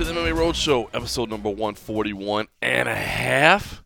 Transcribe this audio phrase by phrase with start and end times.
[0.00, 3.84] to the MMA Roadshow, episode number 141 and a half,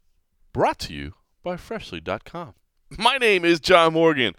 [0.52, 2.54] brought to you by Freshly.com.
[2.96, 4.36] My name is John Morgan.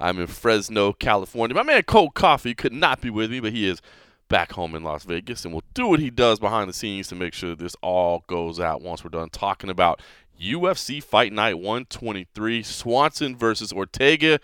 [0.00, 1.54] I'm in Fresno, California.
[1.54, 3.82] My man Cold Coffee could not be with me, but he is
[4.30, 7.14] back home in Las Vegas and will do what he does behind the scenes to
[7.14, 10.00] make sure this all goes out once we're done talking about
[10.40, 14.40] UFC Fight Night 123, Swanson versus Ortega.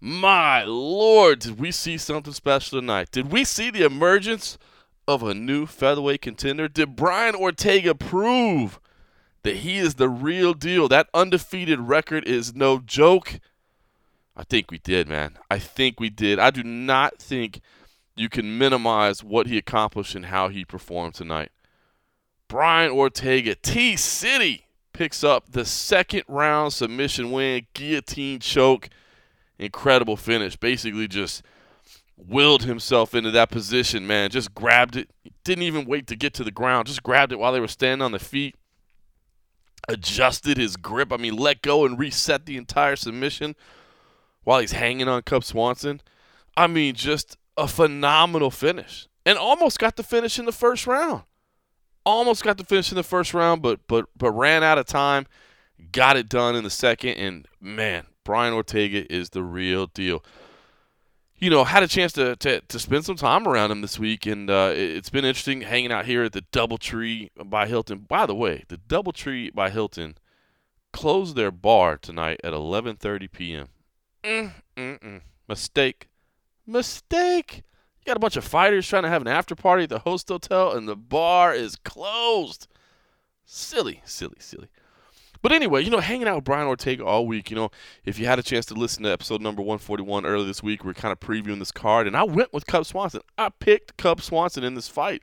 [0.00, 3.12] My lord, did we see something special tonight?
[3.12, 4.58] Did we see the emergence
[5.06, 6.68] of a new featherweight contender?
[6.68, 8.80] Did Brian Ortega prove
[9.42, 10.88] that he is the real deal?
[10.88, 13.40] That undefeated record is no joke.
[14.36, 15.38] I think we did, man.
[15.50, 16.38] I think we did.
[16.38, 17.60] I do not think
[18.16, 21.50] you can minimize what he accomplished and how he performed tonight.
[22.48, 28.88] Brian Ortega, T City, picks up the second round submission win, guillotine choke,
[29.58, 30.56] incredible finish.
[30.56, 31.42] Basically, just
[32.16, 34.30] willed himself into that position, man.
[34.30, 35.10] Just grabbed it.
[35.44, 36.86] Didn't even wait to get to the ground.
[36.86, 38.56] Just grabbed it while they were standing on the feet.
[39.88, 41.12] Adjusted his grip.
[41.12, 43.54] I mean, let go and reset the entire submission
[44.44, 46.00] while he's hanging on Cub Swanson.
[46.56, 49.08] I mean, just a phenomenal finish.
[49.26, 51.22] And almost got the finish in the first round.
[52.06, 55.26] Almost got the finish in the first round, but but but ran out of time.
[55.90, 60.22] Got it done in the second, and man, Brian Ortega is the real deal.
[61.44, 64.24] You know, had a chance to, to, to spend some time around him this week,
[64.24, 68.06] and uh, it's been interesting hanging out here at the DoubleTree by Hilton.
[68.08, 70.16] By the way, the DoubleTree by Hilton
[70.94, 73.68] closed their bar tonight at 11:30 p.m.
[74.22, 75.20] Mm, mm, mm.
[75.46, 76.08] Mistake.
[76.66, 77.62] Mistake.
[77.98, 80.30] You got a bunch of fighters trying to have an after party at the host
[80.30, 82.68] hotel, and the bar is closed.
[83.44, 84.68] Silly, silly, silly.
[85.44, 87.70] But anyway, you know, hanging out with Brian Ortega all week, you know,
[88.06, 90.90] if you had a chance to listen to episode number 141 earlier this week, we
[90.90, 93.20] are kind of previewing this card, and I went with Cub Swanson.
[93.36, 95.20] I picked Cub Swanson in this fight.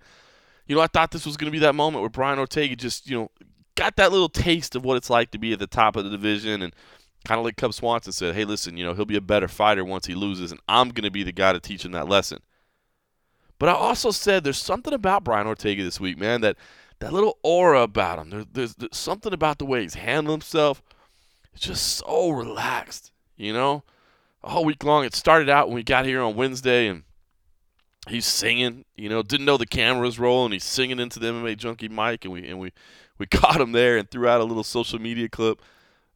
[0.67, 3.09] You know, I thought this was going to be that moment where Brian Ortega just,
[3.09, 3.31] you know,
[3.73, 6.11] got that little taste of what it's like to be at the top of the
[6.11, 6.75] division and
[7.25, 9.83] kind of like Cub Swanson said, hey, listen, you know, he'll be a better fighter
[9.83, 12.41] once he loses, and I'm going to be the guy to teach him that lesson.
[13.57, 16.57] But I also said there's something about Brian Ortega this week, man, that
[17.01, 18.29] that little aura about him.
[18.29, 20.81] There, there's, there's something about the way he's handling himself.
[21.53, 23.83] It's just so relaxed, you know.
[24.43, 27.03] All week long, it started out when we got here on Wednesday, and
[28.07, 28.85] he's singing.
[28.95, 30.51] You know, didn't know the camera was rolling.
[30.51, 32.71] He's singing into the MMA junkie mic, and we and we
[33.17, 35.61] we caught him there and threw out a little social media clip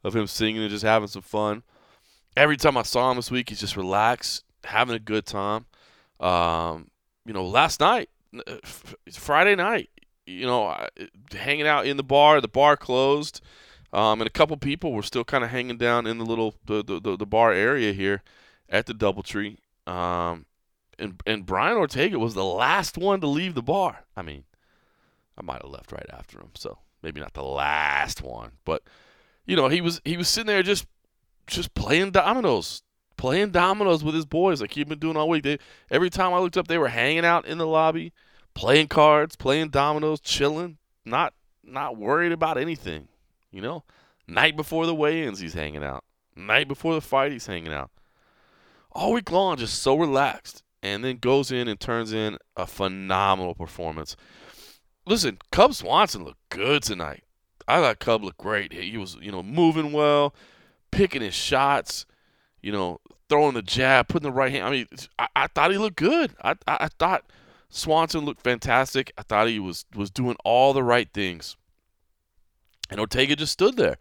[0.02, 1.62] of him singing and just having some fun.
[2.36, 5.66] Every time I saw him this week, he's just relaxed, having a good time.
[6.20, 6.90] Um,
[7.24, 8.08] you know, last night,
[8.46, 8.56] uh,
[9.12, 9.90] Friday night,
[10.26, 10.76] you know,
[11.32, 12.40] hanging out in the bar.
[12.40, 13.40] The bar closed,
[13.92, 16.82] um, and a couple people were still kind of hanging down in the little the,
[16.82, 18.22] the, the bar area here
[18.68, 19.58] at the DoubleTree.
[19.86, 20.46] Um,
[20.98, 24.04] and and Brian Ortega was the last one to leave the bar.
[24.16, 24.44] I mean,
[25.38, 28.82] I might have left right after him, so maybe not the last one, but
[29.46, 30.86] you know, he was he was sitting there just
[31.46, 32.82] just playing dominoes,
[33.16, 35.44] playing dominoes with his boys like he'd been doing all week.
[35.44, 35.58] They,
[35.90, 38.12] every time I looked up, they were hanging out in the lobby
[38.56, 43.06] playing cards, playing dominoes, chilling, not not worried about anything.
[43.52, 43.84] You know,
[44.26, 46.04] night before the weigh-ins, he's hanging out.
[46.34, 47.90] Night before the fight, he's hanging out.
[48.92, 53.54] All week long, just so relaxed, and then goes in and turns in a phenomenal
[53.54, 54.16] performance.
[55.06, 57.24] Listen, Cub Swanson looked good tonight.
[57.68, 58.72] I thought Cub looked great.
[58.72, 60.34] He was, you know, moving well,
[60.90, 62.06] picking his shots,
[62.62, 64.64] you know, throwing the jab, putting the right hand.
[64.64, 64.86] I mean,
[65.18, 66.32] I, I thought he looked good.
[66.42, 67.24] I, I, I thought
[67.76, 69.12] Swanson looked fantastic.
[69.18, 71.56] I thought he was was doing all the right things.
[72.90, 73.96] And Ortega just stood there.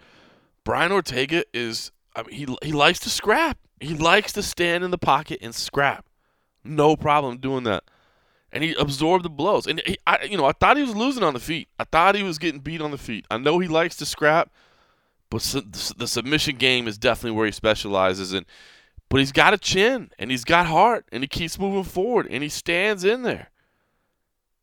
[0.63, 3.57] Brian Ortega is I mean he he likes to scrap.
[3.81, 6.05] He likes to stand in the pocket and scrap.
[6.63, 7.83] No problem doing that.
[8.51, 9.67] And he absorbed the blows.
[9.67, 11.67] And he, I you know, I thought he was losing on the feet.
[11.77, 13.25] I thought he was getting beat on the feet.
[13.29, 14.51] I know he likes to scrap,
[15.29, 15.41] but
[15.97, 18.45] the submission game is definitely where he specializes and
[19.09, 22.41] but he's got a chin and he's got heart and he keeps moving forward and
[22.41, 23.51] he stands in there.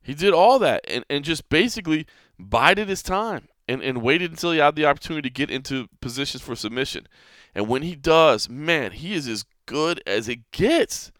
[0.03, 2.07] He did all that and, and just basically
[2.39, 6.43] bided his time and, and waited until he had the opportunity to get into positions
[6.43, 7.07] for submission.
[7.55, 11.13] And when he does, man, he is as good as it gets.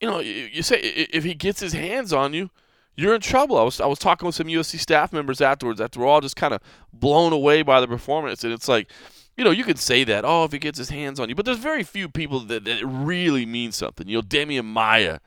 [0.00, 2.50] You know, you, you say if he gets his hands on you,
[2.94, 3.56] you're in trouble.
[3.56, 6.36] I was I was talking with some UFC staff members afterwards after we're all just
[6.36, 6.60] kind of
[6.92, 8.90] blown away by the performance, and it's like,
[9.36, 11.46] you know, you can say that, oh, if he gets his hands on you, but
[11.46, 14.06] there's very few people that, that really mean something.
[14.08, 15.20] You know, Demian Maia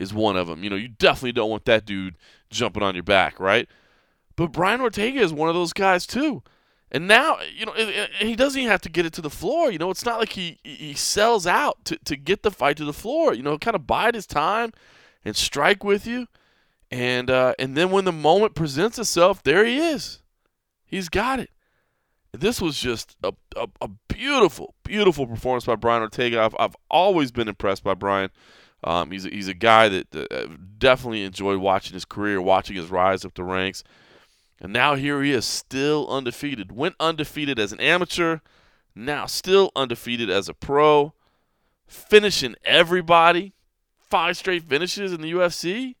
[0.00, 0.64] is one of them.
[0.64, 2.16] You know, you definitely don't want that dude
[2.48, 3.68] jumping on your back, right?
[4.34, 6.42] But Brian Ortega is one of those guys too.
[6.90, 7.74] And now, you know,
[8.18, 9.70] he doesn't even have to get it to the floor.
[9.70, 12.84] You know, it's not like he he sells out to, to get the fight to
[12.84, 13.34] the floor.
[13.34, 14.72] You know, kind of bide his time
[15.24, 16.26] and strike with you.
[16.90, 20.20] And uh, and then when the moment presents itself, there he is.
[20.84, 21.50] He's got it.
[22.32, 26.40] This was just a, a, a beautiful, beautiful performance by Brian Ortega.
[26.40, 28.30] I've, I've always been impressed by Brian.
[28.82, 30.46] Um, he's, a, he's a guy that uh,
[30.78, 33.84] definitely enjoyed watching his career, watching his rise up the ranks.
[34.60, 36.72] And now here he is, still undefeated.
[36.72, 38.40] Went undefeated as an amateur,
[38.94, 41.14] now still undefeated as a pro,
[41.86, 43.54] finishing everybody.
[43.98, 45.94] Five straight finishes in the UFC.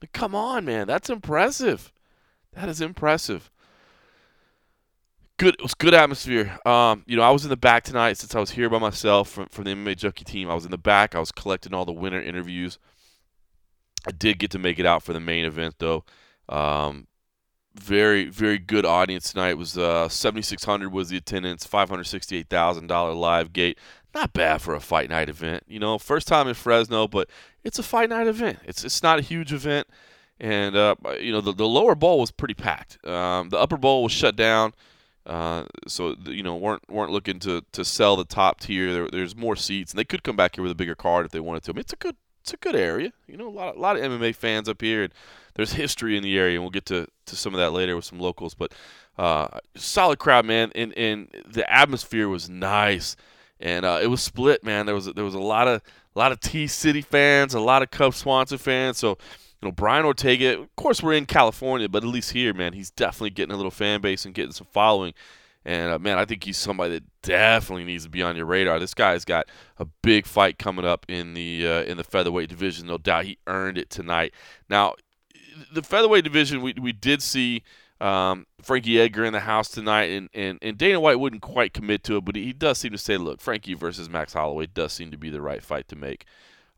[0.00, 1.92] But come on, man, that's impressive.
[2.54, 3.51] That is impressive.
[5.42, 6.56] Good, it was good atmosphere.
[6.64, 9.28] Um, you know, I was in the back tonight since I was here by myself
[9.28, 10.48] from, from the MMA Junkie team.
[10.48, 11.16] I was in the back.
[11.16, 12.78] I was collecting all the winner interviews.
[14.06, 16.04] I did get to make it out for the main event though.
[16.48, 17.08] Um,
[17.74, 19.50] very very good audience tonight.
[19.50, 23.80] It was uh, 7600 was the attendance, $568,000 live gate.
[24.14, 25.64] Not bad for a fight night event.
[25.66, 27.28] You know, first time in Fresno, but
[27.64, 28.60] it's a fight night event.
[28.64, 29.88] It's it's not a huge event,
[30.38, 33.04] and uh, you know the, the lower bowl was pretty packed.
[33.04, 34.72] Um, the upper bowl was shut down,
[35.26, 38.92] uh, so you know weren't weren't looking to, to sell the top tier.
[38.92, 41.32] There, there's more seats, and they could come back here with a bigger card if
[41.32, 41.72] they wanted to.
[41.72, 43.12] I mean, it's a good it's a good area.
[43.26, 45.12] You know, a lot a lot of MMA fans up here, and
[45.54, 48.04] there's history in the area, and we'll get to, to some of that later with
[48.04, 48.54] some locals.
[48.54, 48.72] But
[49.16, 53.16] uh, solid crowd, man, and and the atmosphere was nice,
[53.60, 54.86] and uh, it was split, man.
[54.86, 55.82] There was there was a lot of
[56.14, 58.98] a lot of T City fans, a lot of Cub Swanson fans.
[58.98, 59.18] So
[59.62, 60.60] you know, Brian Ortega.
[60.60, 63.70] Of course, we're in California, but at least here, man, he's definitely getting a little
[63.70, 65.14] fan base and getting some following.
[65.64, 68.80] And uh, man, I think he's somebody that definitely needs to be on your radar.
[68.80, 69.46] This guy's got
[69.78, 72.88] a big fight coming up in the uh, in the featherweight division.
[72.88, 74.34] No doubt, he earned it tonight.
[74.68, 74.94] Now,
[75.72, 77.62] the featherweight division, we we did see
[78.00, 82.02] um, Frankie Edgar in the house tonight, and, and, and Dana White wouldn't quite commit
[82.04, 85.12] to it, but he does seem to say, look, Frankie versus Max Holloway does seem
[85.12, 86.24] to be the right fight to make.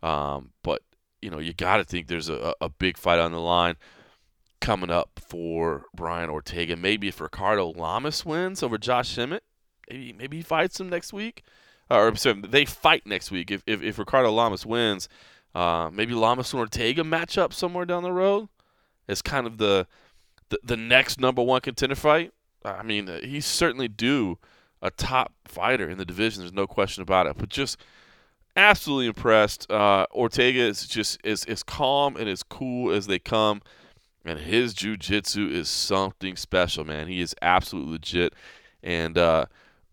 [0.02, 0.82] Um, but
[1.24, 3.76] you know, you got to think there's a, a big fight on the line
[4.60, 6.76] coming up for Brian Ortega.
[6.76, 9.42] Maybe if Ricardo Lamas wins over Josh Emmett,
[9.88, 11.42] maybe maybe he fights him next week.
[11.90, 13.50] Or sorry, they fight next week.
[13.50, 15.08] If if, if Ricardo Lamas wins,
[15.54, 18.48] uh, maybe Lamas and Ortega match up somewhere down the road.
[19.08, 19.86] It's kind of the,
[20.50, 22.32] the the next number one contender fight.
[22.66, 24.38] I mean, he's certainly due
[24.82, 26.42] a top fighter in the division.
[26.42, 27.36] There's no question about it.
[27.38, 27.78] But just
[28.56, 29.70] absolutely impressed.
[29.70, 33.62] Uh, Ortega is just as, as calm and as cool as they come.
[34.24, 37.08] And his jiu-jitsu is something special, man.
[37.08, 38.34] He is absolutely legit.
[38.82, 39.46] And uh,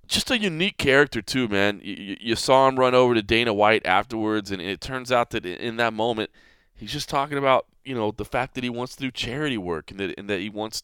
[0.07, 1.81] just a unique character, too, man.
[1.83, 5.45] You, you, saw him run over to Dana White afterwards, and it turns out that
[5.45, 6.29] in that moment,
[6.75, 9.91] he's just talking about, you know, the fact that he wants to do charity work
[9.91, 10.83] and that, and that he wants,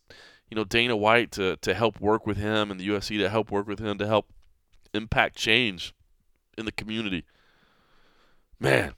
[0.50, 3.50] you know, Dana White to, to help work with him and the UFC to help
[3.50, 4.28] work with him to help
[4.94, 5.94] impact change
[6.58, 7.24] in the community
[8.60, 8.94] man,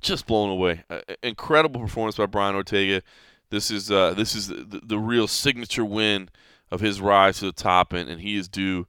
[0.00, 0.84] just blown away.
[0.90, 3.02] Uh, incredible performance by Brian Ortega.
[3.50, 6.30] This is uh, this is the, the, real signature win
[6.70, 8.86] of his rise to the top, and, and he is due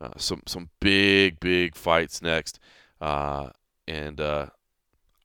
[0.00, 2.58] uh, some some big big fights next.
[3.00, 3.50] Uh,
[3.86, 4.46] and uh,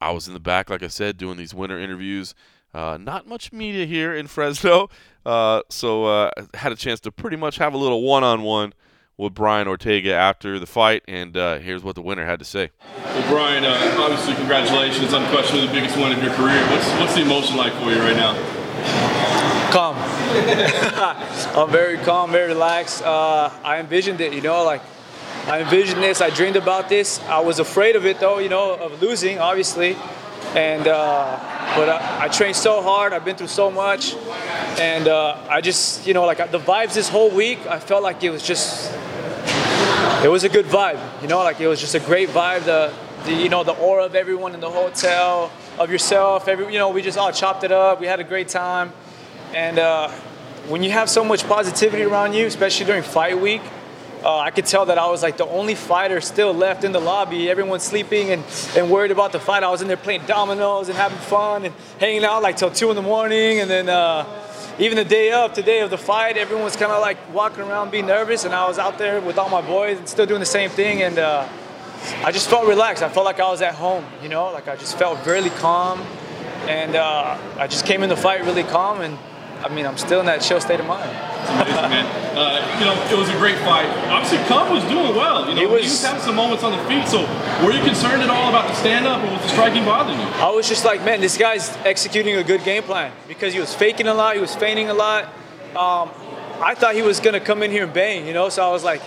[0.02, 2.36] I was in the back, like I said, doing these winter interviews.
[2.74, 4.90] Uh, not much media here in Fresno,
[5.26, 8.74] so uh had a chance to pretty much have a little one-on-one
[9.22, 12.72] with Brian Ortega after the fight, and uh, here's what the winner had to say.
[13.06, 15.14] Well, Brian, uh, obviously, congratulations.
[15.14, 16.60] Unquestionably the biggest win of your career.
[16.72, 18.34] What's, what's the emotion like for you right now?
[19.72, 19.96] Calm.
[21.56, 23.04] I'm very calm, very relaxed.
[23.04, 24.82] Uh, I envisioned it, you know, like
[25.46, 26.20] I envisioned this.
[26.20, 27.20] I dreamed about this.
[27.22, 29.98] I was afraid of it, though, you know, of losing, obviously.
[30.56, 31.40] And uh,
[31.76, 33.14] but I, I, trained so hard.
[33.14, 34.16] I've been through so much,
[34.78, 37.66] and uh, I just, you know, like the vibes this whole week.
[37.68, 38.92] I felt like it was just
[40.24, 41.00] it was a good vibe.
[41.22, 42.66] You know, like it was just a great vibe.
[42.66, 42.94] The,
[43.24, 46.48] the you know the aura of everyone in the hotel, of yourself.
[46.48, 48.02] Every you know, we just all chopped it up.
[48.02, 48.92] We had a great time,
[49.54, 50.10] and uh,
[50.68, 53.62] when you have so much positivity around you, especially during fight week.
[54.24, 57.02] Uh, I could tell that I was like the only fighter still left in the
[57.02, 57.50] lobby.
[57.50, 58.44] Everyone's sleeping and,
[58.78, 59.64] and worried about the fight.
[59.64, 62.90] I was in there playing dominoes and having fun and hanging out like till two
[62.92, 63.60] in the morning.
[63.60, 64.26] And then uh,
[64.80, 67.92] even the day of today of the fight, everyone was kind of like walking around
[67.92, 70.46] being nervous, and I was out there with all my boys and still doing the
[70.46, 71.48] same thing, and uh,
[72.24, 73.04] I just felt relaxed.
[73.04, 76.00] I felt like I was at home, you know, like I just felt really calm,
[76.68, 79.18] and uh, I just came in the fight really calm, and
[79.64, 81.31] I mean, I'm still in that chill state of mind.
[81.50, 82.06] Amazing, man.
[82.38, 83.88] Uh, you know, it was a great fight.
[84.08, 85.48] Obviously, Cub was doing well.
[85.48, 87.08] You know, he was, he was having some moments on the feet.
[87.08, 87.22] So,
[87.64, 90.26] were you concerned at all about the stand-up, or was the striking bothering you?
[90.26, 93.74] I was just like, man, this guy's executing a good game plan because he was
[93.74, 95.26] faking a lot, he was feigning a lot.
[95.76, 96.10] Um,
[96.62, 98.50] I thought he was gonna come in here and bang, you know.
[98.50, 99.02] So I was like,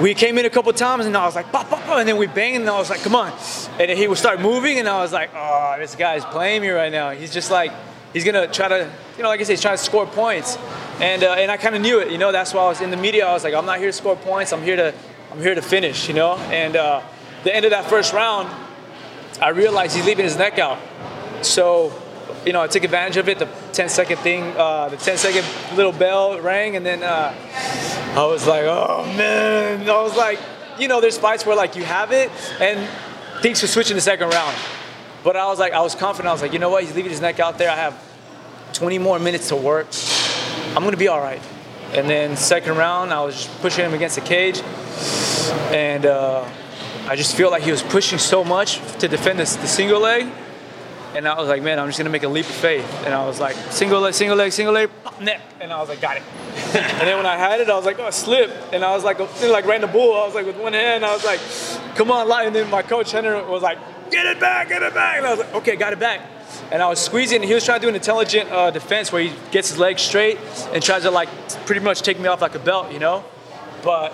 [0.00, 2.70] we came in a couple times and I was like, and then we banged and
[2.70, 3.32] I was like, come on.
[3.78, 6.70] And then he would start moving and I was like, oh, this guy's playing me
[6.70, 7.10] right now.
[7.10, 7.72] He's just like
[8.12, 10.56] he's gonna try to, you know, like I said, he's trying to score points,
[11.00, 12.32] and uh, and I kind of knew it, you know.
[12.32, 13.26] That's why I was in the media.
[13.26, 14.52] I was like, I'm not here to score points.
[14.52, 14.94] I'm here to
[15.32, 16.36] I'm here to finish, you know.
[16.36, 17.02] And uh,
[17.44, 18.48] the end of that first round,
[19.40, 20.78] I realized he's leaving his neck out,
[21.42, 21.92] so
[22.44, 23.38] you know, I took advantage of it.
[23.38, 25.44] The 10 second thing, uh, the 10 second
[25.76, 27.34] little bell rang, and then uh,
[28.14, 29.88] I was like, oh man.
[29.88, 30.38] I was like,
[30.78, 32.30] you know, there's fights where like you have it,
[32.60, 32.88] and
[33.42, 34.56] things could switching the second round.
[35.22, 36.28] But I was like, I was confident.
[36.28, 36.84] I was like, you know what?
[36.84, 37.70] He's leaving his neck out there.
[37.70, 38.02] I have
[38.72, 39.88] 20 more minutes to work.
[40.76, 41.42] I'm gonna be all right.
[41.92, 44.60] And then second round, I was just pushing him against the cage,
[45.72, 46.48] and uh,
[47.06, 50.30] I just feel like he was pushing so much to defend this, the single leg
[51.14, 52.86] and I was like, man, I'm just gonna make a leap of faith.
[53.04, 55.40] And I was like, single leg, single leg, single leg, pop, neck.
[55.60, 56.22] And I was like, got it.
[56.74, 58.50] and then when I had it, I was like, oh, slip.
[58.72, 60.14] And I was like, like ran the bull.
[60.14, 61.40] I was like, with one hand, I was like,
[61.96, 62.46] come on, light.
[62.46, 63.78] And then my coach Rener was like,
[64.10, 65.18] get it back, get it back.
[65.18, 66.20] And I was like, okay, got it back.
[66.70, 67.40] And I was squeezing.
[67.40, 70.02] And he was trying to do an intelligent uh, defense where he gets his legs
[70.02, 70.38] straight
[70.72, 71.28] and tries to like
[71.66, 73.24] pretty much take me off like a belt, you know.
[73.82, 74.12] But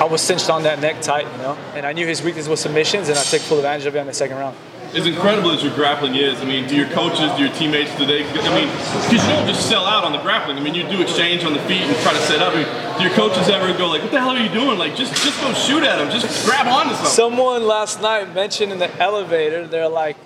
[0.00, 1.58] I was cinched on that neck tight, you know.
[1.74, 4.06] And I knew his weakness was submissions, and I took full advantage of it in
[4.06, 4.56] the second round
[4.94, 8.06] as incredible as your grappling is, I mean, do your coaches, do your teammates, do
[8.06, 10.56] they, I mean, because you don't just sell out on the grappling.
[10.56, 12.54] I mean, you do exchange on the feet and try to set up.
[12.54, 14.78] I mean, do your coaches ever go like, what the hell are you doing?
[14.78, 16.10] Like, just just go shoot at him.
[16.10, 17.10] Just grab onto something.
[17.10, 20.16] Someone last night mentioned in the elevator, they're like,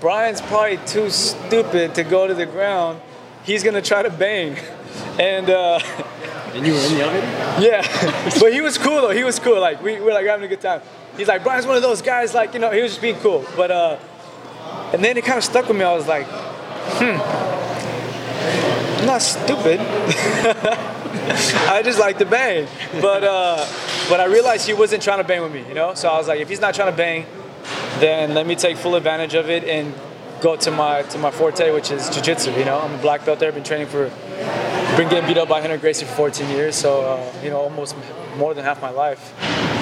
[0.00, 3.00] Brian's probably too stupid to go to the ground.
[3.44, 4.56] He's going to try to bang.
[5.18, 5.78] And, uh,
[6.54, 7.26] and you were in the elevator?
[7.60, 9.10] Yeah, but he was cool though.
[9.10, 9.60] He was cool.
[9.60, 10.80] Like we, we were like having a good time.
[11.16, 12.34] He's like Brian's one of those guys.
[12.34, 13.44] Like you know, he was just being cool.
[13.56, 13.98] But uh,
[14.92, 15.84] and then it kind of stuck with me.
[15.84, 17.20] I was like, hmm,
[19.00, 19.80] I'm not stupid.
[21.68, 22.66] I just like to bang.
[23.00, 23.66] But uh,
[24.08, 25.94] but I realized he wasn't trying to bang with me, you know.
[25.94, 27.26] So I was like, if he's not trying to bang,
[28.00, 29.94] then let me take full advantage of it and
[30.40, 32.52] go to my to my forte, which is jiu-jitsu.
[32.52, 33.48] You know, I'm a black belt there.
[33.48, 34.08] I've Been training for,
[34.96, 36.74] been getting beat up by Rener Gracie for 14 years.
[36.74, 37.94] So uh, you know, almost
[38.36, 39.34] more than half my life.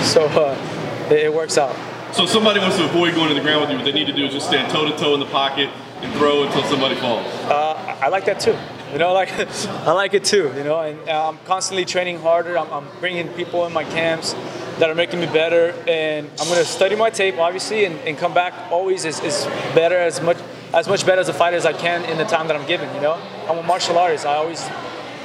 [0.04, 1.74] So uh, it, it works out.
[2.14, 4.06] So if somebody wants to avoid going to the ground with you, what they need
[4.06, 5.68] to do is just stand toe to toe in the pocket
[6.00, 7.26] and throw until somebody falls.
[7.44, 8.56] Uh, I like that too.
[8.92, 9.30] You know, like
[9.86, 10.52] I like it too.
[10.56, 12.58] You know, and uh, I'm constantly training harder.
[12.58, 14.32] I'm, I'm, bringing people in my camps
[14.78, 18.32] that are making me better, and I'm gonna study my tape, obviously, and, and come
[18.32, 20.38] back always as, as better as much
[20.72, 22.92] as much better as a fighter as I can in the time that I'm given.
[22.94, 24.24] You know, I'm a martial artist.
[24.24, 24.66] I always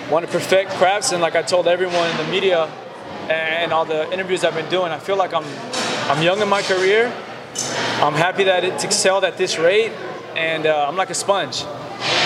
[0.09, 2.65] want to perfect crafts, and like I told everyone in the media
[3.29, 5.45] and all the interviews I've been doing, I feel like I'm
[6.09, 7.13] I'm young in my career.
[8.01, 9.93] I'm happy that it's excelled at this rate,
[10.35, 11.63] and uh, I'm like a sponge.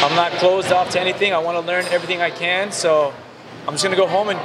[0.03, 1.33] I'm not closed off to anything.
[1.33, 2.71] I want to learn everything I can.
[2.71, 3.13] So
[3.67, 4.39] I'm just gonna go home and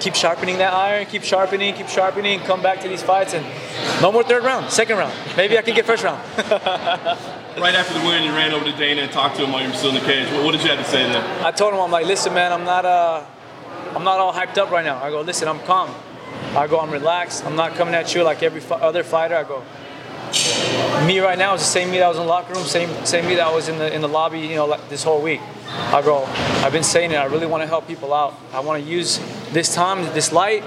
[0.00, 3.44] keep sharpening that iron, keep sharpening, keep sharpening, come back to these fights, and
[4.02, 5.14] no more third round, second round.
[5.36, 6.20] Maybe I can get first round.
[6.38, 9.68] right after the win, you ran over to Dana and talked to him while you
[9.68, 10.28] were still in the cage.
[10.44, 11.44] What, did you have to say there?
[11.44, 13.24] I told him, I'm like, listen, man, I'm not, uh,
[13.94, 15.02] I'm not all hyped up right now.
[15.02, 15.94] I go, listen, I'm calm.
[16.54, 17.44] I go, I'm relaxed.
[17.44, 19.36] I'm not coming at you like every other fighter.
[19.36, 19.62] I go,
[21.06, 23.26] me right now is the same me that was in the locker room, same same
[23.26, 25.40] me that was in the in the lobby, you know, this whole week.
[25.68, 26.24] I go,
[26.64, 27.16] I've been saying it.
[27.16, 28.34] I really want to help people out.
[28.52, 29.18] I want to use
[29.52, 30.64] this time, this light,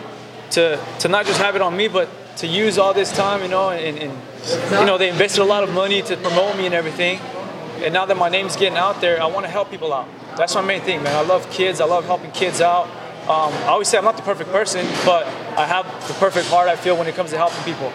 [0.51, 3.49] to to not just have it on me, but to use all this time, you
[3.49, 4.13] know, and, and
[4.71, 7.19] you know, they invested a lot of money to promote me and everything.
[7.83, 10.07] And now that my name's getting out there, I want to help people out.
[10.37, 11.15] That's my main thing, man.
[11.15, 11.81] I love kids.
[11.81, 12.87] I love helping kids out.
[13.23, 16.67] Um, I always say I'm not the perfect person, but I have the perfect heart.
[16.67, 17.91] I feel when it comes to helping people,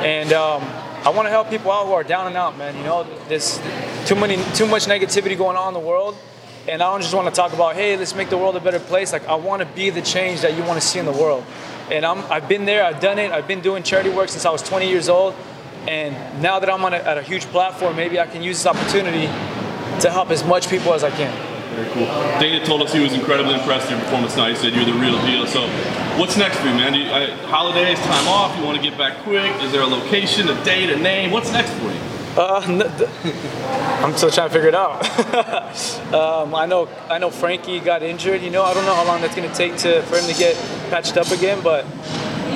[0.00, 0.62] and um,
[1.04, 2.74] I want to help people out who are down and out, man.
[2.78, 3.60] You know, there's
[4.06, 6.16] too many, too much negativity going on in the world,
[6.66, 8.80] and I don't just want to talk about, hey, let's make the world a better
[8.80, 9.12] place.
[9.12, 11.44] Like I want to be the change that you want to see in the world,
[11.90, 13.32] and I'm, I've been there, I've done it.
[13.32, 15.34] I've been doing charity work since I was 20 years old,
[15.86, 18.66] and now that I'm on a, at a huge platform, maybe I can use this
[18.66, 19.26] opportunity
[20.00, 21.53] to help as much people as I can.
[21.74, 22.06] Very cool.
[22.38, 24.50] Dana told us he was incredibly impressed with your performance tonight.
[24.50, 25.46] He said you're the real deal.
[25.46, 25.66] So,
[26.18, 26.94] what's next for you, man?
[26.94, 28.56] You, uh, holidays, time off.
[28.56, 29.50] You want to get back quick?
[29.62, 31.30] Is there a location, a date, a name?
[31.30, 32.00] What's next for you?
[32.36, 32.60] Uh,
[34.02, 35.04] I'm still trying to figure it out.
[36.14, 38.42] um, I know, I know Frankie got injured.
[38.42, 40.34] You know, I don't know how long that's going to take to for him to
[40.38, 40.56] get
[40.90, 41.60] patched up again.
[41.62, 41.84] But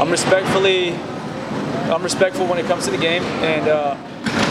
[0.00, 3.96] I'm respectfully, I'm respectful when it comes to the game, and uh,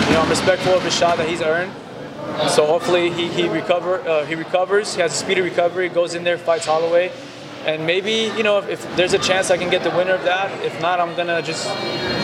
[0.08, 1.74] you know, I'm respectful of the shot that he's earned.
[2.50, 4.94] So hopefully he, he recover uh, he recovers.
[4.94, 5.90] He has a speedy recovery.
[5.90, 7.12] Goes in there, fights Holloway,
[7.66, 10.24] and maybe you know if, if, there's a chance I can get the winner of
[10.24, 10.64] that.
[10.64, 11.66] If not, I'm gonna just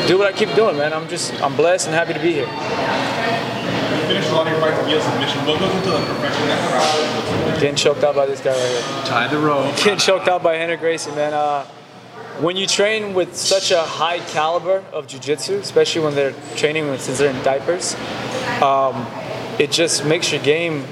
[0.08, 0.94] do what I keep doing, man.
[0.94, 2.46] I'm just I'm blessed and happy to be here.
[2.46, 5.46] You finished a lot of your fights via submission.
[5.46, 7.60] What goes into the perfection that crowd?
[7.60, 9.06] Getting choked out by this guy right here.
[9.06, 9.76] Tie the rope.
[9.78, 11.34] Getting choked out by Rener Gracie, man.
[11.34, 11.66] Uh,
[12.40, 17.00] when you train with such a high caliber of jiu-jitsu, especially when they're training with,
[17.00, 17.94] since they're in diapers,
[18.62, 19.06] um,
[19.60, 20.86] it just makes your game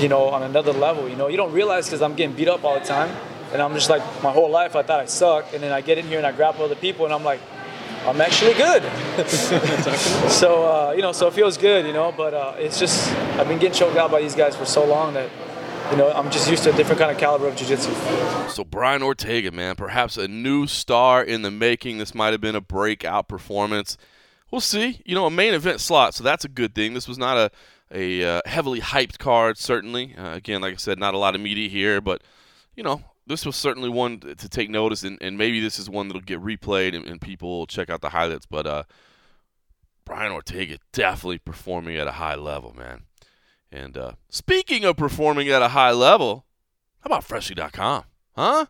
[0.00, 1.08] you know, on another level.
[1.08, 3.14] You know, you don't realize because I'm getting beat up all the time,
[3.52, 5.98] and I'm just like my whole life I thought I suck, and then I get
[5.98, 7.40] in here and I grapple other people, and I'm like,
[8.06, 8.82] I'm actually good.
[9.28, 12.12] so uh, you know, so it feels good, you know.
[12.12, 15.14] But uh, it's just I've been getting choked out by these guys for so long
[15.14, 15.30] that
[15.90, 17.94] you know I'm just used to a different kind of caliber of jiu-jitsu.
[18.50, 21.98] So Brian Ortega, man, perhaps a new star in the making.
[21.98, 23.96] This might have been a breakout performance.
[24.50, 25.00] We'll see.
[25.04, 26.94] You know, a main event slot, so that's a good thing.
[26.94, 27.50] This was not a
[27.92, 30.14] a uh, heavily hyped card, certainly.
[30.16, 32.22] Uh, again, like I said, not a lot of media here, but
[32.76, 36.08] you know, this was certainly one to take notice, and, and maybe this is one
[36.08, 38.46] that'll get replayed and, and people will check out the highlights.
[38.46, 38.82] But uh,
[40.04, 43.02] Brian Ortega definitely performing at a high level, man.
[43.72, 46.44] And uh, speaking of performing at a high level,
[47.00, 48.04] how about Freshly.com?
[48.36, 48.66] Huh?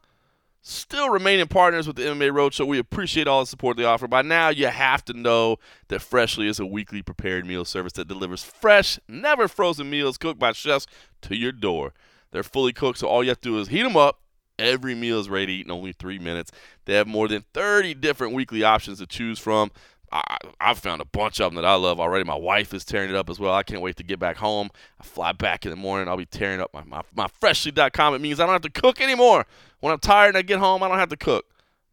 [0.66, 2.66] Still remaining partners with the MMA Roadshow.
[2.66, 4.08] We appreciate all the support they offer.
[4.08, 8.08] By now, you have to know that Freshly is a weekly prepared meal service that
[8.08, 10.86] delivers fresh, never frozen meals cooked by chefs
[11.20, 11.92] to your door.
[12.30, 14.20] They're fully cooked, so all you have to do is heat them up.
[14.58, 16.50] Every meal is ready to eat in only three minutes.
[16.86, 19.70] They have more than 30 different weekly options to choose from.
[20.14, 22.24] I, I've found a bunch of them that I love already.
[22.24, 23.52] My wife is tearing it up as well.
[23.52, 24.70] I can't wait to get back home.
[25.00, 26.08] I fly back in the morning.
[26.08, 28.14] I'll be tearing up my, my, my freshly.com.
[28.14, 29.44] It means I don't have to cook anymore.
[29.80, 31.46] When I'm tired and I get home, I don't have to cook.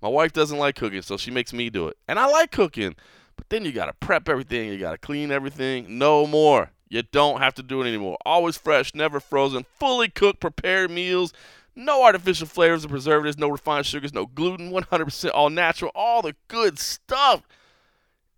[0.04, 1.98] My wife doesn't like cooking, so she makes me do it.
[2.08, 2.96] And I like cooking.
[3.36, 4.70] But then you got to prep everything.
[4.70, 5.98] You got to clean everything.
[5.98, 6.72] No more.
[6.90, 8.18] You don't have to do it anymore.
[8.24, 11.34] Always fresh, never frozen, fully cooked, prepared meals.
[11.76, 16.36] No artificial flavors or preservatives, no refined sugars, no gluten, 100% all natural, all the
[16.50, 17.44] good stuff.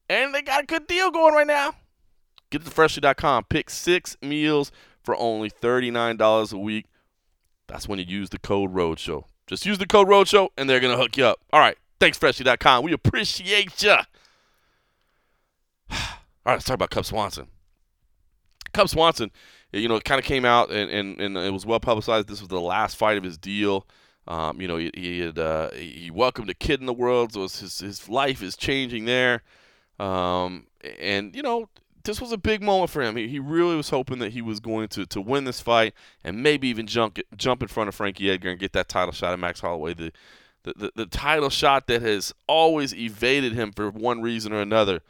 [0.10, 1.76] And they got a good deal going right now.
[2.50, 3.46] Get to freshly.com.
[3.46, 4.72] Pick six meals
[5.04, 6.86] for only $39 a week.
[7.68, 9.26] That's when you use the code ROADSHOW.
[9.48, 11.40] Just use the code ROADSHOW and they're going to hook you up.
[11.52, 11.78] All right.
[12.00, 12.84] Thanks, freshly.com.
[12.84, 13.92] We appreciate you.
[15.92, 15.98] All
[16.46, 17.48] right, let's talk about Cub Swanson.
[18.74, 19.32] Cub Swanson,
[19.72, 22.28] you know, it kind of came out and, and, and it was well publicized.
[22.28, 23.88] This was the last fight of his deal.
[24.28, 27.42] Um, you know, he, he had uh, he welcomed a kid in the world, so
[27.42, 29.44] his his life is changing there.
[30.04, 30.68] Um,
[31.00, 31.70] and, you know,
[32.04, 33.16] this was a big moment for him.
[33.16, 36.44] He, he really was hoping that he was going to, to win this fight and
[36.44, 39.40] maybe even jump jump in front of Frankie Edgar and get that title shot at
[39.40, 40.12] Max Holloway, the,
[40.64, 45.02] the, the, the title shot that has always evaded him for one reason or another.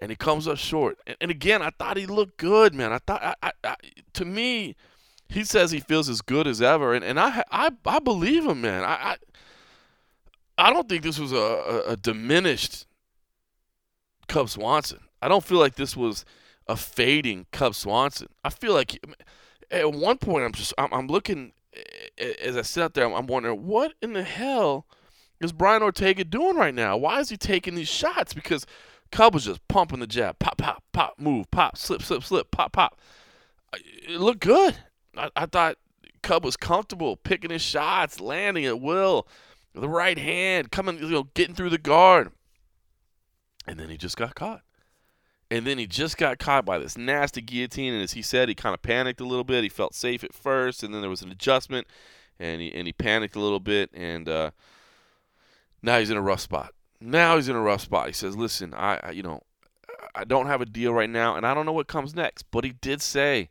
[0.00, 0.98] And he comes up short.
[1.06, 2.92] And, and again, I thought he looked good, man.
[2.92, 3.76] I thought, I, I, I,
[4.14, 4.76] to me,
[5.28, 8.62] he says he feels as good as ever, and, and I, I, I believe him,
[8.62, 8.84] man.
[8.84, 9.16] I, I,
[10.56, 12.86] I don't think this was a, a, a diminished
[14.26, 15.00] Cub Swanson.
[15.22, 16.24] I don't feel like this was
[16.66, 18.28] a fading Cub Swanson.
[18.44, 18.98] I feel like
[19.70, 21.52] at one point I'm just I'm, I'm looking
[22.42, 23.06] as I sit out there.
[23.06, 24.86] I'm, I'm wondering what in the hell
[25.40, 26.96] is Brian Ortega doing right now?
[26.96, 28.32] Why is he taking these shots?
[28.34, 28.66] Because
[29.10, 32.72] Cub was just pumping the jab, pop, pop, pop, move, pop, slip, slip, slip, pop,
[32.72, 32.98] pop.
[33.74, 34.76] It looked good.
[35.16, 35.76] I, I thought
[36.22, 39.28] Cub was comfortable picking his shots, landing at will,
[39.74, 42.30] the right hand, coming, you know, getting through the guard.
[43.66, 44.62] And then he just got caught.
[45.50, 47.92] And then he just got caught by this nasty guillotine.
[47.92, 49.62] And as he said, he kind of panicked a little bit.
[49.62, 51.86] He felt safe at first, and then there was an adjustment,
[52.40, 53.90] and he and he panicked a little bit.
[53.94, 54.50] And uh,
[55.82, 56.72] now he's in a rough spot.
[57.00, 58.06] Now he's in a rough spot.
[58.06, 59.42] He says, "Listen, I, I you know,
[60.14, 62.64] I don't have a deal right now, and I don't know what comes next." But
[62.64, 63.50] he did say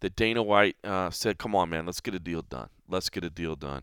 [0.00, 2.70] that Dana White uh, said, "Come on, man, let's get a deal done.
[2.88, 3.82] Let's get a deal done."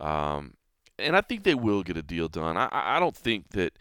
[0.00, 0.54] Um,
[0.98, 2.56] and I think they will get a deal done.
[2.56, 3.78] I, I don't think that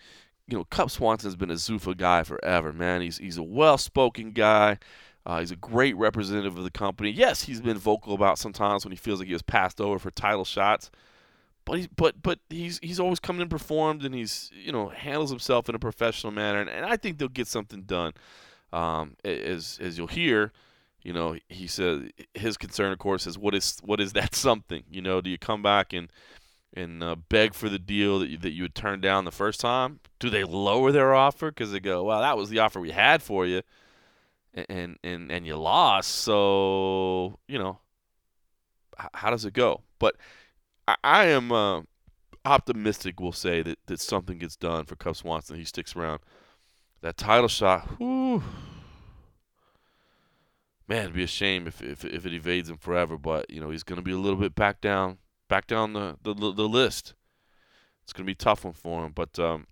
[0.47, 3.01] you know, Cub Swanson's been a Zuffa guy forever, man.
[3.01, 4.77] He's he's a well-spoken guy.
[5.25, 7.09] Uh, he's a great representative of the company.
[7.09, 10.11] Yes, he's been vocal about sometimes when he feels like he was passed over for
[10.11, 10.91] title shots,
[11.63, 15.29] but he's but but he's he's always come and performed, and he's you know handles
[15.29, 18.13] himself in a professional manner, and, and I think they'll get something done.
[18.73, 20.51] Um, as as you'll hear,
[21.03, 24.83] you know, he says his concern, of course, is what is what is that something?
[24.91, 26.11] You know, do you come back and
[26.75, 29.59] and uh, beg for the deal that you, that you would turn down the first
[29.59, 29.99] time?
[30.19, 33.21] Do they lower their offer because they go, well, that was the offer we had
[33.21, 33.61] for you,
[34.53, 36.09] and and and you lost.
[36.09, 37.79] So you know,
[39.13, 39.81] how does it go?
[39.99, 40.15] But
[40.87, 41.81] I, I am uh,
[42.45, 43.19] optimistic.
[43.19, 45.57] We'll say that that something gets done for Cub Swanson.
[45.57, 46.21] He sticks around.
[47.01, 48.41] That title shot, whew,
[50.87, 53.17] man, it'd be a shame if, if if it evades him forever.
[53.17, 55.17] But you know, he's going to be a little bit back down
[55.49, 57.13] back down the, the, the list.
[58.03, 59.11] It's going to be a tough one for him.
[59.13, 59.67] But um,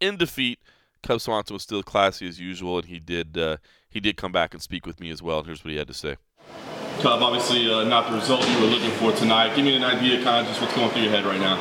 [0.00, 0.58] in defeat,
[1.02, 4.54] Cub Swanson was still classy as usual, and he did uh, he did come back
[4.54, 5.38] and speak with me as well.
[5.38, 6.16] And here's what he had to say.
[7.00, 9.54] Cub, obviously uh, not the result you were looking for tonight.
[9.54, 11.60] Give me an idea, kind of just what's going through your head right now.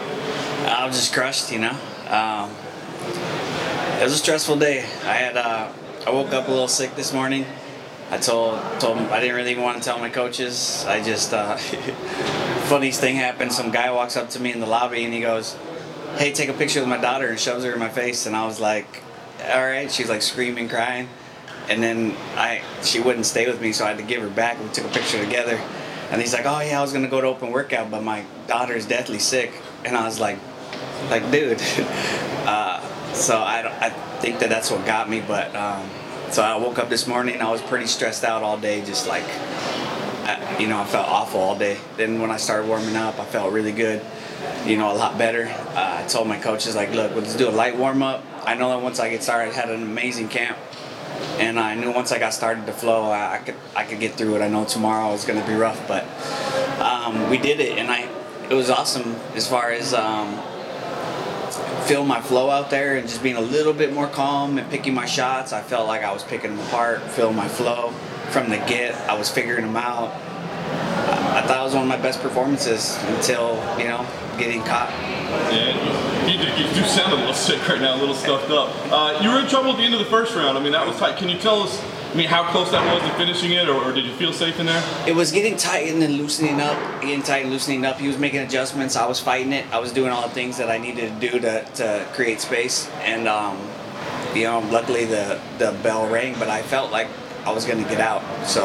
[0.65, 1.77] I was just crushed, you know.
[2.07, 2.49] Um,
[3.99, 4.79] it was a stressful day.
[4.79, 5.71] I had uh,
[6.05, 7.45] I woke up a little sick this morning.
[8.13, 10.85] I told told I didn't really want to tell my coaches.
[10.87, 11.57] I just uh,
[12.69, 13.51] funniest thing happened.
[13.51, 15.57] Some guy walks up to me in the lobby and he goes,
[16.17, 18.27] "Hey, take a picture with my daughter," and shoves her in my face.
[18.27, 19.01] And I was like,
[19.51, 21.09] "All right." She's like screaming, crying,
[21.67, 24.61] and then I she wouldn't stay with me, so I had to give her back.
[24.61, 25.59] We took a picture together.
[26.11, 28.85] And he's like, "Oh yeah, I was gonna go to open workout, but my daughter's
[28.85, 29.51] deathly sick."
[29.85, 30.37] And I was like,
[31.09, 31.59] "Like, dude."
[32.45, 32.79] uh,
[33.13, 33.89] so I, I
[34.21, 35.19] think that that's what got me.
[35.19, 35.89] But um,
[36.33, 37.35] so I woke up this morning.
[37.35, 39.25] and I was pretty stressed out all day, just like
[40.59, 41.77] you know, I felt awful all day.
[41.97, 44.03] Then when I started warming up, I felt really good.
[44.65, 45.47] You know, a lot better.
[45.47, 48.23] Uh, I told my coaches like, look, let's do a light warm up.
[48.45, 50.57] I know that once I get started, I had an amazing camp,
[51.37, 54.15] and I knew once I got started to flow, I, I could I could get
[54.15, 54.41] through it.
[54.41, 56.03] I know tomorrow was going to be rough, but
[56.79, 58.09] um, we did it, and I
[58.49, 59.93] it was awesome as far as.
[59.93, 60.41] Um,
[61.85, 64.93] feeling my flow out there and just being a little bit more calm and picking
[64.93, 65.53] my shots.
[65.53, 67.89] I felt like I was picking them apart, feeling my flow
[68.31, 68.95] from the get.
[69.09, 70.09] I was figuring them out.
[70.11, 74.05] I, I thought it was one of my best performances until you know
[74.37, 74.89] getting caught.
[75.51, 78.69] Yeah, you, you, you do sound a little sick right now, a little stuffed up.
[78.91, 80.57] Uh, you were in trouble at the end of the first round.
[80.57, 81.17] I mean, that was tight.
[81.17, 81.81] Can you tell us,
[82.13, 84.59] I mean, how close that was to finishing it, or, or did you feel safe
[84.59, 84.83] in there?
[85.07, 87.97] It was getting tight and then loosening up, getting tight and loosening up.
[87.97, 88.95] He was making adjustments.
[88.95, 89.65] I was fighting it.
[89.73, 92.87] I was doing all the things that I needed to do to, to create space.
[93.01, 93.57] And, um,
[94.35, 97.07] you know, luckily the, the bell rang, but I felt like
[97.45, 98.21] I was going to get out.
[98.45, 98.63] So,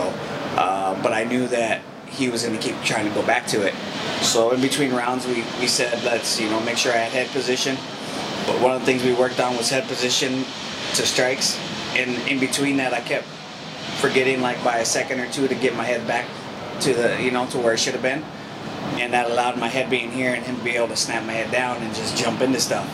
[0.57, 3.67] uh, but I knew that he was going to keep trying to go back to
[3.67, 3.75] it.
[4.21, 7.29] So in between rounds, we, we said, let's, you know, make sure I had head
[7.29, 7.77] position.
[8.45, 10.45] But one of the things we worked on was head position
[10.97, 11.59] to strikes.
[11.97, 13.27] And in between that, I kept
[13.99, 16.27] forgetting like by a second or two to get my head back
[16.81, 18.25] to the you know to where it should have been
[19.01, 21.33] and that allowed my head being here and him to be able to snap my
[21.33, 22.87] head down and just jump into stuff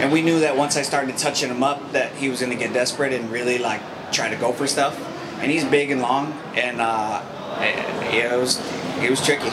[0.00, 2.58] and we knew that once i started touching him up that he was going to
[2.58, 3.80] get desperate and really like
[4.12, 4.98] try to go for stuff
[5.40, 7.22] and he's big and long and uh
[7.60, 8.58] yeah, it was
[9.02, 9.50] it was tricky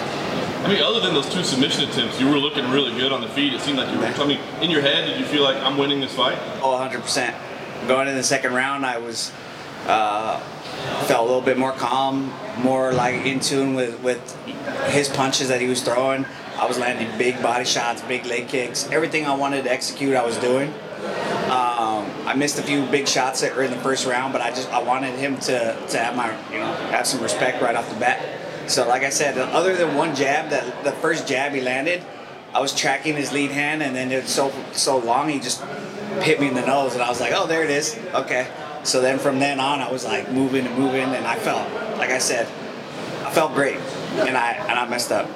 [0.64, 3.28] I mean, other than those two submission attempts, you were looking really good on the
[3.28, 3.54] feet.
[3.54, 4.06] It seemed like you were.
[4.06, 6.38] I mean, in your head, did you feel like I'm winning this fight?
[6.62, 7.36] Oh, 100%.
[7.86, 9.34] Going in the second round, I was
[9.88, 10.42] uh,
[11.08, 14.36] felt a little bit more calm, more like in tune with, with
[14.90, 16.26] his punches that he was throwing.
[16.58, 18.90] I was landing big body shots, big leg kicks.
[18.90, 20.74] Everything I wanted to execute, I was doing.
[21.50, 24.50] Um, I missed a few big shots that were in the first round, but I
[24.50, 27.90] just I wanted him to, to have my you know have some respect right off
[27.90, 28.24] the bat.
[28.68, 32.02] So like I said, other than one jab, that the first jab he landed,
[32.54, 35.62] I was tracking his lead hand, and then it's so so long he just
[36.22, 38.00] hit me in the nose, and I was like, oh, there it is.
[38.14, 38.48] Okay.
[38.84, 42.10] So then from then on, I was like moving and moving, and I felt, like
[42.10, 42.48] I said,
[43.26, 43.78] I felt great,
[44.18, 45.30] and I and I messed up.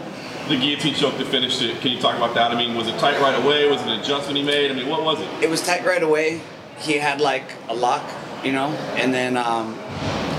[0.49, 1.79] The guillotine choke to finish it.
[1.81, 2.51] Can you talk about that?
[2.51, 3.69] I mean, was it tight right away?
[3.69, 4.71] Was it an adjustment he made?
[4.71, 5.27] I mean, what was it?
[5.43, 6.41] It was tight right away.
[6.79, 8.03] He had like a lock,
[8.43, 9.77] you know, and then um,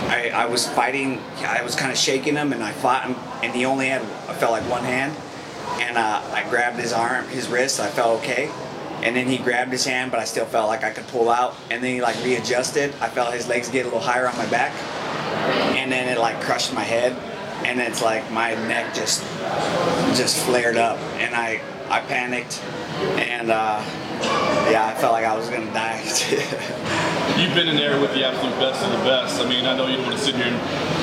[0.08, 1.20] I, I was fighting.
[1.40, 4.34] I was kind of shaking him, and I fought him, and he only had I
[4.34, 5.16] felt like one hand,
[5.80, 7.80] and uh, I grabbed his arm, his wrist.
[7.80, 8.50] I felt okay,
[9.02, 11.54] and then he grabbed his hand, but I still felt like I could pull out,
[11.70, 12.94] and then he like readjusted.
[13.00, 14.72] I felt his legs get a little higher on my back,
[15.76, 17.12] and then it like crushed my head,
[17.64, 19.22] and it's like my neck just
[20.16, 22.62] just flared up, and I I panicked,
[23.16, 23.82] and uh,
[24.70, 26.02] yeah, I felt like I was gonna die.
[27.38, 29.40] You've been in there with the absolute best of the best.
[29.40, 30.58] I mean, I know you don't want to sit here and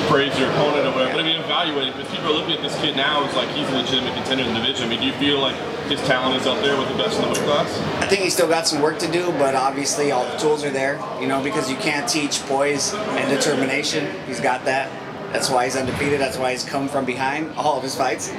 [0.08, 1.96] praise your opponent or whatever, but I mean, evaluate it.
[1.96, 4.52] Because people are looking at this kid now as like he's a legitimate contender in
[4.52, 4.86] the division.
[4.86, 5.56] I mean, do you feel like
[5.88, 7.80] his talent is up there with the best in the weight class?
[8.02, 10.70] I think he's still got some work to do, but obviously all the tools are
[10.70, 14.06] there, you know, because you can't teach poise and determination.
[14.26, 14.90] He's got that.
[15.32, 16.20] That's why he's undefeated.
[16.20, 18.30] That's why he's come from behind all of his fights.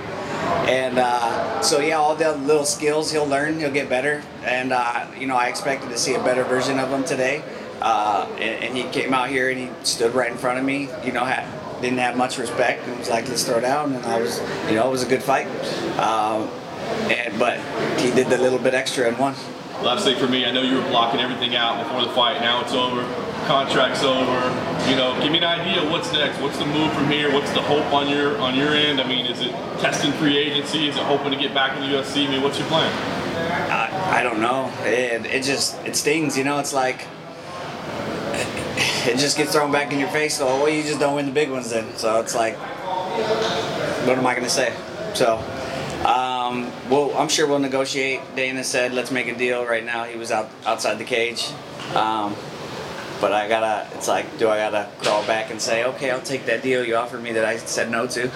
[0.67, 4.21] And uh, so, yeah, all the little skills he'll learn, he'll get better.
[4.43, 7.43] And, uh, you know, I expected to see a better version of him today.
[7.81, 10.89] Uh, and, and he came out here and he stood right in front of me,
[11.05, 11.45] you know, had,
[11.81, 13.93] didn't have much respect and was like, let's throw down.
[13.93, 15.47] And I was, you know, it was a good fight.
[15.99, 16.49] Um,
[17.09, 17.59] and, but
[17.99, 19.35] he did the little bit extra and won.
[19.83, 22.41] Last thing for me, I know you were blocking everything out before the fight.
[22.41, 23.03] Now it's over.
[23.47, 24.89] Contract's over.
[24.89, 25.89] You know, give me an idea.
[25.89, 26.41] What's next?
[26.41, 27.31] What's the move from here?
[27.31, 28.99] What's the hope on your on your end?
[28.99, 30.89] I mean, is it testing free agency?
[30.89, 32.27] Is it hoping to get back in the UFC?
[32.27, 32.91] I mean, what's your plan?
[33.71, 34.69] I, I don't know.
[34.83, 36.59] It, it just it stings, you know.
[36.59, 37.07] It's like
[39.07, 40.37] it just gets thrown back in your face.
[40.37, 41.95] So well, you just don't win the big ones then.
[41.95, 44.75] So it's like, what am I gonna say?
[45.13, 45.37] So,
[46.05, 48.19] um, well, I'm sure we'll negotiate.
[48.35, 49.65] Dana said, let's make a deal.
[49.65, 51.49] Right now, he was out outside the cage.
[51.95, 52.35] Um,
[53.19, 53.87] but I gotta.
[53.95, 56.95] It's like, do I gotta crawl back and say, okay, I'll take that deal you
[56.95, 58.31] offered me that I said no to?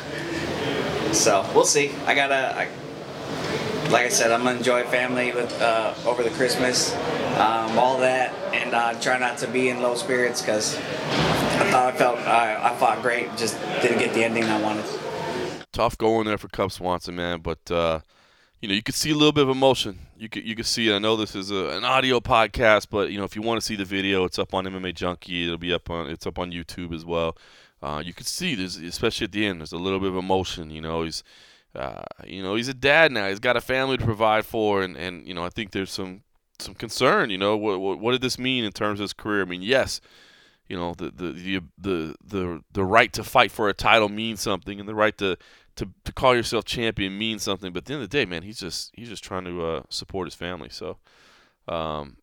[1.14, 1.92] So we'll see.
[2.06, 2.58] I gotta.
[2.58, 2.68] I,
[3.92, 6.94] like I said, I'm gonna enjoy family with uh, over the Christmas,
[7.36, 11.94] um, all that, and uh, try not to be in low spirits because I thought
[11.94, 14.86] I felt I, I fought great, just didn't get the ending I wanted.
[15.74, 18.00] Tough going there for Cub Swanson, man, but uh,
[18.62, 20.00] you know you could see a little bit of emotion.
[20.22, 20.94] You could you could see.
[20.94, 23.66] I know this is a, an audio podcast, but you know if you want to
[23.66, 25.46] see the video, it's up on MMA Junkie.
[25.46, 27.36] It'll be up on it's up on YouTube as well.
[27.82, 29.62] Uh, you can see there's especially at the end.
[29.62, 30.70] There's a little bit of emotion.
[30.70, 31.24] You know he's
[31.74, 33.30] uh, you know he's a dad now.
[33.30, 36.22] He's got a family to provide for, and and you know I think there's some
[36.60, 37.32] some concern.
[37.32, 39.42] You know, what, what, what did this mean in terms of his career?
[39.42, 40.02] I mean, yes,
[40.68, 44.40] you know, the the the the the, the right to fight for a title means
[44.40, 45.36] something, and the right to,
[45.76, 47.72] to, to call yourself champion means something.
[47.74, 49.84] But at the end of the day, man, he's just he's just trying to uh,
[49.90, 50.70] support his family.
[50.70, 50.98] So,
[51.68, 52.18] um,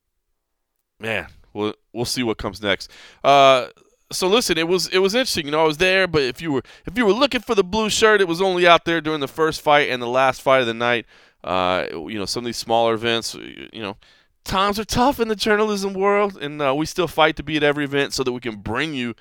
[1.01, 2.91] man, we'll we'll see what comes next.
[3.23, 3.69] Uh,
[4.11, 5.47] so listen, it was it was interesting.
[5.47, 7.65] You know, I was there, but if you were if you were looking for the
[7.65, 10.61] blue shirt, it was only out there during the first fight and the last fight
[10.61, 11.07] of the night.
[11.45, 13.97] Uh, you know, some of these smaller events, you know,
[14.45, 17.63] times are tough in the journalism world, and uh, we still fight to be at
[17.63, 19.15] every event so that we can bring you,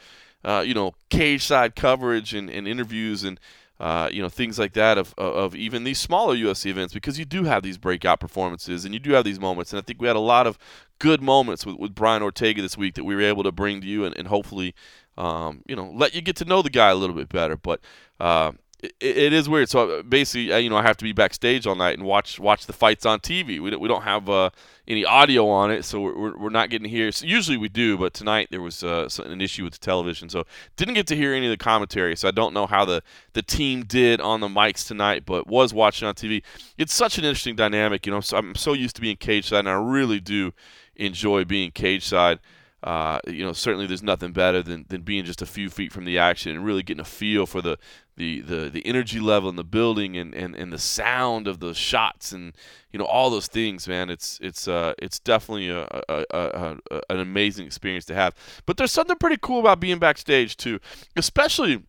[0.44, 3.40] uh, you know, cage side coverage and, and interviews and
[3.80, 7.26] uh, you know things like that of, of even these smaller UFC events because you
[7.26, 10.08] do have these breakout performances and you do have these moments, and I think we
[10.08, 10.58] had a lot of
[11.00, 13.88] good moments with, with Brian Ortega this week that we were able to bring to
[13.88, 14.74] you and, and hopefully,
[15.18, 17.56] um, you know, let you get to know the guy a little bit better.
[17.56, 17.82] But
[18.20, 19.70] uh, it, it is weird.
[19.70, 22.66] So uh, basically, you know, I have to be backstage all night and watch watch
[22.68, 23.60] the fights on TV.
[23.60, 24.52] We don't, we don't have uh,
[24.88, 27.12] any audio on it, so we're, we're not getting to hear.
[27.12, 30.46] So usually we do, but tonight there was uh, an issue with the television, so
[30.76, 32.16] didn't get to hear any of the commentary.
[32.16, 33.02] So I don't know how the
[33.34, 36.44] the team did on the mics tonight, but was watching on TV.
[36.78, 38.22] It's such an interesting dynamic, you know.
[38.22, 40.54] So I'm so used to being cage side, and I really do
[40.96, 42.40] enjoy being cage side.
[42.84, 46.06] Uh, you know, certainly there's nothing better than, than being just a few feet from
[46.06, 47.78] the action and really getting a feel for the,
[48.18, 51.74] the, the, the energy level in the building and, and, and the sound of the
[51.74, 52.54] shots and
[52.92, 54.10] you know all those things, man.
[54.10, 58.34] It's it's uh it's definitely a, a, a, a an amazing experience to have.
[58.66, 60.80] But there's something pretty cool about being backstage too,
[61.16, 61.84] especially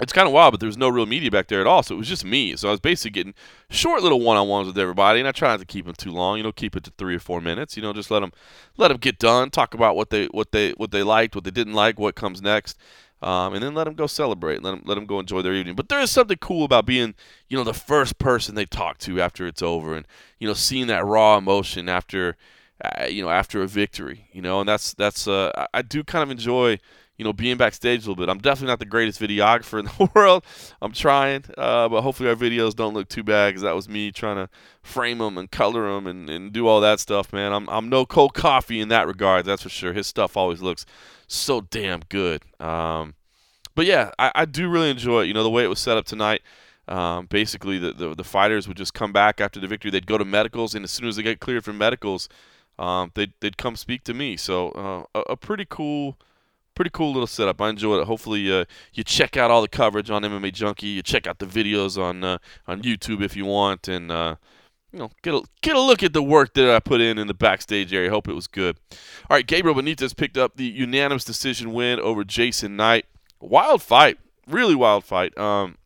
[0.00, 1.96] it's kind of wild, but there was no real media back there at all, so
[1.96, 2.54] it was just me.
[2.54, 3.34] So I was basically getting
[3.68, 6.36] short little one-on-ones with everybody, and I try not to keep them too long.
[6.36, 7.76] You know, keep it to three or four minutes.
[7.76, 8.32] You know, just let them
[8.76, 11.50] let them get done, talk about what they what they what they liked, what they
[11.50, 12.78] didn't like, what comes next,
[13.22, 14.62] um, and then let them go celebrate.
[14.62, 15.74] Let them let them go enjoy their evening.
[15.74, 17.14] But there is something cool about being
[17.48, 20.06] you know the first person they talk to after it's over, and
[20.38, 22.36] you know seeing that raw emotion after
[22.84, 24.28] uh, you know after a victory.
[24.32, 26.78] You know, and that's that's uh, I do kind of enjoy
[27.18, 28.28] you know, being backstage a little bit.
[28.28, 30.44] I'm definitely not the greatest videographer in the world.
[30.80, 34.12] I'm trying, uh, but hopefully our videos don't look too bad because that was me
[34.12, 34.48] trying to
[34.82, 37.52] frame them and color them and, and do all that stuff, man.
[37.52, 39.92] I'm, I'm no Cold Coffee in that regard, that's for sure.
[39.92, 40.86] His stuff always looks
[41.26, 42.42] so damn good.
[42.60, 43.14] Um,
[43.74, 45.26] but yeah, I, I do really enjoy it.
[45.26, 46.42] You know, the way it was set up tonight.
[46.86, 49.90] Um, basically, the, the, the fighters would just come back after the victory.
[49.90, 52.28] They'd go to medicals, and as soon as they get cleared from medicals,
[52.78, 54.36] um, they'd, they'd come speak to me.
[54.36, 56.16] So uh, a, a pretty cool
[56.78, 57.60] pretty cool little setup.
[57.60, 58.06] I enjoyed it.
[58.06, 58.64] Hopefully, uh,
[58.94, 60.86] you check out all the coverage on MMA Junkie.
[60.86, 62.38] You check out the videos on uh,
[62.68, 64.36] on YouTube if you want, and uh,
[64.92, 67.26] you know, get a get a look at the work that I put in in
[67.26, 68.10] the backstage area.
[68.10, 68.78] Hope it was good.
[69.28, 73.06] All right, Gabriel Benitez picked up the unanimous decision win over Jason Knight.
[73.40, 75.36] Wild fight, really wild fight.
[75.36, 75.78] Um,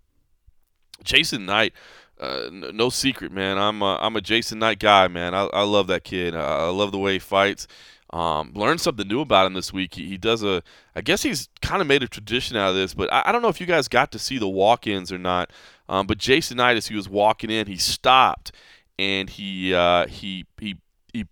[1.02, 1.72] Jason Knight.
[2.20, 3.58] Uh, no secret, man.
[3.58, 5.34] I'm a, I'm a Jason Knight guy, man.
[5.34, 6.36] I, I love that kid.
[6.36, 7.66] I, I love the way he fights.
[8.12, 9.94] Um, learned something new about him this week.
[9.94, 10.62] He, he, does a,
[10.94, 13.40] I guess he's kind of made a tradition out of this, but I, I, don't
[13.40, 15.50] know if you guys got to see the walk-ins or not.
[15.88, 18.52] Um, but Jason Knight, as he was walking in, he stopped
[18.98, 20.76] and he uh, he he
[21.12, 21.26] he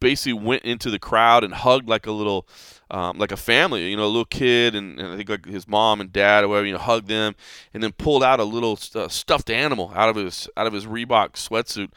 [0.00, 2.48] basically went into the crowd and hugged like a little,
[2.90, 5.68] um, like a family, you know, a little kid, and, and, I think like his
[5.68, 7.34] mom and dad or whatever, you know, hugged them,
[7.72, 10.86] and then pulled out a little uh, stuffed animal out of his out of his
[10.86, 11.90] Reebok sweatsuit.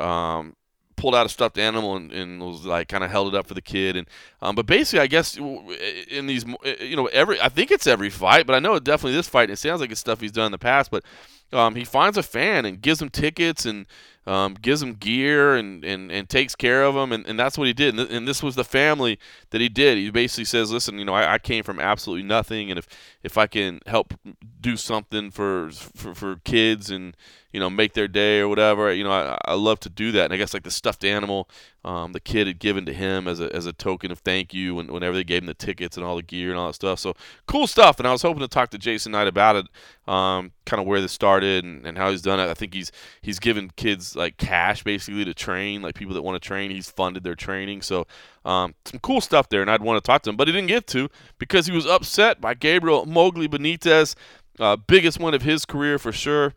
[0.00, 0.56] Um,
[0.96, 3.54] pulled out a stuffed animal and, and was like kind of held it up for
[3.54, 4.06] the kid and
[4.42, 6.44] um, but basically I guess in these
[6.80, 9.56] you know every I think it's every fight but I know definitely this fight it
[9.56, 11.04] sounds like it's stuff he's done in the past but
[11.54, 13.86] um, he finds a fan and gives him tickets and
[14.26, 17.66] um, gives him gear and, and, and takes care of him and, and that's what
[17.66, 19.18] he did and, and this was the family
[19.50, 22.70] that he did he basically says listen you know I, I came from absolutely nothing
[22.70, 22.88] and if
[23.22, 24.14] if I can help
[24.60, 27.14] do something for for, for kids and
[27.54, 28.92] you know, make their day or whatever.
[28.92, 30.24] You know, I, I love to do that.
[30.24, 31.48] And I guess like the stuffed animal,
[31.84, 34.76] um, the kid had given to him as a, as a token of thank you
[34.76, 36.98] when, whenever they gave him the tickets and all the gear and all that stuff.
[36.98, 37.14] So
[37.46, 37.98] cool stuff.
[37.98, 39.66] And I was hoping to talk to Jason Knight about it,
[40.10, 42.48] um, kind of where this started and, and how he's done it.
[42.48, 46.40] I think he's he's given kids like cash basically to train, like people that want
[46.40, 46.70] to train.
[46.70, 47.82] He's funded their training.
[47.82, 48.06] So
[48.46, 49.60] um, some cool stuff there.
[49.60, 51.86] And I'd want to talk to him, but he didn't get to because he was
[51.86, 54.14] upset by Gabriel Mowgli Benitez.
[54.58, 56.54] Uh, biggest one of his career for sure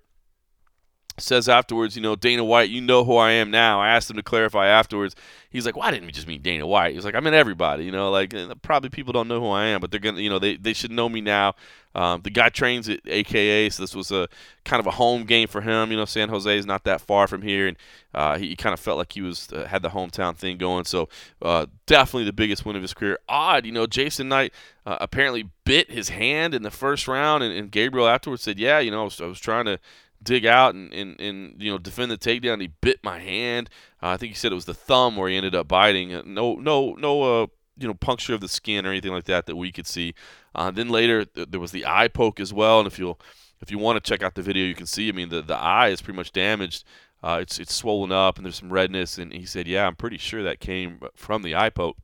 [1.19, 3.79] says afterwards, you know, Dana White, you know who I am now.
[3.79, 5.15] I asked him to clarify afterwards.
[5.49, 6.93] He's like, why didn't we just meet Dana White?
[6.93, 9.81] He's like, I mean everybody, you know, like probably people don't know who I am,
[9.81, 11.55] but they're gonna, you know, they, they should know me now.
[11.97, 14.29] Um, the guy trains at AKA, so this was a
[14.65, 15.89] kind of a home game for him.
[15.89, 17.77] You know, San Jose is not that far from here, and
[18.13, 20.85] uh, he, he kind of felt like he was uh, had the hometown thing going.
[20.85, 21.09] So
[21.41, 23.17] uh, definitely the biggest win of his career.
[23.27, 24.53] Odd, you know, Jason Knight
[24.85, 28.77] uh, apparently bit his hand in the first round, and, and Gabriel afterwards said, yeah,
[28.77, 29.79] you know, I was, I was trying to
[30.21, 32.61] dig out and, and, and you know defend the takedown.
[32.61, 33.69] He bit my hand.
[34.01, 36.13] Uh, I think he said it was the thumb where he ended up biting.
[36.13, 39.45] Uh, no no no uh, you know puncture of the skin or anything like that
[39.45, 40.13] that we could see.
[40.55, 42.79] Uh, then later th- there was the eye poke as well.
[42.79, 43.15] And if you
[43.61, 45.09] if you want to check out the video, you can see.
[45.09, 46.83] I mean the the eye is pretty much damaged.
[47.23, 49.17] Uh, it's it's swollen up and there's some redness.
[49.17, 51.97] And he said, yeah, I'm pretty sure that came from the eye poke.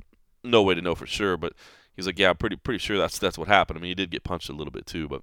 [0.44, 1.54] No way to know for sure, but
[1.96, 3.78] he's like, yeah, I'm pretty pretty sure that's that's what happened.
[3.78, 5.22] I mean, he did get punched a little bit too, but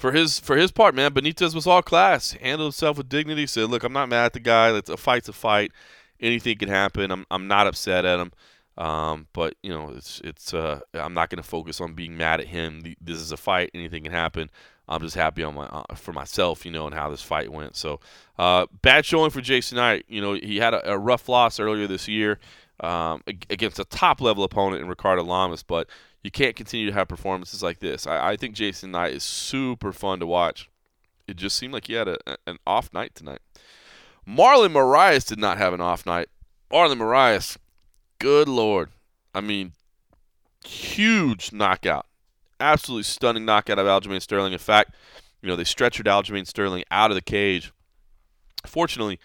[0.00, 2.32] for his for his part, man, Benitez was all class.
[2.32, 3.46] Handled himself with dignity.
[3.46, 4.74] Said, "Look, I'm not mad at the guy.
[4.74, 5.72] It's a fight's a fight.
[6.18, 7.10] Anything can happen.
[7.10, 8.32] I'm I'm not upset at him.
[8.78, 12.40] Um, but you know, it's it's uh, I'm not going to focus on being mad
[12.40, 12.82] at him.
[12.98, 13.70] This is a fight.
[13.74, 14.50] Anything can happen.
[14.88, 17.76] I'm just happy on my uh, for myself, you know, and how this fight went.
[17.76, 18.00] So,
[18.38, 20.06] uh, bad showing for Jason Knight.
[20.08, 22.38] You know, he had a, a rough loss earlier this year
[22.80, 25.88] um, against a top level opponent in Ricardo Lamas, but
[26.22, 28.06] you can't continue to have performances like this.
[28.06, 30.68] I, I think Jason Knight is super fun to watch.
[31.26, 33.40] It just seemed like he had a, an off night tonight.
[34.28, 36.28] Marlon Moraes did not have an off night.
[36.70, 37.56] Marlon Moraes,
[38.18, 38.90] good lord.
[39.34, 39.72] I mean,
[40.64, 42.06] huge knockout.
[42.58, 44.52] Absolutely stunning knockout of Aljamain Sterling.
[44.52, 44.94] In fact,
[45.40, 47.72] you know, they stretchered Aljamain Sterling out of the cage.
[48.66, 49.18] Fortunately,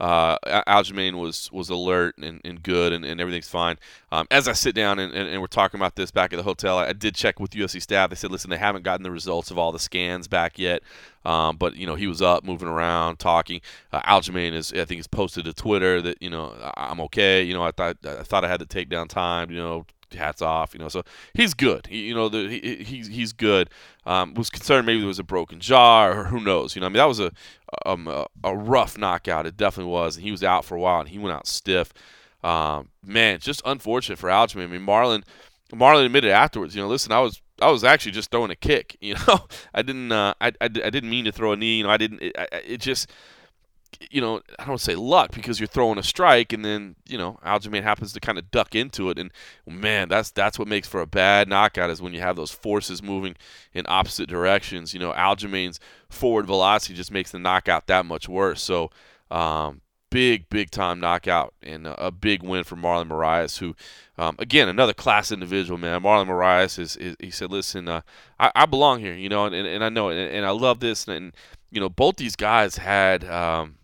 [0.00, 3.76] uh, Aljamain was was alert and, and good and, and everything's fine.
[4.12, 6.44] Um, as I sit down and, and, and, we're talking about this back at the
[6.44, 8.08] hotel, I, I, did check with UFC staff.
[8.08, 10.82] They said, listen, they haven't gotten the results of all the scans back yet.
[11.24, 13.60] Um, but you know he was up, moving around, talking.
[13.92, 17.42] Uh, Aljamain is, I think, has posted to Twitter that you know I'm okay.
[17.42, 19.50] You know I thought I thought I had the takedown time.
[19.50, 20.88] You know hats off, you know.
[20.88, 21.02] So
[21.34, 21.86] he's good.
[21.86, 23.70] He, you know, the, he, he's he's good.
[24.06, 26.74] Um, was concerned maybe there was a broken jaw or who knows.
[26.74, 27.32] You know, I mean that was a
[27.84, 29.46] um, a, a, rough knockout.
[29.46, 31.92] It definitely was, and he was out for a while, and he went out stiff.
[32.42, 34.64] Um, man, just unfortunate for Aljamain.
[34.64, 35.24] I mean, Marlon
[35.72, 36.74] Marlon admitted afterwards.
[36.74, 38.96] You know, listen, I was I was actually just throwing a kick.
[39.00, 41.78] You know, I didn't uh, I, I, I didn't mean to throw a knee.
[41.78, 42.22] You know, I didn't.
[42.22, 43.10] It, it just
[44.10, 47.38] you know, I don't say luck because you're throwing a strike and then, you know,
[47.44, 49.32] Aljamain happens to kind of duck into it and
[49.66, 53.02] man, that's that's what makes for a bad knockout is when you have those forces
[53.02, 53.34] moving
[53.72, 54.94] in opposite directions.
[54.94, 58.62] You know, Aljamain's forward velocity just makes the knockout that much worse.
[58.62, 58.90] So,
[59.30, 63.76] um, big big time knockout and a, big win for Marlon Moraes who
[64.16, 68.00] um, again another class individual man Marlon Moraes is, is he said listen uh,
[68.40, 71.06] I, I, belong here you know and, and I know and, and I love this
[71.06, 71.32] and, and,
[71.70, 73.76] you know both these guys had um,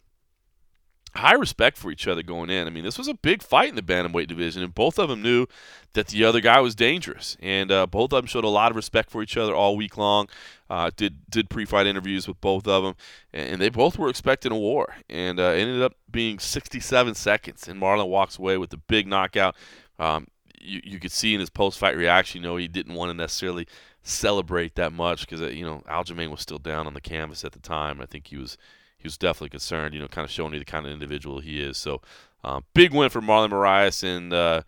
[1.14, 2.66] high respect for each other going in.
[2.66, 5.22] I mean, this was a big fight in the bantamweight division, and both of them
[5.22, 5.46] knew
[5.92, 8.76] that the other guy was dangerous, and uh, both of them showed a lot of
[8.76, 10.28] respect for each other all week long.
[10.68, 12.94] Uh, did did pre-fight interviews with both of them,
[13.32, 17.80] and they both were expecting a war, and uh, ended up being 67 seconds, and
[17.80, 19.54] Marlon walks away with a big knockout.
[19.98, 20.26] Um,
[20.60, 23.68] you, you could see in his post-fight reaction, you know, he didn't want to necessarily
[24.02, 27.52] celebrate that much because uh, you know Aljamain was still down on the canvas at
[27.52, 28.00] the time.
[28.00, 28.56] I think he was
[29.04, 31.60] he was definitely concerned, you know, kind of showing you the kind of individual he
[31.60, 31.76] is.
[31.76, 32.00] So,
[32.42, 34.02] um, big win for Marlon Moraes.
[34.02, 34.62] And uh,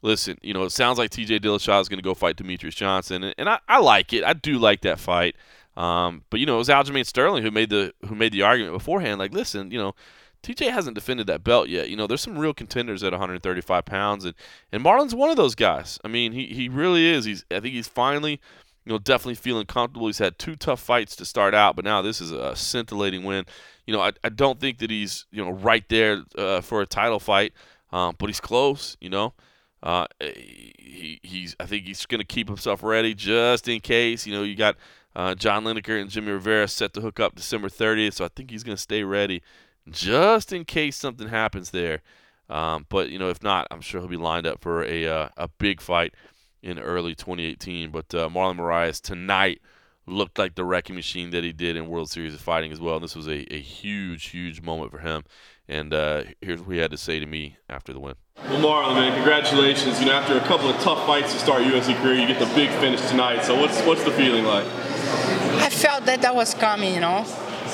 [0.00, 3.22] listen, you know, it sounds like TJ Dillashaw is going to go fight Demetrious Johnson,
[3.22, 4.24] and, and I, I, like it.
[4.24, 5.36] I do like that fight.
[5.76, 8.72] Um, but you know, it was Aljamain Sterling who made the who made the argument
[8.72, 9.18] beforehand.
[9.18, 9.94] Like, listen, you know,
[10.42, 11.90] TJ hasn't defended that belt yet.
[11.90, 14.34] You know, there's some real contenders at 135 pounds, and
[14.72, 15.98] and Marlon's one of those guys.
[16.02, 17.26] I mean, he he really is.
[17.26, 18.40] He's I think he's finally
[18.84, 20.08] you know, definitely feeling comfortable.
[20.08, 23.44] He's had two tough fights to start out, but now this is a scintillating win.
[23.86, 26.86] You know, I, I don't think that he's, you know, right there uh, for a
[26.86, 27.52] title fight,
[27.92, 29.34] um, but he's close, you know.
[29.82, 34.26] Uh, he, he's, I think he's going to keep himself ready just in case.
[34.26, 34.76] You know, you got
[35.14, 38.50] uh, John Lineker and Jimmy Rivera set to hook up December 30th, so I think
[38.50, 39.42] he's going to stay ready
[39.90, 42.02] just in case something happens there.
[42.48, 45.28] Um, but, you know, if not, I'm sure he'll be lined up for a, uh,
[45.36, 46.14] a big fight
[46.62, 47.90] in early 2018.
[47.90, 49.60] But uh, Marlon Moraes tonight
[50.06, 52.96] looked like the wrecking machine that he did in World Series of Fighting as well.
[52.96, 55.24] And this was a, a huge, huge moment for him.
[55.68, 58.14] And uh, here's what he had to say to me after the win.
[58.36, 60.00] Well, Marlon, man, congratulations.
[60.00, 62.52] You know, after a couple of tough fights to start UFC career, you get the
[62.54, 63.44] big finish tonight.
[63.44, 64.64] So what's what's the feeling like?
[64.66, 66.94] I felt that that was coming.
[66.94, 67.24] You know,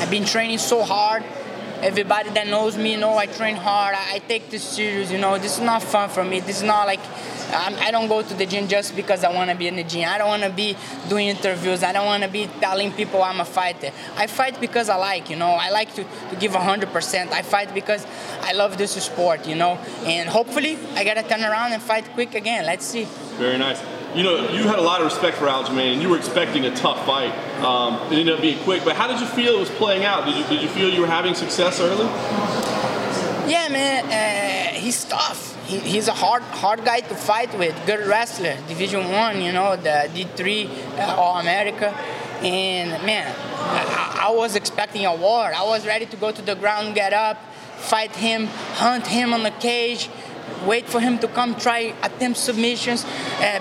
[0.01, 1.25] I've been training so hard.
[1.83, 3.95] Everybody that knows me know I train hard.
[3.95, 5.13] I, I take this serious.
[5.13, 6.41] You know, this is not fun for me.
[6.41, 7.01] This is not like
[7.51, 9.77] I'm, I do not go to the gym just because I want to be in
[9.77, 10.09] the gym.
[10.09, 10.77] I don't want to be
[11.09, 11.83] doing interviews.
[11.83, 13.91] I don't want to be telling people I'm a fighter.
[14.17, 15.53] I fight because I like, you know.
[15.53, 17.33] I like to, to give 100%.
[17.33, 18.07] I fight because
[18.43, 19.79] I love this sport, you know.
[20.05, 22.67] And hopefully I got to turn around and fight quick again.
[22.67, 23.05] Let's see.
[23.39, 23.81] Very nice.
[24.15, 26.75] You know, you had a lot of respect for Aljamain, and you were expecting a
[26.75, 27.31] tough fight.
[27.63, 30.25] Um, it ended up being quick, but how did you feel it was playing out?
[30.25, 32.07] Did you, did you feel you were having success early?
[33.51, 35.55] Yeah, man, uh, he's tough.
[35.67, 37.75] He, he's a hard, hard guy to fight with.
[37.85, 41.89] Good wrestler, Division One, you know, the D3 uh, All America,
[42.43, 45.53] and man, I, I was expecting a war.
[45.55, 47.37] I was ready to go to the ground, get up,
[47.77, 50.09] fight him, hunt him on the cage,
[50.67, 53.61] wait for him to come try attempt submissions, uh,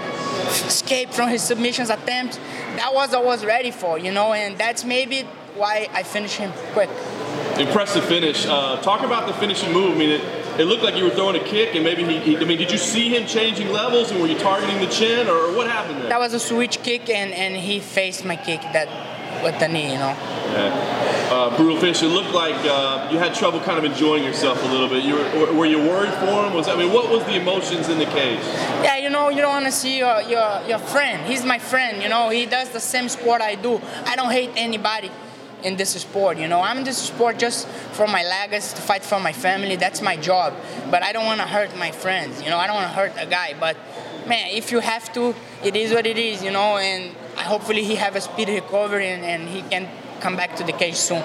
[0.67, 2.37] escape from his submissions attempts.
[2.77, 5.21] That was I was ready for, you know, and that's maybe
[5.55, 6.89] why I finished him quick.
[7.57, 8.45] Impressive finish.
[8.45, 9.95] Uh, talk about the finishing move.
[9.95, 10.21] I mean, it,
[10.59, 12.71] it looked like you were throwing a kick, and maybe he, he, I mean, did
[12.71, 16.09] you see him changing levels, and were you targeting the chin, or what happened there?
[16.09, 18.87] That was a switch kick, and, and he faced my kick that
[19.43, 20.15] with the knee, you know.
[20.53, 21.27] Yeah.
[21.31, 22.01] Uh, brutal finish.
[22.01, 25.03] It looked like uh, you had trouble kind of enjoying yourself a little bit.
[25.03, 26.53] You were, were you worried for him?
[26.53, 28.39] Was I mean, what was the emotions in the cage?
[28.83, 31.25] Yeah, you know, you don't want to see your, your your friend.
[31.27, 32.01] He's my friend.
[32.01, 33.81] You know, he does the same sport I do.
[34.05, 35.11] I don't hate anybody
[35.63, 36.37] in this sport.
[36.37, 39.75] You know, I'm in this sport just for my legacy, to fight for my family.
[39.75, 40.53] That's my job.
[40.89, 42.41] But I don't want to hurt my friends.
[42.41, 43.53] You know, I don't want to hurt a guy.
[43.59, 43.75] But
[44.27, 46.43] man, if you have to, it is what it is.
[46.43, 47.15] You know, and
[47.45, 50.95] hopefully he have a speedy recovery and, and he can come back to the cage
[50.95, 51.23] soon.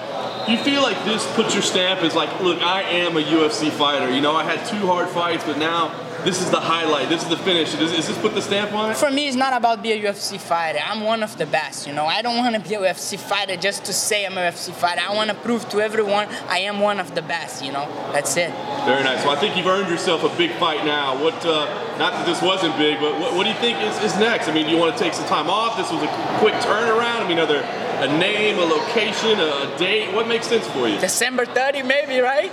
[0.48, 4.10] You feel like this puts your stamp as like, look, I am a UFC fighter.
[4.10, 5.88] You know, I had two hard fights, but now
[6.24, 7.08] this is the highlight.
[7.08, 7.74] This is the finish.
[7.74, 8.96] Does, is this put the stamp on it?
[8.96, 10.78] For me, it's not about being a UFC fighter.
[10.84, 11.86] I'm one of the best.
[11.86, 14.40] You know, I don't want to be a UFC fighter just to say I'm a
[14.40, 15.02] UFC fighter.
[15.06, 17.64] I want to prove to everyone I am one of the best.
[17.64, 18.50] You know, that's it.
[18.84, 19.24] Very nice.
[19.24, 21.22] Well, I think you've earned yourself a big fight now.
[21.22, 21.34] What?
[21.44, 21.66] Uh,
[21.98, 24.48] not that this wasn't big, but what, what do you think is, is next?
[24.48, 25.76] I mean, do you want to take some time off?
[25.76, 26.08] This was a
[26.38, 27.20] quick turnaround.
[27.22, 27.62] I mean, are there
[28.02, 30.12] a name, a location, a date?
[30.14, 30.98] What makes sense for you?
[30.98, 32.50] December 30, maybe, right?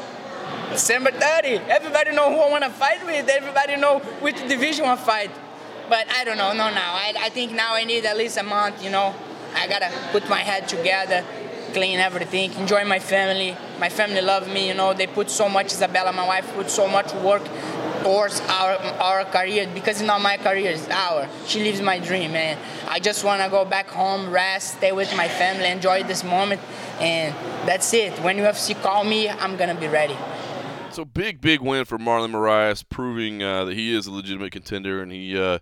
[0.72, 1.56] December 30.
[1.70, 3.28] Everybody know who I want to fight with.
[3.28, 5.32] Everybody know which division I fight.
[5.90, 6.50] But I don't know.
[6.50, 8.84] No, now I, I think now I need at least a month.
[8.84, 9.16] You know,
[9.56, 11.26] I gotta put my head together,
[11.74, 13.58] clean everything, enjoy my family.
[13.80, 14.68] My family love me.
[14.68, 15.68] You know, they put so much.
[15.74, 17.42] Isabella, my wife, put so much work
[18.04, 21.28] towards our our career because it's not my career, it's our.
[21.48, 22.58] She lives my dream, man.
[22.88, 26.62] I just want to go back home, rest, stay with my family, enjoy this moment,
[27.00, 27.34] and
[27.68, 28.14] that's it.
[28.20, 30.18] When UFC call me, I'm gonna be ready.
[30.92, 35.02] So big, big win for Marlon Moraes, proving uh, that he is a legitimate contender,
[35.02, 35.60] and he uh,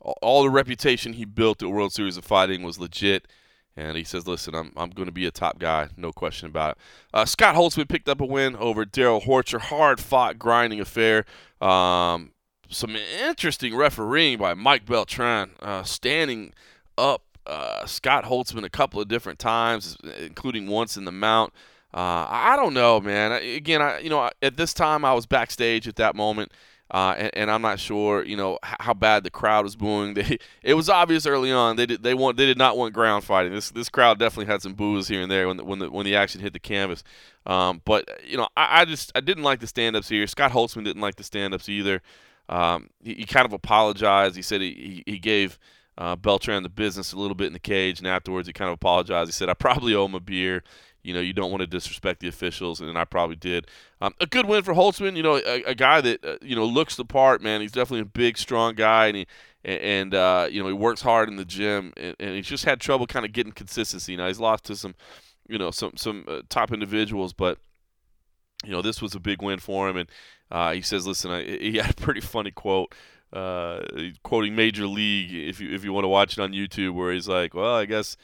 [0.00, 3.26] all the reputation he built at World Series of Fighting was legit.
[3.74, 6.72] And he says, "Listen, I'm I'm going to be a top guy, no question about
[6.72, 6.78] it."
[7.12, 11.24] Uh, Scott Holtzman picked up a win over Darrell Horcher, hard fought, grinding affair.
[11.60, 12.32] Um,
[12.68, 16.52] some interesting refereeing by Mike Beltran, uh, standing
[16.98, 21.52] up uh, Scott Holtzman a couple of different times, including once in the mount.
[21.96, 23.32] Uh, I don't know, man.
[23.32, 26.52] Again, I you know at this time I was backstage at that moment,
[26.90, 30.14] uh, and, and, I'm not sure you know how bad the crowd was booing.
[30.14, 33.24] They, it was obvious early on they did they want they did not want ground
[33.24, 33.54] fighting.
[33.54, 36.04] This this crowd definitely had some boos here and there when the, when the when
[36.04, 37.02] the action hit the canvas.
[37.46, 40.26] Um, but you know I, I, just I didn't like the stand-ups here.
[40.26, 42.02] Scott Holtzman didn't like the stand-ups either.
[42.50, 44.36] Um, he, he, kind of apologized.
[44.36, 45.58] He said he he, he gave.
[45.98, 48.74] Uh, Beltran the business a little bit in the cage, and afterwards he kind of
[48.74, 49.28] apologized.
[49.28, 50.62] He said, "I probably owe him a beer."
[51.06, 53.68] You know, you don't want to disrespect the officials, and I probably did.
[54.00, 55.16] Um, a good win for Holtzman.
[55.16, 57.40] You know, a, a guy that uh, you know looks the part.
[57.40, 59.26] Man, he's definitely a big, strong guy, and he
[59.64, 62.80] and uh, you know he works hard in the gym, and, and he's just had
[62.80, 64.16] trouble kind of getting consistency.
[64.16, 64.96] Now he's lost to some,
[65.48, 67.58] you know, some some uh, top individuals, but
[68.64, 69.96] you know this was a big win for him.
[69.96, 70.10] And
[70.50, 72.94] uh, he says, "Listen, I, he had a pretty funny quote."
[73.32, 73.82] Uh,
[74.22, 77.28] quoting Major League, if you if you want to watch it on YouTube, where he's
[77.28, 78.16] like, "Well, I guess."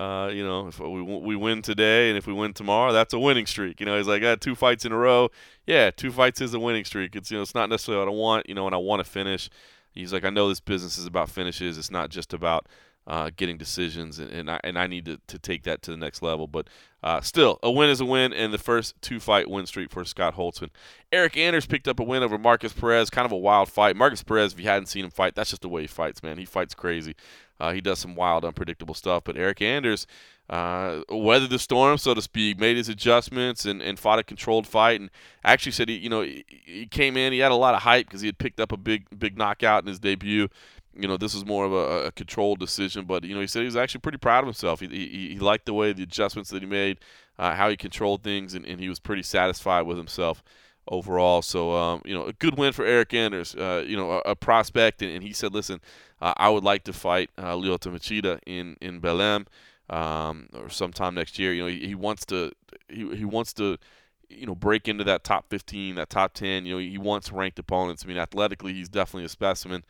[0.00, 3.18] Uh, you know, if we we win today and if we win tomorrow, that's a
[3.18, 3.80] winning streak.
[3.80, 5.28] You know, he's like, I two fights in a row.
[5.66, 7.14] Yeah, two fights is a winning streak.
[7.14, 8.48] It's you know, it's not necessarily what I want.
[8.48, 9.50] You know, and I want to finish.
[9.92, 11.76] He's like, I know this business is about finishes.
[11.76, 12.66] It's not just about
[13.06, 15.98] uh, getting decisions, and, and I and I need to, to take that to the
[15.98, 16.46] next level.
[16.46, 16.68] But
[17.02, 20.02] uh, still, a win is a win, and the first two fight win streak for
[20.06, 20.70] Scott Holtzman.
[21.12, 23.96] Eryk Anders picked up a win over Markus Perez, kind of a wild fight.
[23.96, 26.38] Markus Perez, if you hadn't seen him fight, that's just the way he fights, man.
[26.38, 27.16] He fights crazy.
[27.60, 29.22] Uh, he does some wild, unpredictable stuff.
[29.24, 30.06] But Eryk Anders
[30.48, 34.66] uh, weathered the storm, so to speak, made his adjustments and, and fought a controlled
[34.66, 35.00] fight.
[35.00, 35.10] And
[35.44, 38.22] actually said he, you know, he, came in, he had a lot of hype because
[38.22, 40.48] he had picked up a big, big knockout in his debut.
[40.94, 43.60] You know, this was more of a, a controlled decision, but you know, he said
[43.60, 44.80] he was actually pretty proud of himself.
[44.80, 46.98] He, he, he liked the way the adjustments that he made,
[47.38, 50.42] uh, how he controlled things, and, and he was pretty satisfied with himself
[50.90, 51.40] overall.
[51.40, 53.54] So um, you know, a good win for Eryk Anders.
[53.54, 55.80] Uh, you know, a, a prospect, and, and, he said, "Listen,
[56.20, 59.46] uh, I would like to fight uh, Lyoto Machida in in Belém
[59.88, 61.54] um, or sometime next year.
[61.54, 62.52] You know, he, he wants to
[62.88, 63.78] he, he wants to."
[64.32, 66.64] You know, break into that top 15, that top 10.
[66.64, 68.04] You know, he wants ranked opponents.
[68.04, 69.82] I mean, athletically, he's definitely a specimen.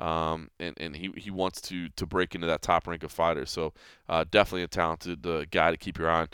[0.00, 3.52] Um, and, and he, he wants to to break into that top rank of fighters.
[3.52, 3.72] So
[4.08, 6.28] uh, definitely a talented uh, guy to keep your eye on.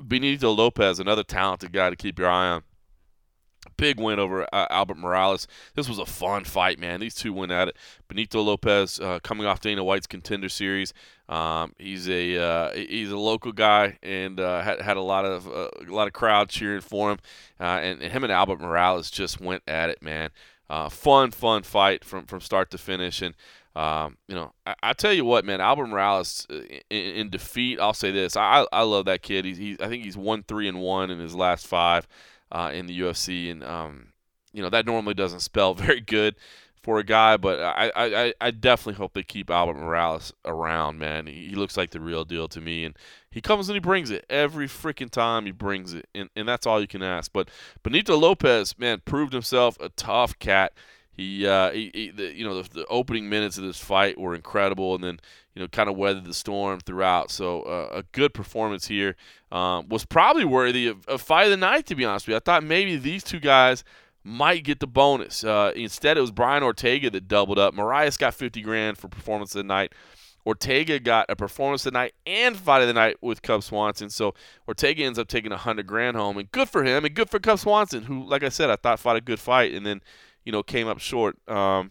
[0.00, 2.62] Benito Lopez, another talented guy to keep your eye on.
[3.76, 5.46] Big win over uh, Albert Morales.
[5.74, 7.00] This was a fun fight, man.
[7.00, 7.76] These two went at it.
[8.08, 10.92] Benito Lopez, uh, coming off Dana White's Contender Series,
[11.28, 15.48] um, he's a uh, he's a local guy and uh, had, had a lot of
[15.48, 17.18] uh, a lot of crowd cheering for him.
[17.58, 20.30] Uh, and, and, him and Albert Morales just went at it, man.
[20.90, 23.22] fun, fun fight from from start to finish.
[23.22, 23.34] And
[23.76, 27.80] um, you know, I, I, tell you what, man, Albert Morales in, in, defeat.
[27.80, 29.44] I'll say this: I I love that kid.
[29.44, 32.06] He's, he's I think he's one three and one in his last five
[32.52, 34.12] uh, in the UFC, and um,
[34.52, 36.36] you know that normally doesn't spell very good
[36.84, 41.26] for a guy, but I, I, I definitely hope they keep Albert Morales around, man.
[41.26, 42.94] He, he looks like the real deal to me, and
[43.30, 46.66] he comes and he brings it every freaking time he brings it, and, and that's
[46.66, 47.32] all you can ask.
[47.32, 47.48] But
[47.82, 50.74] Benito Lopez, man, proved himself a tough cat.
[51.16, 54.34] He, uh, he, he the, you know, the, the, opening minutes of this fight were
[54.34, 55.20] incredible, and then
[55.54, 57.30] you know, kind of weathered the storm throughout.
[57.30, 59.14] So uh, a good performance here
[59.52, 61.86] um, was probably worthy of, fight of the night.
[61.86, 63.84] To be honest with you, I thought maybe these two guys
[64.24, 65.44] might get the bonus.
[65.44, 67.74] Uh, instead, it was Brian Ortega that doubled up.
[67.74, 69.92] Moraes got 50 grand for performance of the night.
[70.46, 74.10] Ortega got a performance of the night and fight of the night with Cub Swanson.
[74.10, 74.34] So
[74.68, 77.58] Ortega ends up taking 100 grand home, and good for him, and good for Cub
[77.58, 80.02] Swanson, who, like I said, I thought fought a good fight, and then
[80.44, 81.36] you know came up short.
[81.48, 81.90] Um,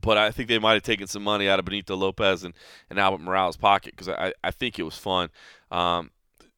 [0.00, 2.54] but I think they might have taken some money out of Benito Lopez and,
[2.90, 5.30] and Albert Morales' pocket because I, I think it was fun.
[5.70, 6.10] Um,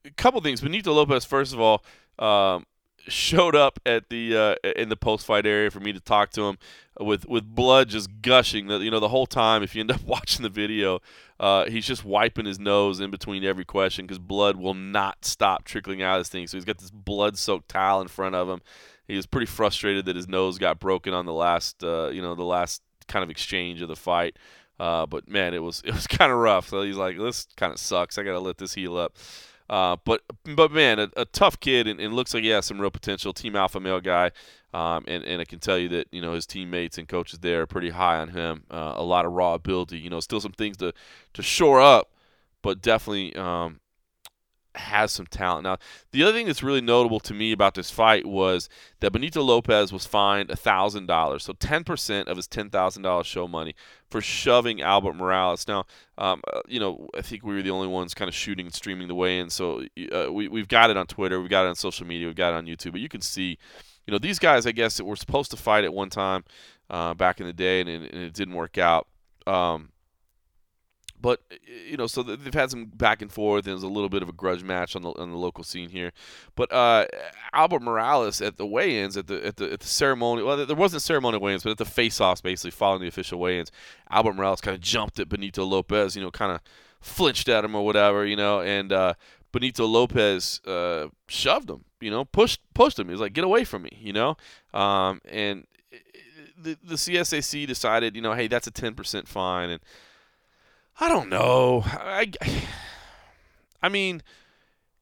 [0.04, 0.60] a couple things.
[0.60, 1.84] Benito Lopez, first of all,
[2.18, 2.64] um,
[3.06, 6.42] showed up at the uh, in the post fight area for me to talk to
[6.42, 6.58] him
[6.98, 8.66] with with blood just gushing.
[8.66, 9.62] The, you know the whole time.
[9.62, 11.00] If you end up watching the video,
[11.38, 15.64] uh, he's just wiping his nose in between every question because blood will not stop
[15.64, 16.46] trickling out of this thing.
[16.46, 18.60] So he's got this blood soaked towel in front of him.
[19.06, 22.34] He was pretty frustrated that his nose got broken on the last uh, you know
[22.34, 24.36] the last kind of exchange of the fight.
[24.78, 26.68] Uh, but man, it was it was kind of rough.
[26.68, 28.18] So he's like, this kind of sucks.
[28.18, 29.16] I gotta let this heal up.
[29.68, 32.78] Uh, but but man, a, a tough kid and, and, looks like he has some
[32.78, 33.32] real potential.
[33.32, 34.30] Team alpha male guy,
[34.74, 37.62] um, and and I can tell you that you know his teammates and coaches there
[37.62, 38.64] are pretty high on him.
[38.70, 39.98] Uh, a lot of raw ability.
[39.98, 40.92] You know, still some things to
[41.32, 42.12] to shore up,
[42.60, 43.80] but definitely um,
[44.76, 45.64] has some talent.
[45.64, 45.78] Now,
[46.12, 48.68] the other thing that's really notable to me about this fight was
[49.00, 53.74] that Benito Lopez was fined $1,000, so 10% of his $10,000 show money
[54.10, 55.66] for shoving Albert Morales.
[55.68, 55.86] Now,
[56.18, 58.74] um, uh, you know, I think we were the only ones kind of shooting and
[58.74, 61.68] streaming the way in, so uh, we, we've got it on Twitter, we've got it
[61.68, 63.58] on social media, we've got it on YouTube, but you can see,
[64.06, 66.44] you know, these guys, I guess, that were supposed to fight at one time
[66.90, 69.06] uh, back in the day, and, and it didn't work out.
[69.46, 69.90] Um,
[71.24, 71.40] but
[71.88, 73.64] you know, so they've had some back and forth.
[73.64, 75.88] and There's a little bit of a grudge match on the on the local scene
[75.88, 76.12] here.
[76.54, 77.06] But uh,
[77.54, 80.42] Albert Morales at the weigh-ins at the at the at the ceremony.
[80.42, 83.72] Well, there wasn't ceremony weigh-ins, but at the face-offs, basically following the official weigh-ins,
[84.10, 86.14] Albert Morales kind of jumped at Benito Lopez.
[86.14, 86.60] You know, kind of
[87.00, 88.26] flinched at him or whatever.
[88.26, 89.14] You know, and uh,
[89.50, 91.86] Benito Lopez uh, shoved him.
[92.02, 93.06] You know, pushed pushed him.
[93.06, 94.36] He was like, "Get away from me!" You know,
[94.74, 95.66] um, and
[96.58, 99.80] the the CSAC decided, you know, hey, that's a 10% fine and
[101.00, 101.82] I don't know.
[101.84, 102.32] I,
[103.82, 104.22] I mean,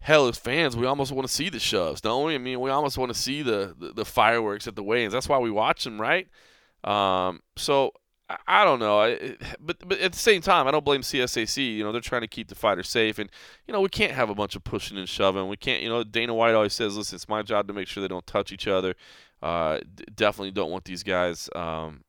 [0.01, 2.34] hell, as fans, we almost want to see the shoves, don't we?
[2.34, 5.12] I mean, we almost want to see the, the, the fireworks at the weigh-ins.
[5.12, 6.28] That's why we watch them, right?
[6.84, 7.93] Um, so
[8.28, 9.01] I, I don't know.
[9.01, 11.76] I, but but at the same time, I don't blame CSAC.
[11.76, 13.30] You know, they're trying to keep the fighter safe, and
[13.66, 15.49] you know, we can't have a bunch of pushing and shoving.
[15.49, 15.82] We can't.
[15.82, 18.26] You know, Dana White always says, "Listen, it's my job to make sure they don't
[18.26, 18.95] touch each other."
[19.43, 21.49] Uh, d- definitely don't want these guys.
[21.55, 22.03] Um,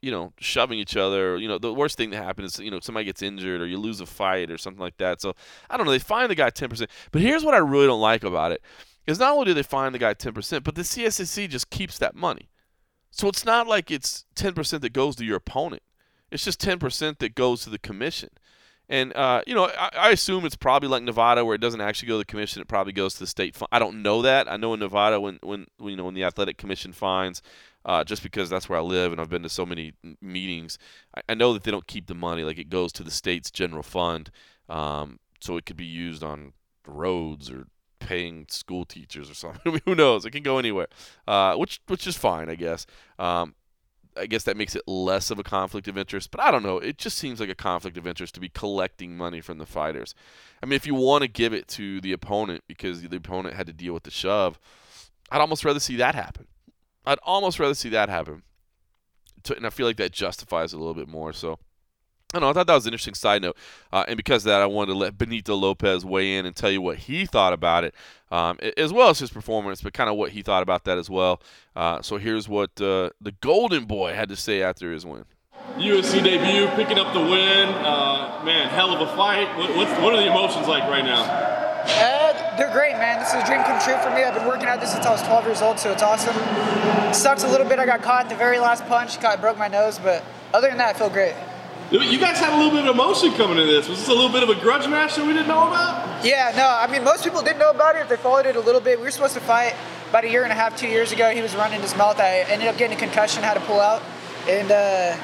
[0.00, 1.36] you know, shoving each other.
[1.36, 3.78] You know, the worst thing that happens is, you know, somebody gets injured or you
[3.78, 5.20] lose a fight or something like that.
[5.20, 5.34] So
[5.68, 5.92] I don't know.
[5.92, 6.88] They fined the guy 10%.
[7.10, 8.62] But here's what I really don't like about it
[9.06, 12.14] is not only do they fined the guy 10%, but the CSAC just keeps that
[12.14, 12.50] money.
[13.10, 15.82] So it's not like it's 10% that goes to your opponent.
[16.30, 18.30] It's just 10% that goes to the commission.
[18.90, 22.08] And uh, you know, I, I, assume it's probably like Nevada, where it doesn't actually
[22.08, 23.54] go to the commission; it probably goes to the state.
[23.54, 23.68] Fund.
[23.70, 24.50] I don't know that.
[24.50, 27.42] I know in Nevada, when when you know when the athletic commission fines,
[27.84, 30.78] uh, just because that's where I live and I've been to so many meetings.
[31.16, 33.50] I, I, know that they don't keep the money; like it goes to the state's
[33.50, 34.30] general fund,
[34.68, 36.52] um, so it could be used on
[36.86, 37.66] roads or
[38.00, 39.80] paying school teachers or something.
[39.84, 40.24] Who knows?
[40.24, 40.88] It can go anywhere,
[41.26, 42.86] uh, which which is fine, I guess.
[43.18, 43.54] Um,
[44.16, 46.78] I guess that makes it less of a conflict of interest, but I don't know.
[46.78, 50.14] It just seems like a conflict of interest to be collecting money from the fighters.
[50.62, 53.66] I mean, if you want to give it to the opponent because the opponent had
[53.68, 54.58] to deal with the shove,
[55.30, 56.48] I'd almost rather see that happen.
[57.08, 58.42] I'd almost rather see that happen.
[59.56, 61.32] And I feel like that justifies it a little bit more.
[61.32, 61.58] So
[62.34, 62.50] I don't know.
[62.50, 63.56] I thought that was an interesting side note,
[63.90, 66.70] uh, and because of that, I wanted to let Benito Lopez weigh in and tell
[66.70, 67.94] you what he thought about it,
[68.30, 71.08] um, as well as his performance, but kind of what he thought about that as
[71.08, 71.40] well.
[71.74, 75.24] Uh, so here's what uh, the Golden Boy had to say after his win.
[75.78, 77.68] UFC debut, picking up the win.
[77.70, 79.48] Uh, man, hell of a fight.
[79.56, 79.70] What,
[80.02, 81.24] what are the emotions like right now?
[82.58, 83.20] They're great, man.
[83.20, 84.24] This is a dream come true for me.
[84.24, 86.34] I've been working at this since I was 12 years old, so it's awesome.
[87.08, 87.78] It sucks a little bit.
[87.78, 90.78] I got caught at the very last punch, got broke my nose, but other than
[90.78, 91.36] that, I feel great.
[91.92, 93.88] You guys had a little bit of emotion coming into this.
[93.88, 96.24] Was this a little bit of a grudge match that we didn't know about?
[96.24, 96.68] Yeah, no.
[96.68, 98.98] I mean, most people didn't know about it if they followed it a little bit.
[98.98, 99.76] We were supposed to fight
[100.10, 101.30] about a year and a half, two years ago.
[101.30, 102.18] He was running his mouth.
[102.18, 104.02] I ended up getting a concussion, had to pull out,
[104.48, 105.16] and uh,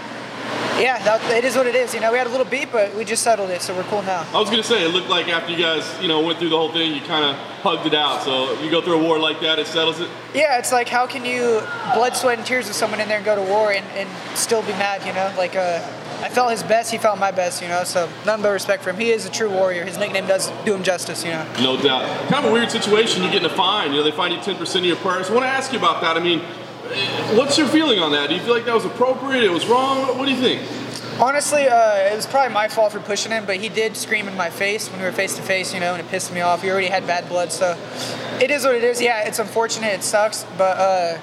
[0.81, 1.95] yeah, that, it is what it is.
[1.95, 4.03] You know, we had a little beat, but we just settled it, so we're cool
[4.03, 4.27] now.
[4.35, 6.57] I was gonna say, it looked like after you guys, you know, went through the
[6.57, 8.23] whole thing, you kind of hugged it out.
[8.23, 10.09] So you go through a war like that, it settles it.
[10.35, 11.61] Yeah, it's like how can you
[11.95, 14.63] blood, sweat, and tears with someone in there and go to war and, and still
[14.63, 15.07] be mad?
[15.07, 15.81] You know, like uh,
[16.23, 17.63] I felt his best, he felt my best.
[17.63, 18.97] You know, so none but respect for him.
[18.97, 19.85] He is a true warrior.
[19.85, 21.25] His nickname does do him justice.
[21.25, 21.47] You know.
[21.61, 22.05] No doubt.
[22.29, 23.23] Kind of a weird situation.
[23.23, 23.93] You get in a fine.
[23.93, 25.31] You know, they fined you 10% of your purse.
[25.31, 26.17] I want to ask you about that.
[26.17, 26.43] I mean,
[27.37, 28.29] what's your feeling on that?
[28.29, 29.45] Do you feel like that was appropriate?
[29.45, 30.19] It was wrong?
[30.19, 30.63] What do you think?
[31.21, 34.37] Honestly, uh, it was probably my fault for pushing him, but he did scream in
[34.37, 36.63] my face when we were face to face, you know, and it pissed me off.
[36.63, 37.79] He already had bad blood, so
[38.41, 39.01] it is what it is.
[39.01, 41.21] Yeah, it's unfortunate, it sucks, but uh,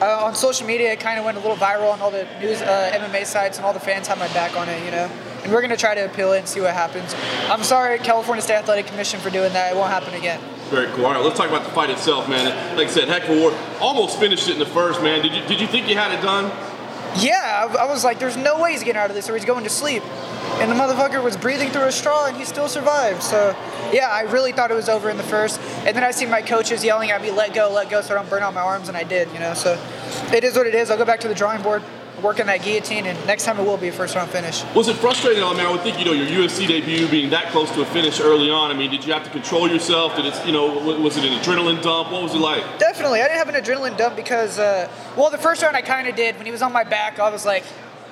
[0.00, 2.62] uh, on social media, it kind of went a little viral on all the news
[2.62, 5.10] uh, MMA sites, and all the fans had my back on it, you know.
[5.42, 7.14] And we're gonna try to appeal it and see what happens.
[7.50, 9.72] I'm sorry, California State Athletic Commission, for doing that.
[9.72, 10.40] It won't happen again.
[10.70, 11.06] Very cool.
[11.06, 12.76] All right, let's talk about the fight itself, man.
[12.76, 13.58] Like I said, heck of a war.
[13.80, 15.22] Almost finished it in the first, man.
[15.22, 16.46] Did you did you think you had it done?
[17.16, 19.44] Yeah, I, I was like, there's no way he's getting out of this, or he's
[19.44, 20.02] going to sleep.
[20.58, 23.22] And the motherfucker was breathing through a straw, and he still survived.
[23.22, 23.56] So,
[23.92, 25.60] yeah, I really thought it was over in the first.
[25.84, 28.18] And then I see my coaches yelling at me, "Let go, let go," so I
[28.18, 29.30] don't burn out my arms, and I did.
[29.32, 29.80] You know, so
[30.32, 30.90] it is what it is.
[30.90, 31.82] I'll go back to the drawing board
[32.24, 34.64] working that guillotine, and next time it will be a first round finish.
[34.74, 35.44] Was it frustrating?
[35.44, 37.84] I mean, I would think you know your UFC debut being that close to a
[37.84, 38.70] finish early on.
[38.70, 40.16] I mean, did you have to control yourself?
[40.16, 40.66] Did it, you know,
[40.98, 42.10] was it an adrenaline dump?
[42.10, 42.78] What was it like?
[42.78, 46.08] Definitely, I didn't have an adrenaline dump because, uh, well, the first round I kind
[46.08, 46.36] of did.
[46.36, 47.64] When he was on my back, I was like,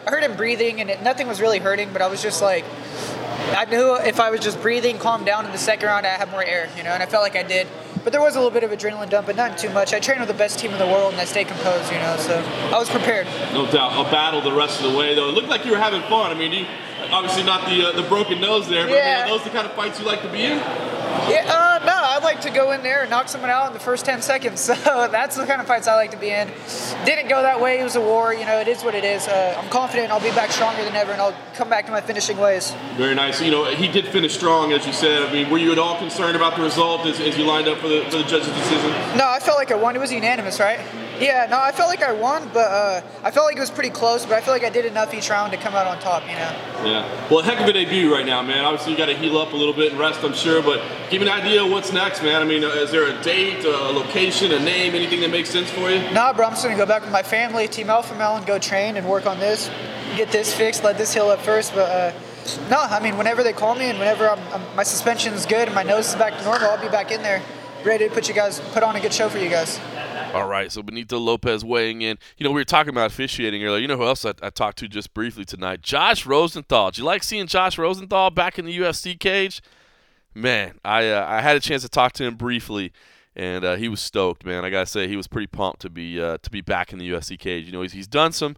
[0.06, 2.64] I heard him breathing, and it, nothing was really hurting, but I was just like.
[3.54, 6.30] I knew if I was just breathing, calm down in the second round, I had
[6.30, 7.66] more air, you know, and I felt like I did.
[8.04, 9.94] But there was a little bit of adrenaline dump, but not too much.
[9.94, 12.16] I trained with the best team in the world, and I stayed composed, you know,
[12.16, 12.42] so
[12.74, 13.26] I was prepared.
[13.52, 13.92] No doubt.
[14.06, 15.28] A battle the rest of the way, though.
[15.28, 16.30] It looked like you were having fun.
[16.30, 16.66] I mean, you,
[17.12, 19.22] obviously not the uh, the broken nose there, but Yeah.
[19.22, 20.58] I mean, are those the kind of fights you like to be in?
[21.30, 23.78] Yeah, uh, no, I'd like to go in there and knock someone out in the
[23.78, 24.70] first 10 seconds.
[24.82, 26.50] So that's the kind of fights I like to be in.
[27.04, 27.80] Didn't go that way.
[27.80, 28.34] It was a war.
[28.34, 29.28] You know, it is what it is.
[29.28, 32.00] Uh, I'm confident I'll be back stronger than ever, and I'll come back to my
[32.00, 32.74] finishing ways.
[32.96, 33.40] Very nice.
[33.40, 35.22] You know, he did finish strong, as you said.
[35.22, 37.78] I mean, were you at all concerned about the result as, as you lined up
[37.78, 38.90] for the, for the judge's decision?
[39.16, 39.94] No, I felt like I won.
[39.94, 40.80] It was unanimous, right?
[41.22, 43.90] Yeah, no, I felt like I won, but uh, I felt like it was pretty
[43.90, 46.22] close, but I feel like I did enough each round to come out on top,
[46.22, 46.52] you know?
[46.84, 47.28] Yeah.
[47.30, 48.64] Well, a heck of a debut right now, man.
[48.64, 50.60] Obviously, you got to heal up a little bit and rest, I'm sure.
[50.60, 52.42] But give me an idea of what's next, man.
[52.42, 55.70] I mean, uh, is there a date, a location, a name, anything that makes sense
[55.70, 56.00] for you?
[56.10, 58.58] Nah, bro, I'm just gonna go back with my family, Team Alpha Male, and go
[58.58, 59.70] train and work on this,
[60.16, 61.72] get this fixed, let this heal up first.
[61.72, 62.12] But uh,
[62.68, 65.68] no, I mean, whenever they call me and whenever I'm, I'm, my suspension is good
[65.68, 67.40] and my nose is back to normal, I'll be back in there,
[67.84, 69.78] ready to put you guys, put on a good show for you guys.
[70.34, 72.18] All right, so Benito Lopez weighing in.
[72.38, 73.80] You know, we were talking about officiating earlier.
[73.80, 75.82] You know who else I, I talked to just briefly tonight?
[75.82, 76.90] Josh Rosenthal.
[76.90, 79.62] Do you like seeing Josh Rosenthal back in the UFC cage?
[80.34, 82.92] Man, I uh, I had a chance to talk to him briefly,
[83.36, 84.46] and uh, he was stoked.
[84.46, 86.98] Man, I gotta say he was pretty pumped to be uh, to be back in
[86.98, 87.66] the UFC cage.
[87.66, 88.56] You know, he's, he's done some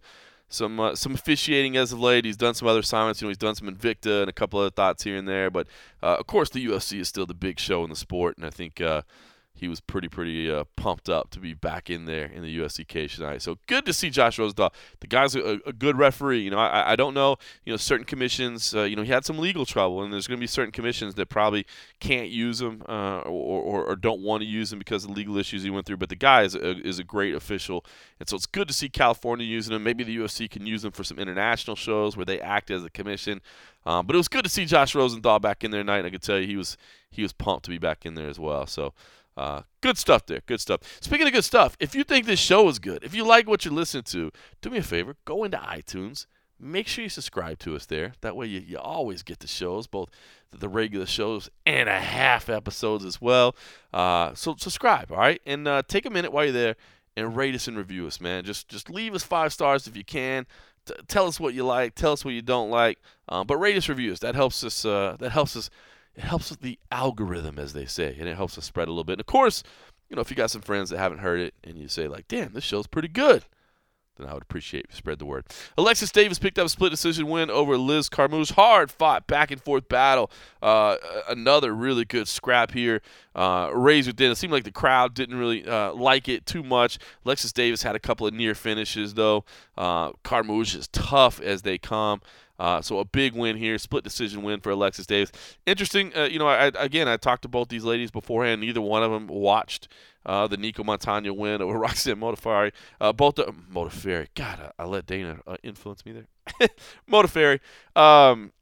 [0.49, 2.25] some uh, some officiating as of late.
[2.25, 3.21] He's done some other assignments.
[3.21, 5.51] You know, he's done some Invicta and a couple other thoughts here and there.
[5.51, 5.67] But
[6.01, 8.51] uh, of course, the UFC is still the big show in the sport, and I
[8.51, 9.03] think uh,
[9.65, 12.87] he was pretty pretty uh, pumped up to be back in there in the UFC
[12.87, 13.41] cage tonight.
[13.41, 14.75] So good to see Josh Rosenthal.
[15.01, 16.41] The guy's a, a good referee.
[16.41, 17.37] You know, I, I don't know.
[17.65, 18.75] You know, certain commissions.
[18.75, 21.15] Uh, you know, he had some legal trouble, and there's going to be certain commissions
[21.15, 21.67] that probably
[21.99, 25.39] can't use him uh, or, or, or don't want to use him because of legal
[25.39, 25.97] issues he went through.
[25.97, 27.83] But the guy is a, is a great official,
[28.21, 29.83] and so it's good to see California using him.
[29.83, 32.91] Maybe the UFC can use him for some international shows where they act as a
[32.91, 33.41] commission.
[33.87, 35.99] Um, but it was good to see Josh Rosenthal back in there tonight.
[35.99, 36.77] And I could tell you he was
[37.11, 38.67] he was pumped to be back in there as well.
[38.67, 38.93] So.
[39.37, 40.41] Uh, good stuff there.
[40.47, 40.81] Good stuff.
[41.01, 43.65] Speaking of good stuff, if you think this show is good, if you like what
[43.65, 44.31] you're listening to,
[44.61, 46.27] do me a favor, go into iTunes.
[46.61, 48.13] Make sure you subscribe to us there.
[48.21, 50.09] That way you, you always get the shows, both
[50.53, 53.57] the, regular shows and a half episodes as well.
[53.93, 55.43] Uh, so subscribe, all right?
[55.45, 56.77] And uh, take a minute while you're there
[57.17, 58.45] and rate us and review us, man.
[58.45, 60.47] Just just leave us five stars if you can.
[60.87, 61.95] T- tell us what you like.
[61.95, 62.99] Tell us what you don't like.
[63.29, 64.21] Um, but rate us, review us.
[64.21, 64.85] That helps us.
[64.85, 65.71] Uh, that helps us
[66.17, 69.05] it helps with the algorithm, as they say, and it helps us spread a little
[69.05, 69.15] bit.
[69.15, 69.63] And of course,
[70.09, 72.29] you know, if you got some friends that haven't heard it and you say like,
[72.29, 73.45] "Damn, this show's pretty good,"
[74.17, 75.47] then I would appreciate spread the word.
[75.77, 78.53] Alexis Davis picked up a split decision win over Liz Carmouche.
[78.53, 80.31] Hard fought back and forth battle.
[80.63, 80.97] Uh,
[81.29, 83.03] another really good scrap here.
[83.35, 84.31] Uh, Razor did.
[84.31, 86.99] It seemed like the crowd didn't really uh, like it too much.
[87.25, 89.45] Alexis Davis had a couple of near finishes though.
[89.77, 92.21] Uh, Carmouche is tough as they come.
[92.59, 95.33] Uh, so a big win here, split decision win for Alexis Davis.
[95.67, 96.47] Interesting, uh, you know.
[96.47, 98.61] I, again, I talked to both these ladies beforehand.
[98.61, 99.89] Neither one of them watched
[100.27, 102.73] uh, the Nicco Montaño win over Roxanne Modafferi.
[103.01, 104.29] Uh, both the, Modafferi.
[104.35, 106.69] God, I, I let Dana uh, influence me there.
[107.11, 107.61] Modafferi.
[107.97, 108.53] Um,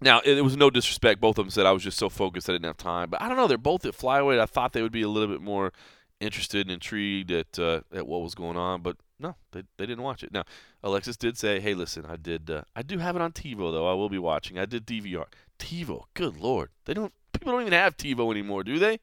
[0.00, 1.20] now it, it, was no disrespect.
[1.20, 3.10] Both of them said I was just so focused I didn't have time.
[3.10, 3.48] But I don't know.
[3.48, 4.38] They're both at flyweight.
[4.38, 5.72] I thought they would be a little bit more
[6.20, 10.02] interested and intrigued at uh, at what was going on, but no, they, they didn't
[10.02, 10.32] watch it.
[10.32, 10.44] Now,
[10.82, 13.88] Alexis did say, "Hey, listen, I did uh, I do have it on TiVo though.
[13.88, 14.58] I will be watching.
[14.58, 15.26] I did DVR.
[15.58, 16.04] TiVo.
[16.14, 19.00] Good lord, they don't people don't even have TiVo anymore, do they?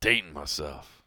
[0.00, 1.02] Dating myself,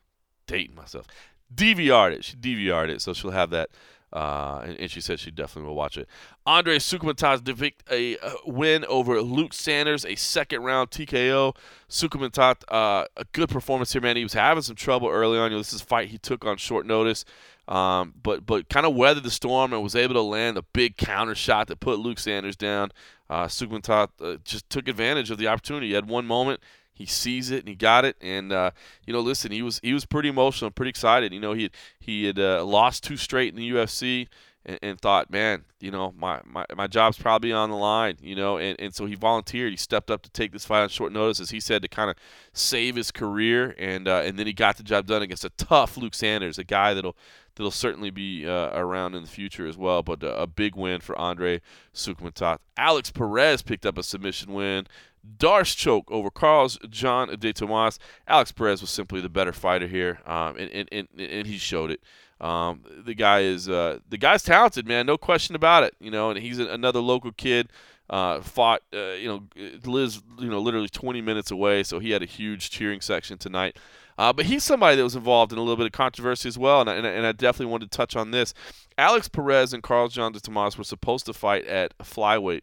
[0.47, 1.07] dating myself.
[1.53, 2.23] DVR'd it.
[2.23, 3.69] She DVR'd it, so she'll have that
[4.13, 6.07] uh, and, and, she said she definitely will watch it.
[6.45, 11.55] Andre Soukhamthath a uh, win over Luke Sanders, a second round TKO.
[11.89, 14.15] Soukhamthath, uh, a good performance here, man.
[14.15, 15.49] He was having some trouble early on.
[15.49, 17.25] You know, this is a fight he took on short notice,
[17.67, 20.97] um, but but kind of weathered the storm and was able to land a big
[20.97, 22.91] counter shot that put Luke Sanders down.
[23.29, 25.87] Uh, Soukhamthath uh, just took advantage of the opportunity.
[25.87, 26.59] He had one moment
[26.93, 28.15] he sees it and he got it.
[28.21, 28.71] And uh,
[29.05, 31.33] you know, listen, he was he was pretty emotional, pretty excited.
[31.33, 34.27] You know, he had, he had uh, lost two straight in the UFC.
[34.65, 38.33] And, and, thought, man, you know, my, my, my job's probably on the line, you
[38.33, 39.71] know, and, and so he volunteered.
[39.71, 42.09] He stepped up to take this fight on short notice, as he said, to kind
[42.09, 42.15] of
[42.53, 45.97] save his career, and uh, and then he got the job done against a tough
[45.97, 47.17] Luke Sanders, a guy that'll
[47.55, 50.03] that'll certainly be uh, around in the future as well.
[50.03, 51.61] But a, a big win for Andre
[51.93, 52.59] Soukhamthath.
[52.77, 54.87] Alex Perez picked up a submission win
[55.37, 57.97] Darce choke over Carls John de Tomas.
[58.27, 61.91] Alex Perez was simply the better fighter here, um, and, and, and, and, he showed
[61.91, 62.01] it.
[62.41, 65.95] Um, the guy is uh, the guy's talented, man, no question about it.
[65.99, 67.69] You know, and he's another local kid.
[68.09, 69.43] Uh, fought, uh, you know,
[69.85, 73.77] lives, you know, literally 20 minutes away, so he had a huge cheering section tonight.
[74.17, 76.81] Uh, but he's somebody that was involved in a little bit of controversy as well,
[76.81, 78.53] and I, and I, definitely wanted to touch on this.
[78.97, 82.61] Alex Perez and Carls John de Tomas were supposed to fight at flyweight.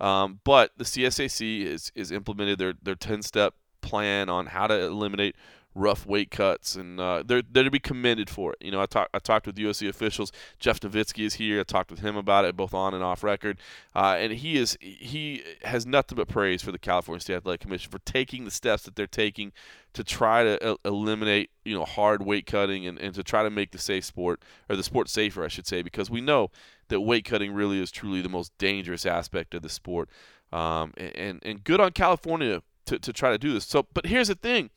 [0.00, 4.74] Um, but the CSAC is, is implemented their, their 10 step plan on how to
[4.74, 5.36] eliminate
[5.74, 8.58] rough weight cuts, and uh, they're they're to be commended for it.
[8.60, 10.32] You know, I talked I talked with UFC officials.
[10.58, 11.60] Jeff Novitzky is here.
[11.60, 13.58] I talked with him about it, both on and off record,
[13.94, 17.90] uh, and he is he has nothing but praise for the California State Athletic Commission
[17.90, 19.52] for taking the steps that they're taking
[19.94, 23.50] to try to el- eliminate you know hard weight cutting and, and to try to
[23.50, 26.50] make the safe sport or the sport safer, I should say, because we know
[26.88, 30.08] that weight cutting really is truly the most dangerous aspect of the sport.
[30.52, 33.64] Um, and, and good on California to, to try to do this.
[33.64, 34.70] So, but here's the thing.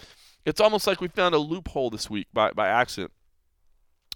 [0.46, 3.12] It's almost like we found a loophole this week by, by accident.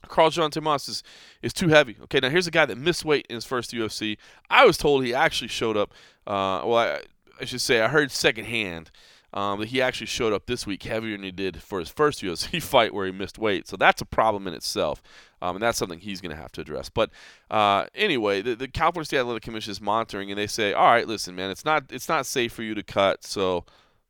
[0.08, 1.04] Carl John Tomas is,
[1.42, 1.98] is too heavy.
[2.04, 4.18] Okay, now here's a guy that missed weight in his first UFC.
[4.50, 5.92] I was told he actually showed up.
[6.26, 7.02] Uh, well, I,
[7.42, 8.92] I should say I heard secondhand
[9.34, 12.22] um, that he actually showed up this week heavier than he did for his first
[12.22, 13.68] UFC fight where he missed weight.
[13.68, 15.02] So that's a problem in itself,
[15.42, 16.90] um, and that's something he's going to have to address.
[16.90, 17.12] But
[17.52, 21.08] uh, anyway, the, the California State Athletic Commission is monitoring, and they say, "All right,
[21.08, 23.66] listen, man, it's not it's not safe for you to cut, so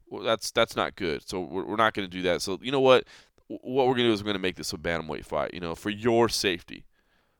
[0.09, 1.27] well, that's that's not good.
[1.27, 2.41] So we're, we're not going to do that.
[2.41, 3.05] So you know what?
[3.47, 5.59] What we're going to do is we're going to make this a bantamweight fight, you
[5.59, 6.85] know, for your safety.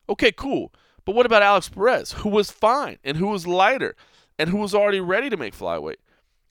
[0.08, 0.72] Okay, cool.
[1.04, 3.94] But what about Alex Perez, who was fine and who was lighter
[4.38, 5.96] and who was already ready to make flyweight?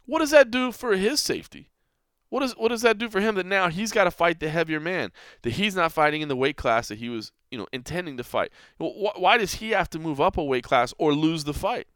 [0.06, 1.70] What does that do for his safety?
[2.30, 4.50] What does what does that do for him that now he's got to fight the
[4.50, 5.12] heavier man
[5.42, 8.24] that he's not fighting in the weight class that he was you know intending to
[8.24, 8.52] fight?
[8.78, 11.88] Why does he have to move up a weight class or lose the fight?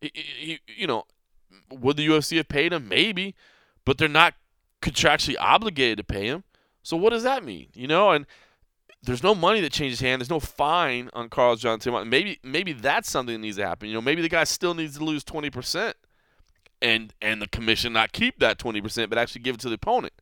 [0.00, 1.04] He, he, you know,
[1.70, 2.88] would the UFC have paid him?
[2.88, 3.34] Maybe,
[3.84, 4.34] but they're not
[4.82, 6.44] contractually obligated to pay him.
[6.82, 7.68] So what does that mean?
[7.74, 8.26] You know, and
[9.02, 10.20] there's no money that changes hands.
[10.20, 12.08] There's no fine on Carlos John Tim.
[12.08, 13.88] Maybe maybe that's something that needs to happen.
[13.88, 15.96] You know, maybe the guy still needs to lose 20 percent
[16.82, 20.14] and and the commission not keep that 20% but actually give it to the opponent.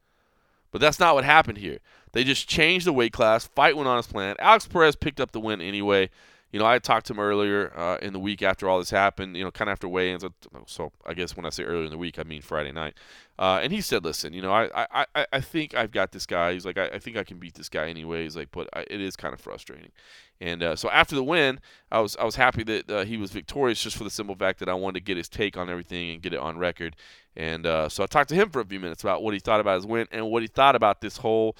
[0.70, 1.78] But that's not what happened here.
[2.12, 3.46] They just changed the weight class.
[3.46, 4.38] Fight went on as planned.
[4.38, 6.10] Alex Perez picked up the win anyway.
[6.52, 9.36] You know, I talked to him earlier uh, in the week after all this happened.
[9.36, 10.24] You know, kind of after weigh-ins.
[10.66, 12.94] So I guess when I say earlier in the week, I mean Friday night.
[13.38, 16.54] Uh, and he said, "Listen, you know, I, I, I, think I've got this guy.
[16.54, 18.24] He's like, I, I think I can beat this guy anyway.
[18.24, 19.92] He's like, but I, it is kind of frustrating."
[20.40, 21.60] And uh, so after the win,
[21.92, 24.58] I was I was happy that uh, he was victorious, just for the simple fact
[24.58, 26.96] that I wanted to get his take on everything and get it on record.
[27.36, 29.60] And uh, so I talked to him for a few minutes about what he thought
[29.60, 31.56] about his win and what he thought about this whole,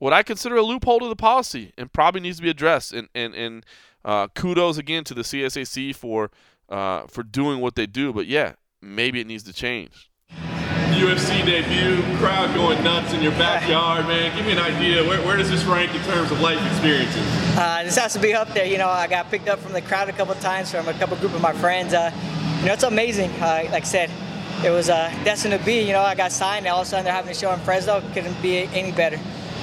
[0.00, 2.92] what I consider a loophole to the policy, and probably needs to be addressed.
[2.92, 3.66] And and and
[4.04, 6.32] uh, kudos again to the CSAC for
[6.68, 8.12] uh, for doing what they do.
[8.12, 10.09] But yeah, maybe it needs to change.
[10.92, 14.36] UFC debut, crowd going nuts in your backyard, man.
[14.36, 15.06] Give me an idea.
[15.06, 17.22] Where, where does this rank in terms of life experiences?
[17.56, 18.66] Uh, this has to be up there.
[18.66, 21.16] You know, I got picked up from the crowd a couple times from a couple
[21.16, 21.94] group of my friends.
[21.94, 22.10] Uh,
[22.60, 23.30] you know, it's amazing.
[23.32, 24.10] Uh, like I said,
[24.64, 25.80] it was uh, destined to be.
[25.80, 26.66] You know, I got signed.
[26.66, 28.02] All of a sudden, they're having a show in Fresno.
[28.12, 29.18] Couldn't be any better.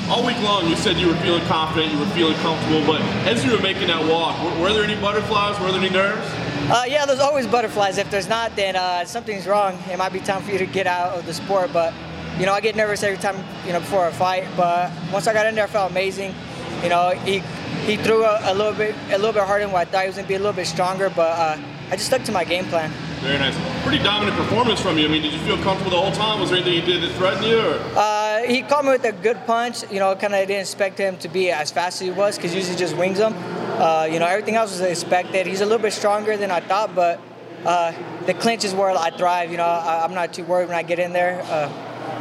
[0.10, 3.44] All week long, you said you were feeling confident, you were feeling comfortable, but as
[3.44, 5.60] you were making that walk, were, were there any butterflies?
[5.60, 6.26] Were there any nerves?
[6.70, 7.98] Uh, yeah, there's always butterflies.
[7.98, 9.80] If there's not, then uh, something's wrong.
[9.90, 11.72] It might be time for you to get out of the sport.
[11.72, 11.94] But
[12.38, 14.46] you know, I get nervous every time you know before a fight.
[14.58, 16.36] But once I got in there, I felt amazing.
[16.84, 17.40] You know, he
[17.86, 20.08] he threw a, a little bit a little bit harder than what I thought he
[20.08, 21.10] was gonna be a little bit stronger.
[21.10, 21.58] But uh,
[21.90, 22.92] I just stuck to my game plan.
[23.22, 23.56] Very nice.
[23.84, 25.06] Pretty dominant performance from you.
[25.06, 26.40] I mean, did you feel comfortable the whole time?
[26.40, 27.60] Was there anything he did that threatened you?
[27.60, 27.80] Or?
[27.96, 29.90] Uh, he caught me with a good punch.
[29.90, 32.54] You know, kind of didn't expect him to be as fast as he was because
[32.54, 33.34] usually just wings him.
[33.36, 35.48] Uh, you know, everything else was expected.
[35.48, 37.22] He's a little bit stronger than I thought, but
[37.66, 37.94] uh,
[38.26, 39.52] the clinch is where I thrive.
[39.52, 41.42] You know, I, am not too worried when I get in there.
[41.44, 41.70] Uh,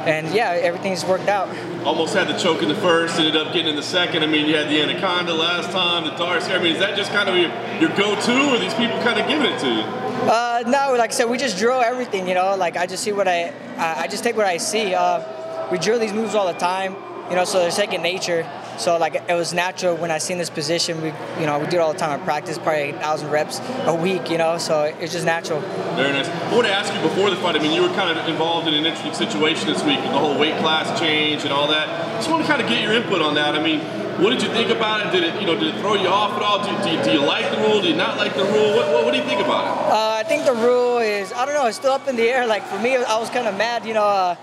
[0.07, 1.49] and yeah, everything's worked out.
[1.85, 4.23] Almost had the choke in the first, ended up getting in the second.
[4.23, 6.53] I mean, you had the anaconda last time, the Darcy.
[6.53, 9.27] I mean, is that just kind of your, your go-to, or these people kind of
[9.29, 9.83] giving it to you?
[10.29, 12.27] Uh, no, like I said, we just drill everything.
[12.29, 14.95] You know, like I just see what I, I just take what I see.
[14.95, 15.23] Uh,
[15.71, 16.97] we drill these moves all the time.
[17.29, 18.49] You know, so they're second nature.
[18.79, 21.01] So like it was natural when I seen this position.
[21.03, 22.21] We, you know, we do it all the time.
[22.21, 24.31] I practice probably a thousand reps a week.
[24.31, 25.61] You know, so it's just natural.
[25.97, 26.29] Very nice.
[26.29, 27.57] I want to ask you before the fight.
[27.57, 30.19] I mean, you were kind of involved in an interesting situation this week, with the
[30.19, 31.87] whole weight class change and all that.
[32.17, 33.55] Just want to kind of get your input on that.
[33.55, 33.81] I mean,
[34.23, 35.13] what did you think about it?
[35.13, 36.65] Did it, you know, did it throw you off at all?
[36.65, 37.83] Do, do, do you like the rule?
[37.83, 38.75] Do you not like the rule?
[38.77, 39.93] What, what, what do you think about it?
[39.93, 42.47] Uh, I think the rule is, I don't know, it's still up in the air.
[42.47, 43.85] Like for me, I was kind of mad.
[43.85, 44.05] You know.
[44.05, 44.37] Uh,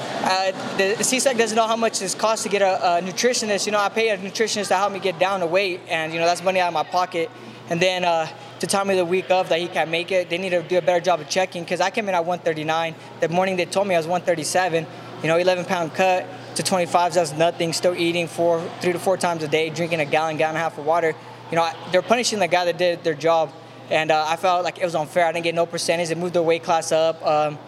[0.00, 3.66] uh, the CSAC doesn't know how much it costs to get a, a, nutritionist.
[3.66, 6.18] You know, I pay a nutritionist to help me get down to weight, and you
[6.18, 7.30] know that's money out of my pocket.
[7.70, 8.28] And then uh,
[8.58, 10.76] to tell me the week of that he can't make it, they need to do
[10.76, 12.94] a better job of checking because I came in at 139.
[13.20, 14.86] The morning they told me I was 137.
[15.22, 16.26] You know, 11 pound cut
[16.56, 17.72] to 25s, that's nothing.
[17.72, 20.60] Still eating four, three to four times a day, drinking a gallon, gallon and a
[20.60, 21.14] half of water.
[21.50, 23.52] You know, they're punishing the guy that did their job,
[23.90, 25.26] and uh, I felt like it was unfair.
[25.26, 26.08] I didn't get no percentage.
[26.08, 27.24] They moved the weight class up.
[27.24, 27.58] Um,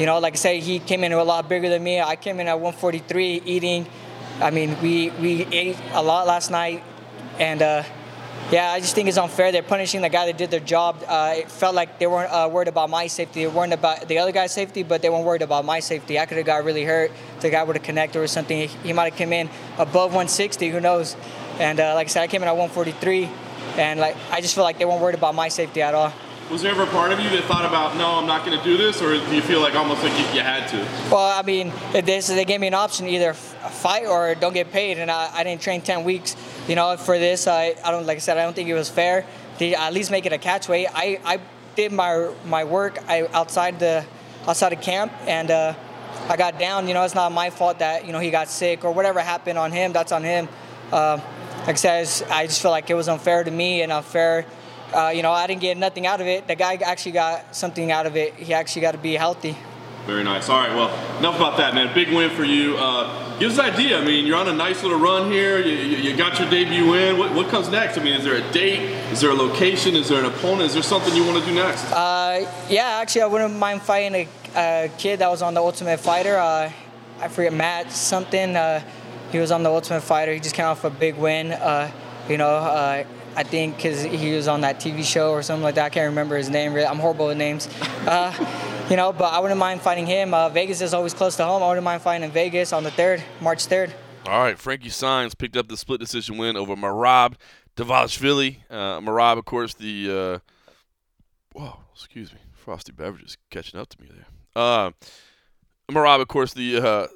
[0.00, 2.00] you know, like I said, he came in a lot bigger than me.
[2.00, 3.86] I came in at 143 eating.
[4.40, 6.82] I mean, we, we ate a lot last night.
[7.38, 7.82] And uh,
[8.50, 9.52] yeah, I just think it's unfair.
[9.52, 11.04] They're punishing the guy that did their job.
[11.06, 13.44] Uh, it felt like they weren't uh, worried about my safety.
[13.44, 16.18] They weren't about the other guy's safety, but they weren't worried about my safety.
[16.18, 17.12] I could have got really hurt.
[17.40, 18.70] The guy would have connected or something.
[18.70, 20.70] He might have come in above 160.
[20.70, 21.14] Who knows?
[21.58, 23.28] And uh, like I said, I came in at 143,
[23.76, 26.10] and like I just feel like they weren't worried about my safety at all.
[26.50, 28.64] Was there ever a part of you that thought about, no, I'm not going to
[28.64, 30.78] do this, or do you feel like almost like you, you had to?
[31.08, 34.98] Well, I mean, this they gave me an option either fight or don't get paid,
[34.98, 36.34] and I, I didn't train 10 weeks.
[36.66, 38.88] You know, for this, I, I don't like I said, I don't think it was
[38.88, 39.24] fair.
[39.60, 40.88] To at least make it a catch weight.
[40.92, 41.38] I, I
[41.76, 44.04] did my my work I, outside the
[44.48, 45.74] outside of camp, and uh,
[46.28, 46.88] I got down.
[46.88, 49.56] You know, it's not my fault that you know he got sick or whatever happened
[49.56, 49.92] on him.
[49.92, 50.48] That's on him.
[50.90, 51.20] Uh,
[51.60, 54.46] like I said, I just feel like it was unfair to me and unfair
[54.94, 56.46] uh, you know, I didn't get nothing out of it.
[56.46, 58.34] The guy actually got something out of it.
[58.34, 59.56] He actually got to be healthy.
[60.06, 60.48] Very nice.
[60.48, 60.88] All right, well,
[61.18, 61.94] enough about that, man.
[61.94, 62.76] Big win for you.
[62.76, 63.98] Uh, give us an idea.
[63.98, 65.58] I mean, you're on a nice little run here.
[65.60, 67.18] You, you, got your debut win.
[67.18, 67.98] What, what, comes next?
[67.98, 68.80] I mean, is there a date?
[69.12, 69.94] Is there a location?
[69.94, 70.62] Is there an opponent?
[70.62, 71.84] Is there something you want to do next?
[71.92, 74.26] Uh, yeah, actually, I wouldn't mind fighting
[74.56, 76.38] a, a kid that was on the Ultimate Fighter.
[76.38, 76.72] Uh,
[77.20, 78.56] I forget Matt something.
[78.56, 78.82] Uh,
[79.30, 80.32] he was on the Ultimate Fighter.
[80.32, 81.52] He just came off a big win.
[81.52, 81.92] Uh,
[82.28, 83.04] you know, uh,
[83.36, 85.86] I think because he was on that TV show or something like that.
[85.86, 86.74] I can't remember his name.
[86.76, 87.68] I'm horrible with names.
[88.06, 88.32] Uh,
[88.90, 90.34] you know, but I wouldn't mind fighting him.
[90.34, 91.62] Uh, Vegas is always close to home.
[91.62, 93.92] I wouldn't mind fighting in Vegas on the 3rd, March 3rd.
[94.26, 97.34] All right, Frankie Saenz picked up the split decision win over Merab
[97.76, 98.58] Dvalishvili.
[98.68, 100.38] Uh, Merab, of course, the uh,
[101.52, 104.26] whoa, excuse me, frosty beverages catching up to me there.
[104.54, 104.90] Uh,
[105.90, 107.06] Merab, of course, the uh,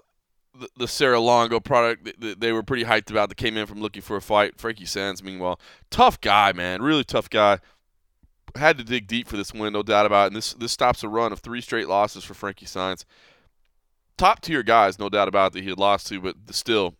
[0.59, 3.80] the, the Serra Longo product they, they were pretty hyped about that came in from
[3.80, 4.59] looking for a fight.
[4.59, 7.59] Frankie Saenz, meanwhile, tough guy, man, really tough guy.
[8.57, 10.26] Had to dig deep for this win, no doubt about it.
[10.28, 13.05] And this this stops a run of three straight losses for Frankie Saenz.
[14.16, 16.94] Top tier guys, no doubt about it, that he had lost to, but still,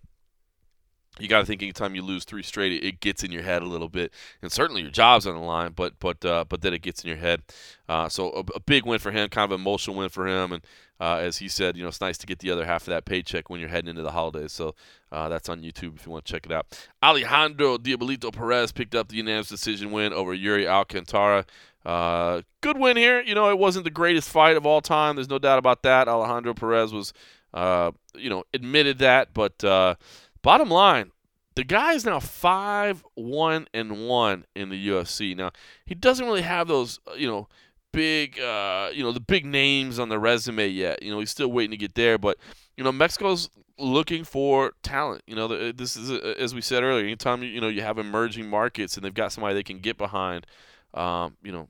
[1.21, 3.67] you got to think anytime you lose three straight, it, gets in your head a
[3.67, 4.13] little bit,
[4.43, 5.73] and certainly your job's on the line.
[5.73, 7.43] But but uh, but then it gets in your head.
[7.89, 10.67] Uh, so a, a, big win for him, kind of emotional win for him, and
[11.01, 13.05] uh, as he said, you know, it's nice to get the other half of that
[13.05, 14.53] paycheck when you're heading into the holidays.
[14.53, 14.75] So
[15.13, 16.67] uh, that's on YouTube if you want to check it out.
[17.03, 21.47] Alejandro Diablito Perez picked up the unanimous decision win over Yuri Alcantara.
[21.85, 23.21] Uh, good win here.
[23.21, 25.17] You know, it wasn't the greatest fight of all time.
[25.17, 26.09] There's no doubt about that.
[26.09, 27.13] Alejandro Perez was,
[27.53, 29.63] uh, you know, admitted that, but
[30.45, 31.11] Bottom line,
[31.55, 35.35] the guy is now five one and one in the UFC.
[35.35, 35.53] Now
[35.87, 37.49] he doesn't really have those uh, you know
[37.95, 41.03] big, uh, you know, the big names on the resume yet.
[41.03, 42.19] You know, he's still waiting to get there.
[42.19, 42.37] But
[42.77, 45.23] you know, Mexico's looking for talent.
[45.27, 47.05] You know, this is uh, as we said earlier.
[47.05, 50.47] Anytime you, know you have emerging markets and they've got somebody they can get behind,
[50.93, 51.69] um, you know,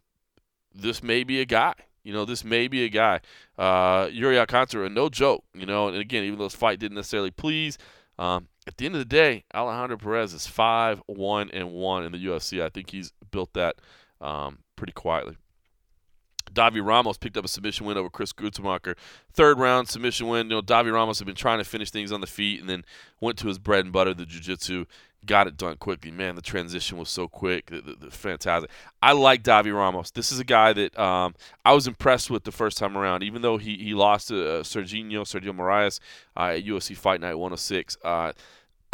[0.74, 1.74] this may be a guy.
[2.02, 3.20] You know, this may be a guy.
[3.56, 5.44] Uh, Yuri Alcantara, no joke.
[5.54, 7.78] You know, and again, even though this fight didn't necessarily please,
[8.18, 12.12] um, at the end of the day, Alejandro Perez is five one and one in
[12.12, 12.62] the UFC.
[12.62, 13.76] I think he's built that
[14.20, 15.36] um, pretty quietly.
[16.52, 18.96] Davi Ramos picked up a submission win over Chris Gruetzemacher.
[19.32, 20.48] Third round submission win.
[20.48, 22.84] You know, Davi Ramos had been trying to finish things on the feet and then
[23.20, 24.84] went to his bread and butter, the jiu-jitsu,
[25.26, 26.10] got it done quickly.
[26.10, 27.70] Man, the transition was so quick.
[27.70, 28.70] The, the, the fantastic.
[29.02, 30.10] I like Davi Ramos.
[30.10, 31.34] This is a guy that um,
[31.64, 34.62] I was impressed with the first time around, even though he, he lost to uh,
[34.62, 35.98] Serginho, Sergio Moraes
[36.36, 37.96] uh, at UFC Fight Night 106.
[38.04, 38.32] Uh,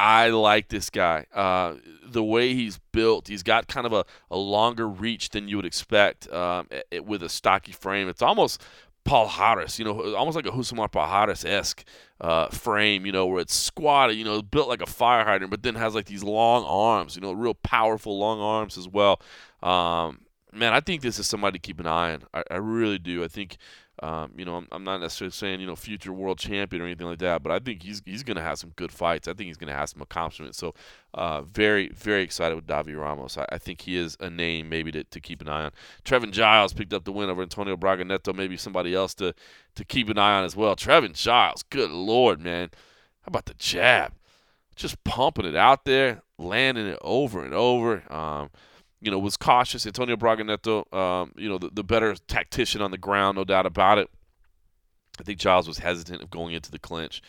[0.01, 1.27] I like this guy.
[1.35, 1.75] Uh,
[2.07, 5.67] the way he's built, he's got kind of a, a longer reach than you would
[5.67, 8.09] expect um, it, with a stocky frame.
[8.09, 8.63] It's almost
[9.05, 11.85] Palhares, you know, almost like a Rousimar Palhares esque
[12.19, 15.63] uh, frame, you know, where it's squatted, you know, built like a fire hydrant, but
[15.63, 19.21] then has like these long arms, you know, real powerful long arms as well.
[19.63, 20.21] Um,
[20.51, 22.23] man, I think this is somebody to keep an eye on.
[22.33, 23.23] I, I really do.
[23.23, 23.59] I think
[24.03, 27.07] um, you know, I'm, I'm, not necessarily saying you know future world champion or anything
[27.07, 29.29] like that, but I think he's he's going to have some good fights.
[29.29, 30.57] I think he's going to have some accomplishments.
[30.57, 30.75] So,
[31.13, 33.37] uh, very very excited with Davi Ramos.
[33.37, 35.73] I, I, think he is a name maybe to, to keep an eye on.
[36.05, 38.33] Trevin Giles picked up the win over Antonio Braga Neto.
[38.33, 39.35] Maybe somebody else to
[39.75, 40.77] to keep an eye on as well.
[40.77, 42.71] Trevin Giles, good lord, man,
[43.23, 44.15] how about the jab?
[44.77, 48.11] Just pumping it out there, landing it over and over.
[48.11, 48.49] Um,
[49.01, 49.87] you know, was cautious.
[49.87, 53.67] Antonio Braga Neto, um, you know, the, the better tactician on the ground, no doubt
[53.67, 54.11] about it.
[55.19, 57.23] I think Giles was hesitant of going into the clinch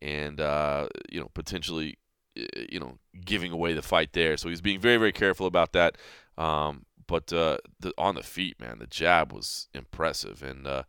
[0.00, 1.98] and, uh, you know, potentially,
[2.34, 4.36] you know, giving away the fight there.
[4.36, 5.96] So he's being very, very careful about that.
[6.38, 10.42] Um, but uh, the, on the feet, man, the jab was impressive.
[10.42, 10.82] And, uh,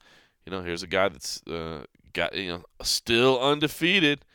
[0.46, 4.26] you know, here's a guy that's uh, got, you know, still undefeated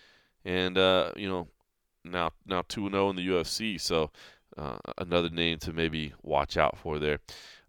[0.45, 1.49] and, uh, you know,
[2.05, 3.81] now now 2 0 in the UFC.
[3.81, 4.11] So
[4.57, 7.19] uh, another name to maybe watch out for there.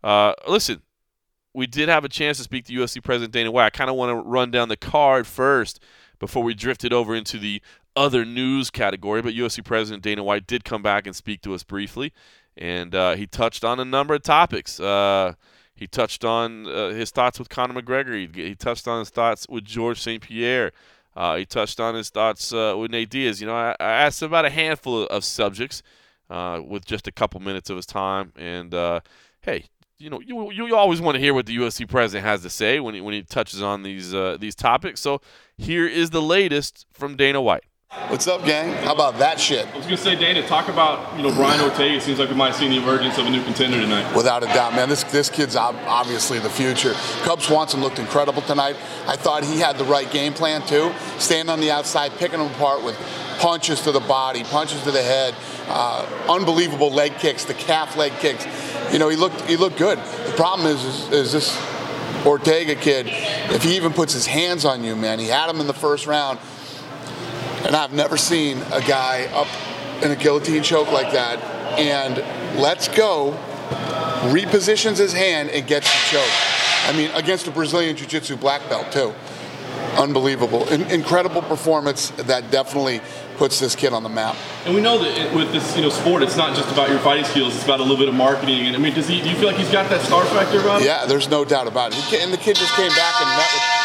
[0.04, 0.82] Uh, listen,
[1.54, 3.66] we did have a chance to speak to UFC President Dana White.
[3.66, 5.80] I kind of want to run down the card first
[6.20, 7.62] before we drifted over into the
[7.96, 9.22] other news category.
[9.22, 12.12] But UFC President Dana White did come back and speak to us briefly,
[12.58, 14.80] and uh, he touched on a number of topics.
[14.80, 15.34] Uh,
[15.76, 18.36] he touched on uh, his thoughts with Conor McGregor.
[18.36, 20.22] He, he, touched on his thoughts with George St.
[20.22, 20.72] Pierre.
[21.16, 23.42] Uh, he touched on his thoughts with Nate Diaz.
[23.42, 25.84] You know, I, I asked about a handful of subjects
[26.34, 28.34] uh, with just a couple minutes of his time.
[28.36, 29.02] And uh,
[29.42, 29.66] hey,
[30.00, 32.80] you know, you, you always want to hear what the UFC president has to say
[32.80, 35.00] when he, when he touches on these uh, these topics.
[35.00, 35.22] So
[35.58, 37.66] here is the latest from Dana White.
[38.08, 38.74] What's up, gang?
[38.86, 39.68] How about that shit?
[39.68, 41.96] I was gonna say, Dana, talk about you know Brian Ortega.
[41.96, 44.16] It seems like we might have seen the emergence of a new contender tonight.
[44.16, 44.90] Without a doubt, man.
[44.90, 46.94] This this kid's obviously the future.
[47.22, 48.78] Cub Swanson looked incredible tonight.
[49.06, 50.92] I thought he had the right game plan too.
[51.20, 52.98] Standing on the outside, picking him apart with
[53.38, 55.36] punches to the body, punches to the head,
[55.68, 58.48] uh, unbelievable leg kicks, the calf leg kicks.
[58.92, 60.00] You know, he looked he looked good.
[60.00, 63.08] The problem is, is, is this Ortega kid.
[63.54, 66.08] If he even puts his hands on you, man, he had him in the first
[66.08, 66.40] round,
[67.66, 69.48] and I've never seen a guy up
[70.04, 71.40] in a guillotine choke like that.
[71.80, 72.18] And
[72.60, 73.38] let's go,
[74.30, 76.32] repositions his hand and gets the choke.
[76.86, 79.14] I mean, against a Brazilian Jiu-Jitsu black belt too.
[79.98, 83.02] Unbelievable, In- incredible performance that definitely
[83.38, 84.36] puts this kid on the map.
[84.66, 87.26] And we know that with this, you know, sport, it's not just about your fighting
[87.26, 88.68] skills; it's about a little bit of marketing.
[88.68, 89.22] And I mean, does he?
[89.22, 90.88] Do you feel like he's got that star factor about him?
[90.88, 92.14] Yeah, there's no doubt about it.
[92.22, 93.83] And the kid just came back and met with.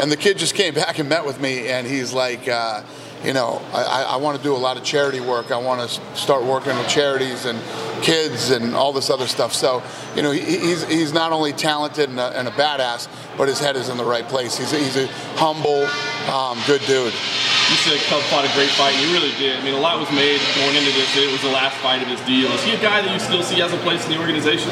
[0.00, 2.48] And the kid just came back and met with me, and he's like.
[2.48, 2.82] Uh,
[3.24, 5.50] you know, I, I want to do a lot of charity work.
[5.50, 7.60] I want to start working with charities and
[8.02, 9.52] kids and all this other stuff.
[9.52, 9.82] So,
[10.14, 13.58] you know, he, he's, he's not only talented and a, and a, badass, but his
[13.58, 14.56] head is in the right place.
[14.56, 15.84] He's a, he's a humble,
[16.32, 17.12] um, good dude.
[17.12, 19.58] You said Cub fought a great fight, and he really did.
[19.58, 21.16] I mean, a lot was made going into this.
[21.16, 22.50] It was the last fight of his deal.
[22.52, 24.70] Is he a guy that you still see has a place in the organization?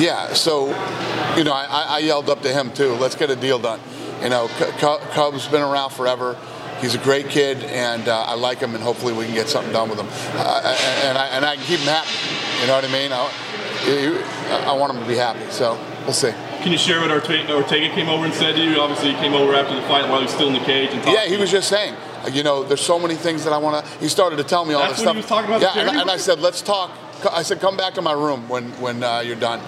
[0.00, 0.32] Yeah.
[0.32, 0.68] So,
[1.36, 2.94] you know, I, I yelled up to him too.
[2.94, 3.80] Let's get a deal done.
[4.22, 4.48] You know,
[4.78, 6.36] Cub's been around forever
[6.80, 9.72] he's a great kid, and uh, I like him, and hopefully we can get something
[9.72, 10.08] done with him.
[10.08, 12.10] Uh, and, I, and I can keep him happy.
[12.60, 13.12] You know what I mean?
[13.12, 15.50] I, I want him to be happy.
[15.50, 16.32] So we'll see.
[16.62, 18.80] Can you share what Ortega came over and said to you?
[18.80, 21.04] Obviously, he came over after the fight while he was still in the cage and
[21.04, 21.94] Yeah, he was just saying,
[22.32, 23.98] you know, there's so many things that I want to.
[23.98, 25.14] He started to tell me all That's this stuff.
[25.14, 26.90] He was talking about yeah, and, and, I said, let's talk.
[27.30, 29.60] I said, come back to my room when when uh, you're done,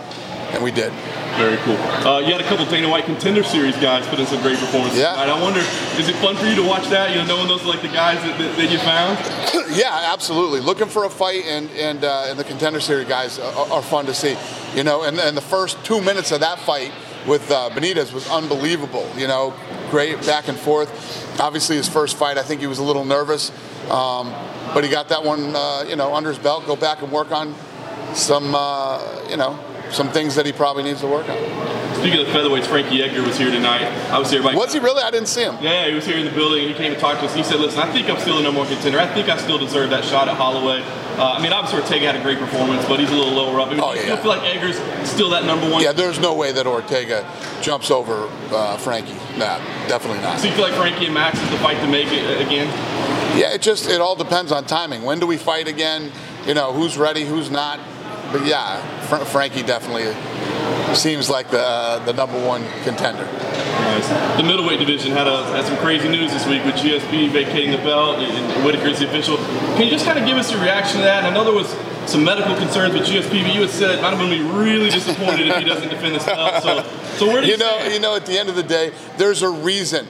[0.53, 0.93] and we did.
[1.37, 1.77] Very cool.
[2.07, 4.99] Uh, you had a couple Dana White Contender Series guys put in some great performances
[4.99, 5.13] Yeah.
[5.13, 5.29] tonight.
[5.31, 5.61] I wonder,
[5.99, 7.11] is it fun for you to watch that?
[7.11, 9.19] You know, knowing those are like the guys that, that, that you found.
[9.71, 10.59] Yeah, absolutely.
[10.59, 14.05] Looking for a fight, and and, uh, and the contender series guys are, are fun
[14.07, 14.37] to see.
[14.75, 16.91] You know, and, and the first two minutes of that fight
[17.25, 19.09] with uh, Benitez was unbelievable.
[19.17, 19.55] You know,
[19.93, 20.91] great back and forth.
[21.41, 23.53] Obviously, his first fight, I think he was a little nervous,
[23.91, 24.33] um,
[24.75, 26.67] but he got that one, uh, you know, under his belt.
[26.67, 27.55] Go back and work on
[28.15, 29.01] some, uh,
[29.31, 29.57] you know,
[29.93, 31.37] some things that he probably needs to work on.
[31.97, 33.85] Speaking of the featherweights, Frankie Edgar was here tonight.
[34.11, 34.57] Obviously, everybody.
[34.57, 35.03] Was he really?
[35.03, 35.59] I didn't see him.
[35.61, 36.61] Yeah, he was here in the building.
[36.65, 37.35] And he came and talked to us.
[37.35, 38.99] He said, "Listen, I think I'm still a number one contender.
[38.99, 40.83] I think I still deserve that shot at Holloway.
[41.19, 43.69] Uh, I mean, obviously Ortega had a great performance, but he's a little lower up.
[43.69, 44.03] I mean, Oh, yeah.
[44.03, 45.83] still feel like Edgar's still that number one?
[45.83, 47.31] Yeah, there's no way that Ortega
[47.61, 49.13] jumps over uh, Frankie.
[49.37, 50.39] Nah, definitely not.
[50.41, 52.69] So you feel like Frankie and Max is the fight to make it uh, again?
[53.39, 55.03] Yeah, it just it all depends on timing.
[55.03, 56.11] When do we fight again?
[56.47, 57.79] You know, who's ready, who's not.
[58.33, 60.13] But yeah, Fr- Frankie definitely
[60.95, 63.25] seems like the uh, the number one contender.
[63.25, 64.09] Nice.
[64.37, 67.79] The middleweight division had, a, had some crazy news this week with GSP vacating the
[67.79, 69.37] belt and, and Whittaker's the official.
[69.37, 71.25] Can you just kind of give us your reaction to that?
[71.25, 71.69] I know there was
[72.11, 75.49] some medical concerns with GSP, but you had said I'm going to be really disappointed
[75.49, 76.63] if he doesn't defend this belt.
[76.63, 76.83] So,
[77.17, 77.95] so where do you, You know, stand?
[77.95, 80.07] you know, at the end of the day, there's a reason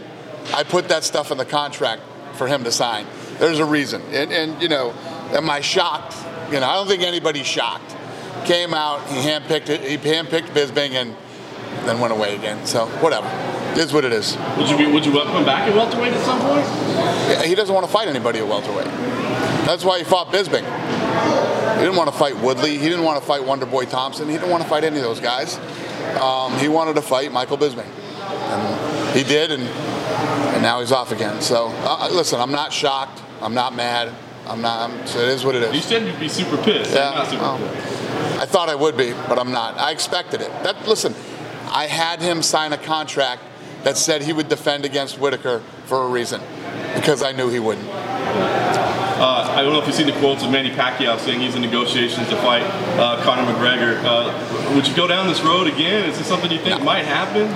[0.55, 2.03] I put that stuff in the contract
[2.35, 3.07] for him to sign.
[3.39, 4.93] There's a reason, and and you know,
[5.33, 6.15] am I shocked?
[6.53, 7.97] You know, I don't think anybody's shocked.
[8.45, 9.83] Came out, he handpicked it.
[9.83, 11.15] He handpicked Bisping, and
[11.87, 12.67] then went away again.
[12.67, 13.29] So whatever,
[13.73, 14.37] it is what it is.
[14.57, 16.65] Would you be, would you come back at welterweight at some point?
[17.31, 18.87] Yeah, He doesn't want to fight anybody at welterweight.
[19.67, 20.65] That's why he fought Bisping.
[21.75, 22.77] He didn't want to fight Woodley.
[22.77, 24.29] He didn't want to fight Wonder Boy Thompson.
[24.29, 25.59] He didn't want to fight any of those guys.
[26.21, 31.13] Um, he wanted to fight Michael Bisping, and he did, and and now he's off
[31.13, 31.41] again.
[31.41, 33.23] So uh, listen, I'm not shocked.
[33.41, 34.13] I'm not mad.
[34.47, 34.91] I'm not.
[34.91, 35.75] I'm, so it is what it is.
[35.75, 36.93] You said you'd be super pissed.
[36.93, 38.00] Yeah, super pissed.
[38.41, 39.77] I thought I would be, but I'm not.
[39.77, 40.49] I expected it.
[40.63, 41.15] That listen,
[41.67, 43.43] I had him sign a contract
[43.85, 46.41] that said he would defend against Whittaker for a reason,
[46.95, 47.87] because I knew he wouldn't.
[47.87, 51.61] Uh, I don't know if you've seen the quotes of Manny Pacquiao saying he's in
[51.61, 52.63] negotiations to fight
[52.99, 54.01] uh, Conor McGregor.
[54.03, 56.09] Uh, would you go down this road again?
[56.09, 57.47] Is this something you think might happen?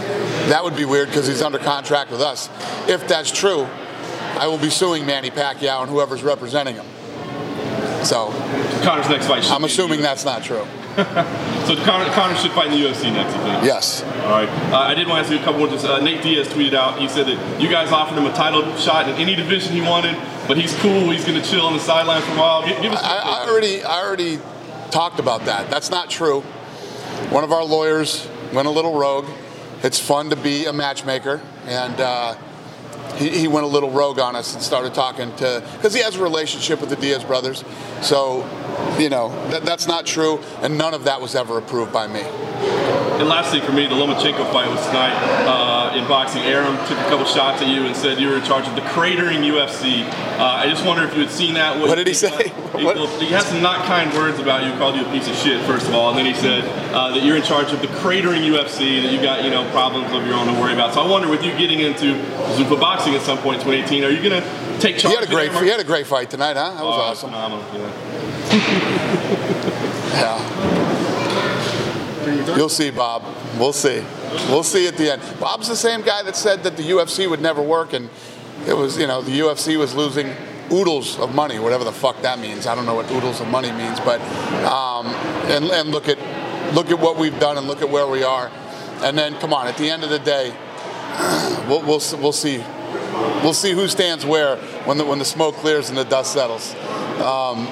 [0.50, 2.50] That would be weird because he's under contract with us.
[2.86, 3.66] If that's true,
[4.36, 6.84] I will be suing Manny Pacquiao and whoever's representing him.
[8.04, 8.30] So
[8.82, 9.42] Conor's next fight.
[9.44, 10.66] should I'm be in the assuming that's not true.
[11.64, 13.64] So Conor, Conor should fight in the UFC next, you think?
[13.64, 14.02] Yes.
[14.02, 14.48] All right.
[14.70, 15.68] Uh, I did want to ask you a couple more.
[15.68, 16.98] Just uh, Nate Diaz tweeted out.
[16.98, 20.14] He said that you guys offered him a title shot in any division he wanted,
[20.46, 21.08] but he's cool.
[21.10, 22.66] He's going to chill on the sideline for a while.
[22.66, 23.02] Give, give us.
[23.02, 24.38] I, I already I already
[24.90, 25.70] talked about that.
[25.70, 26.42] That's not true.
[27.30, 29.26] One of our lawyers went a little rogue.
[29.82, 32.34] It's fun to be a matchmaker, and uh,
[33.16, 36.16] he, he went a little rogue on us and started talking to because he has
[36.16, 37.64] a relationship with the Diaz brothers.
[38.02, 38.44] So,
[38.98, 42.22] you know, that, that's not true, and none of that was ever approved by me.
[42.54, 45.14] And lastly, for me, the Lomachenko fight was tonight
[45.46, 46.42] uh, in boxing.
[46.42, 48.80] Arum took a couple shots at you and said you were in charge of the
[48.80, 50.02] cratering UFC.
[50.38, 51.78] Uh, I just wonder if you had seen that.
[51.78, 52.52] What did he say?
[52.74, 52.96] He, What?
[52.98, 54.72] had some not kind words about you.
[54.78, 57.22] Called you a piece of shit, first of all, and then he said uh, that
[57.22, 59.00] you're in charge of the cratering UFC.
[59.00, 60.92] That you got you know problems of your own to worry about.
[60.92, 62.14] So I wonder, with you getting into
[62.58, 65.14] Zuffa boxing at some point in 2018, are you going to take charge?
[65.14, 66.70] He had a great he had a great fight tonight, huh?
[66.74, 67.30] That was Oh, awesome.
[67.30, 67.64] Phenomenal.
[67.78, 69.20] Yeah.
[70.14, 70.73] Yeah.
[72.56, 73.22] You'll see, Bob.
[73.58, 74.04] We'll see.
[74.48, 75.22] We'll see at the end.
[75.40, 78.08] Bob's the same guy that said that the UFC would never work, and
[78.66, 80.34] it was, you know, the UFC was losing
[80.72, 82.66] oodles of money, whatever the fuck that means.
[82.66, 84.20] I don't know what oodles of money means, but
[84.64, 85.06] um,
[85.50, 86.18] and, and look at
[86.74, 88.50] look at what we've done and look at where we are,
[89.02, 89.66] and then come on.
[89.66, 90.50] At the end of the day,
[91.68, 92.64] we'll we'll, we'll see
[93.42, 94.56] we'll see who stands where
[94.86, 96.74] when the when the smoke clears and the dust settles.
[97.20, 97.68] Um,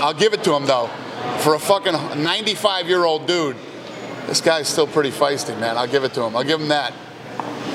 [0.00, 0.90] I'll give it to him though.
[1.38, 3.56] For a fucking 95 year old dude,
[4.26, 5.76] this guy's still pretty feisty, man.
[5.76, 6.36] I'll give it to him.
[6.36, 6.92] I'll give him that.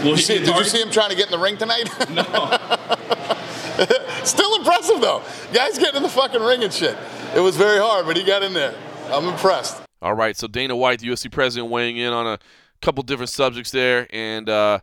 [0.04, 1.90] Will You see, be did you see him trying to get in the ring tonight?
[2.10, 2.24] No.
[4.24, 5.22] still impressive though.
[5.54, 6.98] Guy's getting in the fucking ring and shit.
[7.36, 8.76] It was very hard, but he got in there.
[9.08, 9.82] I'm impressed.
[10.02, 12.40] All right, so Dana White, the UFC president, weighing in on a
[12.82, 14.80] couple different subjects there, and uh,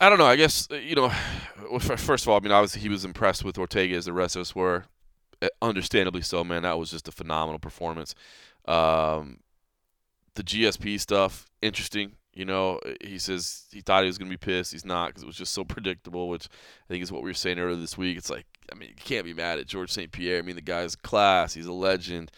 [0.00, 0.26] I don't know.
[0.26, 1.10] I guess uh, you know.
[1.80, 4.42] First of all, I mean, obviously he was impressed with Ortega as the rest of
[4.42, 4.84] us were.
[5.42, 6.62] Uh, Understandably so, man.
[6.62, 8.14] That was just a phenomenal performance.
[8.66, 9.40] Um,
[10.34, 12.12] the GSP stuff, interesting.
[12.32, 14.72] You know, he says he thought he was going to be pissed.
[14.72, 17.34] He's not because it was just so predictable, which I think is what we were
[17.34, 18.18] saying earlier this week.
[18.18, 20.10] It's like, I mean, you can't be mad at George St.
[20.10, 20.38] Pierre.
[20.38, 21.54] I mean, the guy's class.
[21.54, 22.32] He's a legend.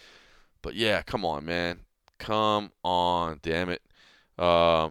[0.63, 1.81] But yeah, come on, man.
[2.19, 3.83] Come on, damn it.
[4.39, 4.91] Uh,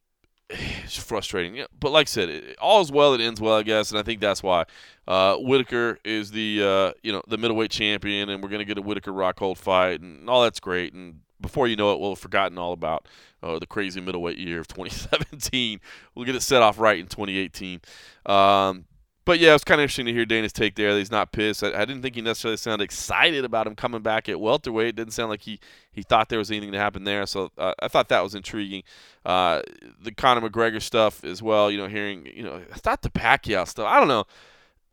[0.50, 1.56] it's frustrating.
[1.56, 3.14] Yeah, but like I said, it, all is well.
[3.14, 4.64] It ends well, I guess, and I think that's why
[5.08, 8.82] uh, Whittaker is the uh, you know the middleweight champion, and we're gonna get a
[8.82, 10.92] Whittaker Rockhold fight, and all that's great.
[10.92, 13.06] And before you know it, we'll have forgotten all about
[13.42, 15.80] uh, the crazy middleweight year of 2017.
[16.14, 17.80] We'll get it set off right in 2018.
[18.26, 18.86] Um,
[19.26, 20.96] but yeah, it was kind of interesting to hear Dana's take there.
[20.96, 21.64] He's not pissed.
[21.64, 24.90] I, I, didn't think he necessarily sounded excited about him coming back at welterweight.
[24.90, 25.58] It didn't sound like he,
[25.90, 27.26] he thought there was anything to happen there.
[27.26, 28.84] So uh, I thought that was intriguing.
[29.24, 29.62] Uh,
[30.00, 31.72] the Conor McGregor stuff as well.
[31.72, 33.86] You know, hearing you know, I thought the Pacquiao stuff.
[33.88, 34.26] I don't know.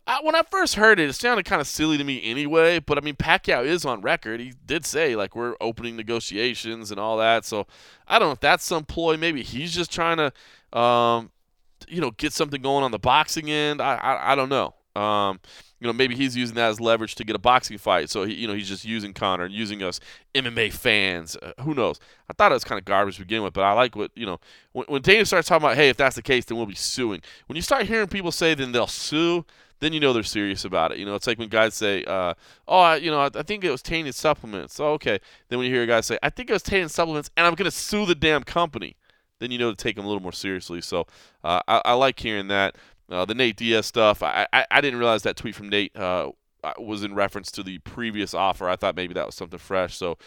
[0.05, 2.79] I, when I first heard it, it sounded kind of silly to me anyway.
[2.79, 4.39] But I mean, Pacquiao is on record.
[4.39, 7.45] He did say like we're opening negotiations and all that.
[7.45, 7.67] So
[8.07, 9.17] I don't know if that's some ploy.
[9.17, 11.31] Maybe he's just trying to, um,
[11.87, 13.81] you know, get something going on the boxing end.
[13.81, 14.73] I I, I don't know.
[14.95, 15.39] Um,
[15.79, 18.09] you know, maybe he's using that as leverage to get a boxing fight.
[18.09, 19.99] So he, you know, he's just using Conor and using us
[20.33, 21.35] MMA fans.
[21.35, 21.99] Uh, who knows?
[22.29, 24.25] I thought it was kind of garbage to begin with, but I like what you
[24.25, 24.39] know.
[24.73, 27.21] When, when Dana starts talking about, hey, if that's the case, then we'll be suing.
[27.47, 29.45] When you start hearing people say, then they'll sue
[29.79, 30.97] then you know they're serious about it.
[30.97, 32.33] You know, it's like when guys say, uh,
[32.67, 35.19] "Oh, I, you know, I, I think it was tainted supplements." Oh, okay.
[35.49, 37.55] Then when you hear a guy say, "I think it was tainted supplements," and I'm
[37.55, 38.95] going to sue the damn company,
[39.39, 40.81] then you know to take them a little more seriously.
[40.81, 41.07] So
[41.43, 42.75] uh, I, I, like hearing that.
[43.09, 44.23] Uh, the Nate Diaz stuff.
[44.23, 46.31] I, I, didn't realize that tweet from Nate uh,
[46.79, 48.69] was in reference to the previous offer.
[48.69, 49.97] I thought maybe that was something fresh.
[49.97, 50.17] So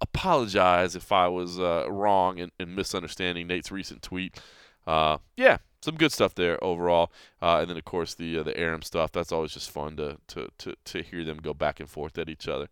[0.00, 4.40] apologize if I was uh, wrong in misunderstanding Nate's recent tweet.
[4.86, 7.12] Uh, yeah, some good stuff there overall.
[7.40, 9.12] Uh, and then of course the uh, the Arum stuff.
[9.12, 12.28] That's always just fun to, to to to hear them go back and forth at
[12.28, 12.68] each other.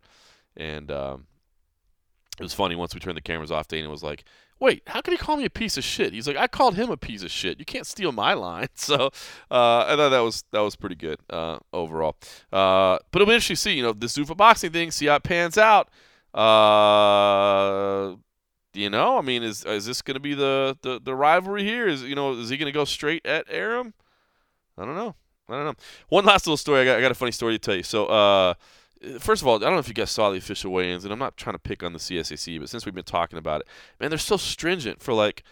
[0.55, 1.25] And um,
[2.39, 3.67] it was funny once we turned the cameras off.
[3.67, 4.23] Dana was like,
[4.59, 6.89] "Wait, how could he call me a piece of shit?" He's like, "I called him
[6.89, 7.59] a piece of shit.
[7.59, 9.11] You can't steal my line." So
[9.51, 12.17] uh, I thought that was that was pretty good uh, overall.
[12.51, 14.91] Uh, but it'll be interesting to see, you know, the Zuffa boxing thing.
[14.91, 15.89] See how it pans out.
[18.75, 21.63] Uh, you know, I mean, is is this going to be the, the the rivalry
[21.63, 21.87] here?
[21.87, 23.93] Is you know, is he going to go straight at Arum?
[24.77, 25.15] I don't know.
[25.49, 25.75] I don't know.
[26.09, 26.81] One last little story.
[26.81, 27.83] I got, I got a funny story to tell you.
[27.83, 28.53] So, uh,
[29.19, 31.19] first of all, I don't know if you guys saw the official weigh-ins, and I'm
[31.19, 33.67] not trying to pick on the CSAC, but since we've been talking about it,
[33.99, 35.43] man, they're so stringent for like,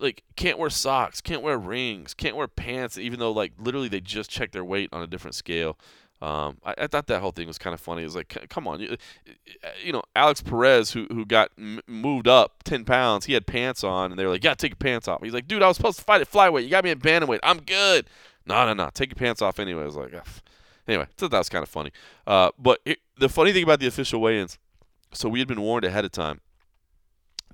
[0.00, 4.00] like can't wear socks, can't wear rings, can't wear pants, even though like literally they
[4.00, 5.76] just check their weight on a different scale.
[6.22, 8.02] Um, I, I, thought that whole thing was kind of funny.
[8.02, 8.94] It was like, come on, you,
[9.82, 13.82] you know, Alex Perez, who who got m- moved up ten pounds, he had pants
[13.82, 15.78] on, and they were like, "Yeah, take your pants off." He's like, "Dude, I was
[15.78, 16.64] supposed to fight at flyweight.
[16.64, 17.40] You got me at bantamweight.
[17.42, 18.06] I'm good."
[18.46, 18.90] No, no, no.
[18.92, 19.82] Take your pants off anyway.
[19.82, 20.26] I was like, Ugh.
[20.88, 21.92] anyway, thought that was kind of funny.
[22.26, 24.58] Uh, but it, the funny thing about the official weigh-ins,
[25.12, 26.40] so we had been warned ahead of time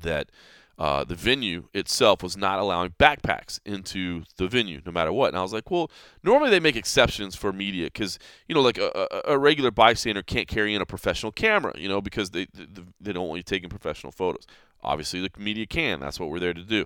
[0.01, 0.31] that
[0.79, 5.29] uh, the venue itself was not allowing backpacks into the venue no matter what.
[5.29, 5.91] And I was like, well,
[6.23, 10.49] normally they make exceptions for media because, you know, like a, a, regular bystander can't
[10.49, 12.47] carry in a professional camera, you know, because they,
[13.01, 14.47] they don't want you taking professional photos.
[14.83, 16.01] Obviously, the media can.
[16.01, 16.85] That's what we're there to do.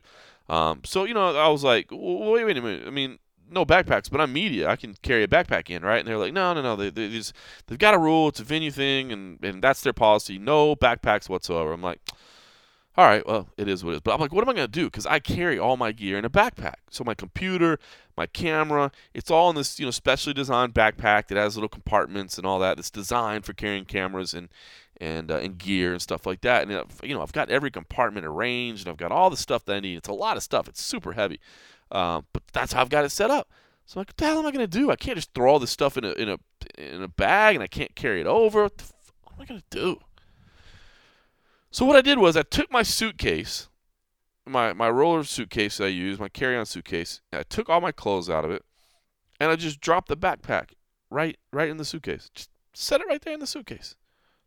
[0.48, 2.86] Um, so, you know, I was like, well, wait, wait a minute.
[2.86, 3.18] I mean,
[3.50, 4.68] no backpacks, but I'm media.
[4.68, 5.98] I can carry a backpack in, right?
[5.98, 6.76] And they're like, no, no, no.
[6.76, 7.34] They, they just,
[7.66, 8.28] they've got a rule.
[8.28, 10.38] It's a venue thing, and, and that's their policy.
[10.38, 11.72] No backpacks whatsoever.
[11.72, 12.00] I'm like,
[12.96, 14.00] all right, well, it is what it is.
[14.00, 14.86] But I'm like, what am I going to do?
[14.86, 16.74] Because I carry all my gear in a backpack.
[16.90, 17.78] So my computer,
[18.16, 22.36] my camera, it's all in this, you know, specially designed backpack that has little compartments
[22.36, 22.78] and all that.
[22.78, 24.48] It's designed for carrying cameras and
[25.00, 26.62] and uh, and gear and stuff like that.
[26.62, 29.64] And uh, you know, I've got every compartment arranged, and I've got all the stuff
[29.64, 29.96] that I need.
[29.96, 30.68] It's a lot of stuff.
[30.68, 31.40] It's super heavy,
[31.90, 33.48] um, but that's how I've got it set up.
[33.86, 34.90] So I'm like, what the hell am I going to do?
[34.90, 36.38] I can't just throw all this stuff in a in a
[36.76, 38.64] in a bag, and I can't carry it over.
[38.64, 38.92] What, the f-
[39.24, 40.00] what am I going to do?
[41.72, 43.68] So what I did was I took my suitcase,
[44.46, 48.28] my my roller suitcase that I use, my carry-on suitcase, I took all my clothes
[48.28, 48.64] out of it,
[49.38, 50.70] and I just dropped the backpack
[51.10, 52.30] right right in the suitcase.
[52.34, 53.94] Just set it right there in the suitcase.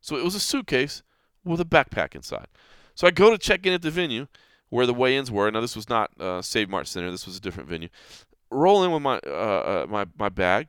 [0.01, 1.01] So it was a suitcase
[1.45, 2.47] with a backpack inside.
[2.95, 4.27] So I go to check in at the venue
[4.69, 5.49] where the weigh-ins were.
[5.49, 7.09] Now this was not uh, Save Mart Center.
[7.09, 7.89] This was a different venue.
[8.51, 10.67] Roll in with my uh, uh, my my bag.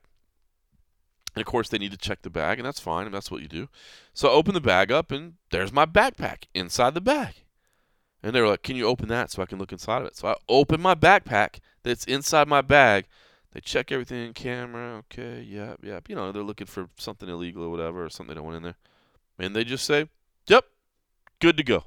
[1.34, 3.42] And of course, they need to check the bag, and that's fine, and that's what
[3.42, 3.68] you do.
[4.12, 7.34] So I open the bag up, and there's my backpack inside the bag.
[8.22, 10.16] And they were like, Can you open that so I can look inside of it?
[10.16, 13.06] So I open my backpack that's inside my bag.
[13.52, 15.02] They check everything camera.
[15.12, 16.08] Okay, yep, yep.
[16.08, 18.62] You know, they're looking for something illegal or whatever, or something they don't want in
[18.62, 18.76] there.
[19.38, 20.08] And they just say,
[20.46, 20.64] Yep,
[21.40, 21.84] good to go.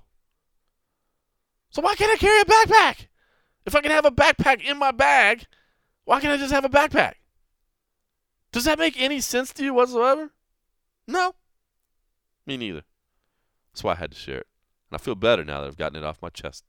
[1.69, 3.07] So why can't I carry a backpack?
[3.65, 5.45] If I can have a backpack in my bag,
[6.05, 7.15] why can't I just have a backpack?
[8.51, 10.31] Does that make any sense to you whatsoever?
[11.07, 11.35] No.
[12.45, 12.83] Me neither.
[13.71, 14.47] That's why I had to share it.
[14.89, 16.63] And I feel better now that I've gotten it off my chest.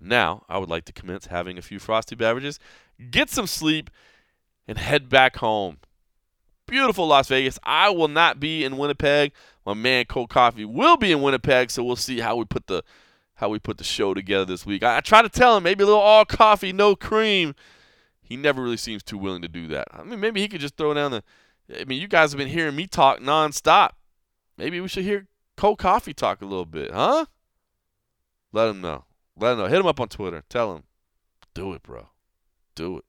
[0.00, 2.58] Now, I would like to commence having a few frosty beverages,
[3.10, 3.90] get some sleep,
[4.68, 5.78] and head back home.
[6.66, 7.58] Beautiful Las Vegas.
[7.62, 9.32] I will not be in Winnipeg.
[9.64, 12.82] My man Cold Coffee will be in Winnipeg, so we'll see how we put the
[13.36, 14.82] how we put the show together this week.
[14.82, 17.54] I, I try to tell him maybe a little all coffee, no cream
[18.26, 19.86] he never really seems too willing to do that.
[19.92, 21.24] I mean, maybe he could just throw down the.
[21.80, 23.90] I mean, you guys have been hearing me talk nonstop.
[24.58, 27.26] Maybe we should hear Cold Coffee talk a little bit, huh?
[28.52, 29.04] Let him know.
[29.38, 29.66] Let him know.
[29.66, 30.42] Hit him up on Twitter.
[30.48, 30.82] Tell him,
[31.54, 32.08] do it, bro.
[32.74, 33.04] Do it.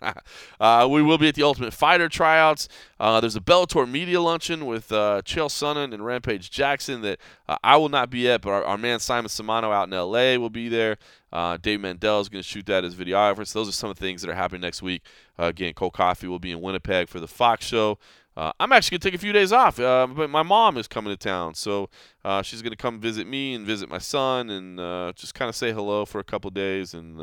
[0.60, 2.68] uh, we will be at the Ultimate Fighter tryouts.
[3.00, 7.56] Uh, there's a Bellator media luncheon with uh, Chael Sonnen and Rampage Jackson that uh,
[7.62, 10.50] I will not be at, but our, our, man Simon Samano out in LA will
[10.50, 10.96] be there.
[11.32, 13.46] Uh, Dave Mandel is going to shoot that as videographer.
[13.46, 15.02] So those are some of the things that are happening next week.
[15.38, 17.98] Uh, again, Cole Coffee will be in Winnipeg for the Fox show.
[18.36, 20.86] Uh, I'm actually going to take a few days off, uh, but my mom is
[20.86, 21.54] coming to town.
[21.54, 21.90] So
[22.24, 25.56] uh, she's going to come visit me and visit my son and just kind of
[25.56, 26.94] say hello for a couple days.
[26.94, 27.20] And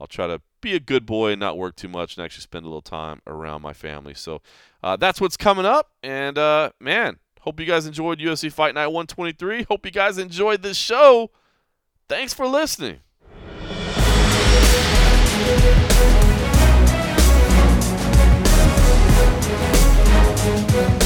[0.00, 2.64] I'll try to be a good boy and not work too much and actually spend
[2.64, 4.14] a little time around my family.
[4.14, 4.42] So
[4.82, 5.92] uh, that's what's coming up.
[6.02, 9.64] And uh, man, hope you guys enjoyed UFC Fight Night 123.
[9.64, 11.30] Hope you guys enjoyed this show.
[12.08, 13.00] Thanks for listening.
[20.66, 21.05] Thank you.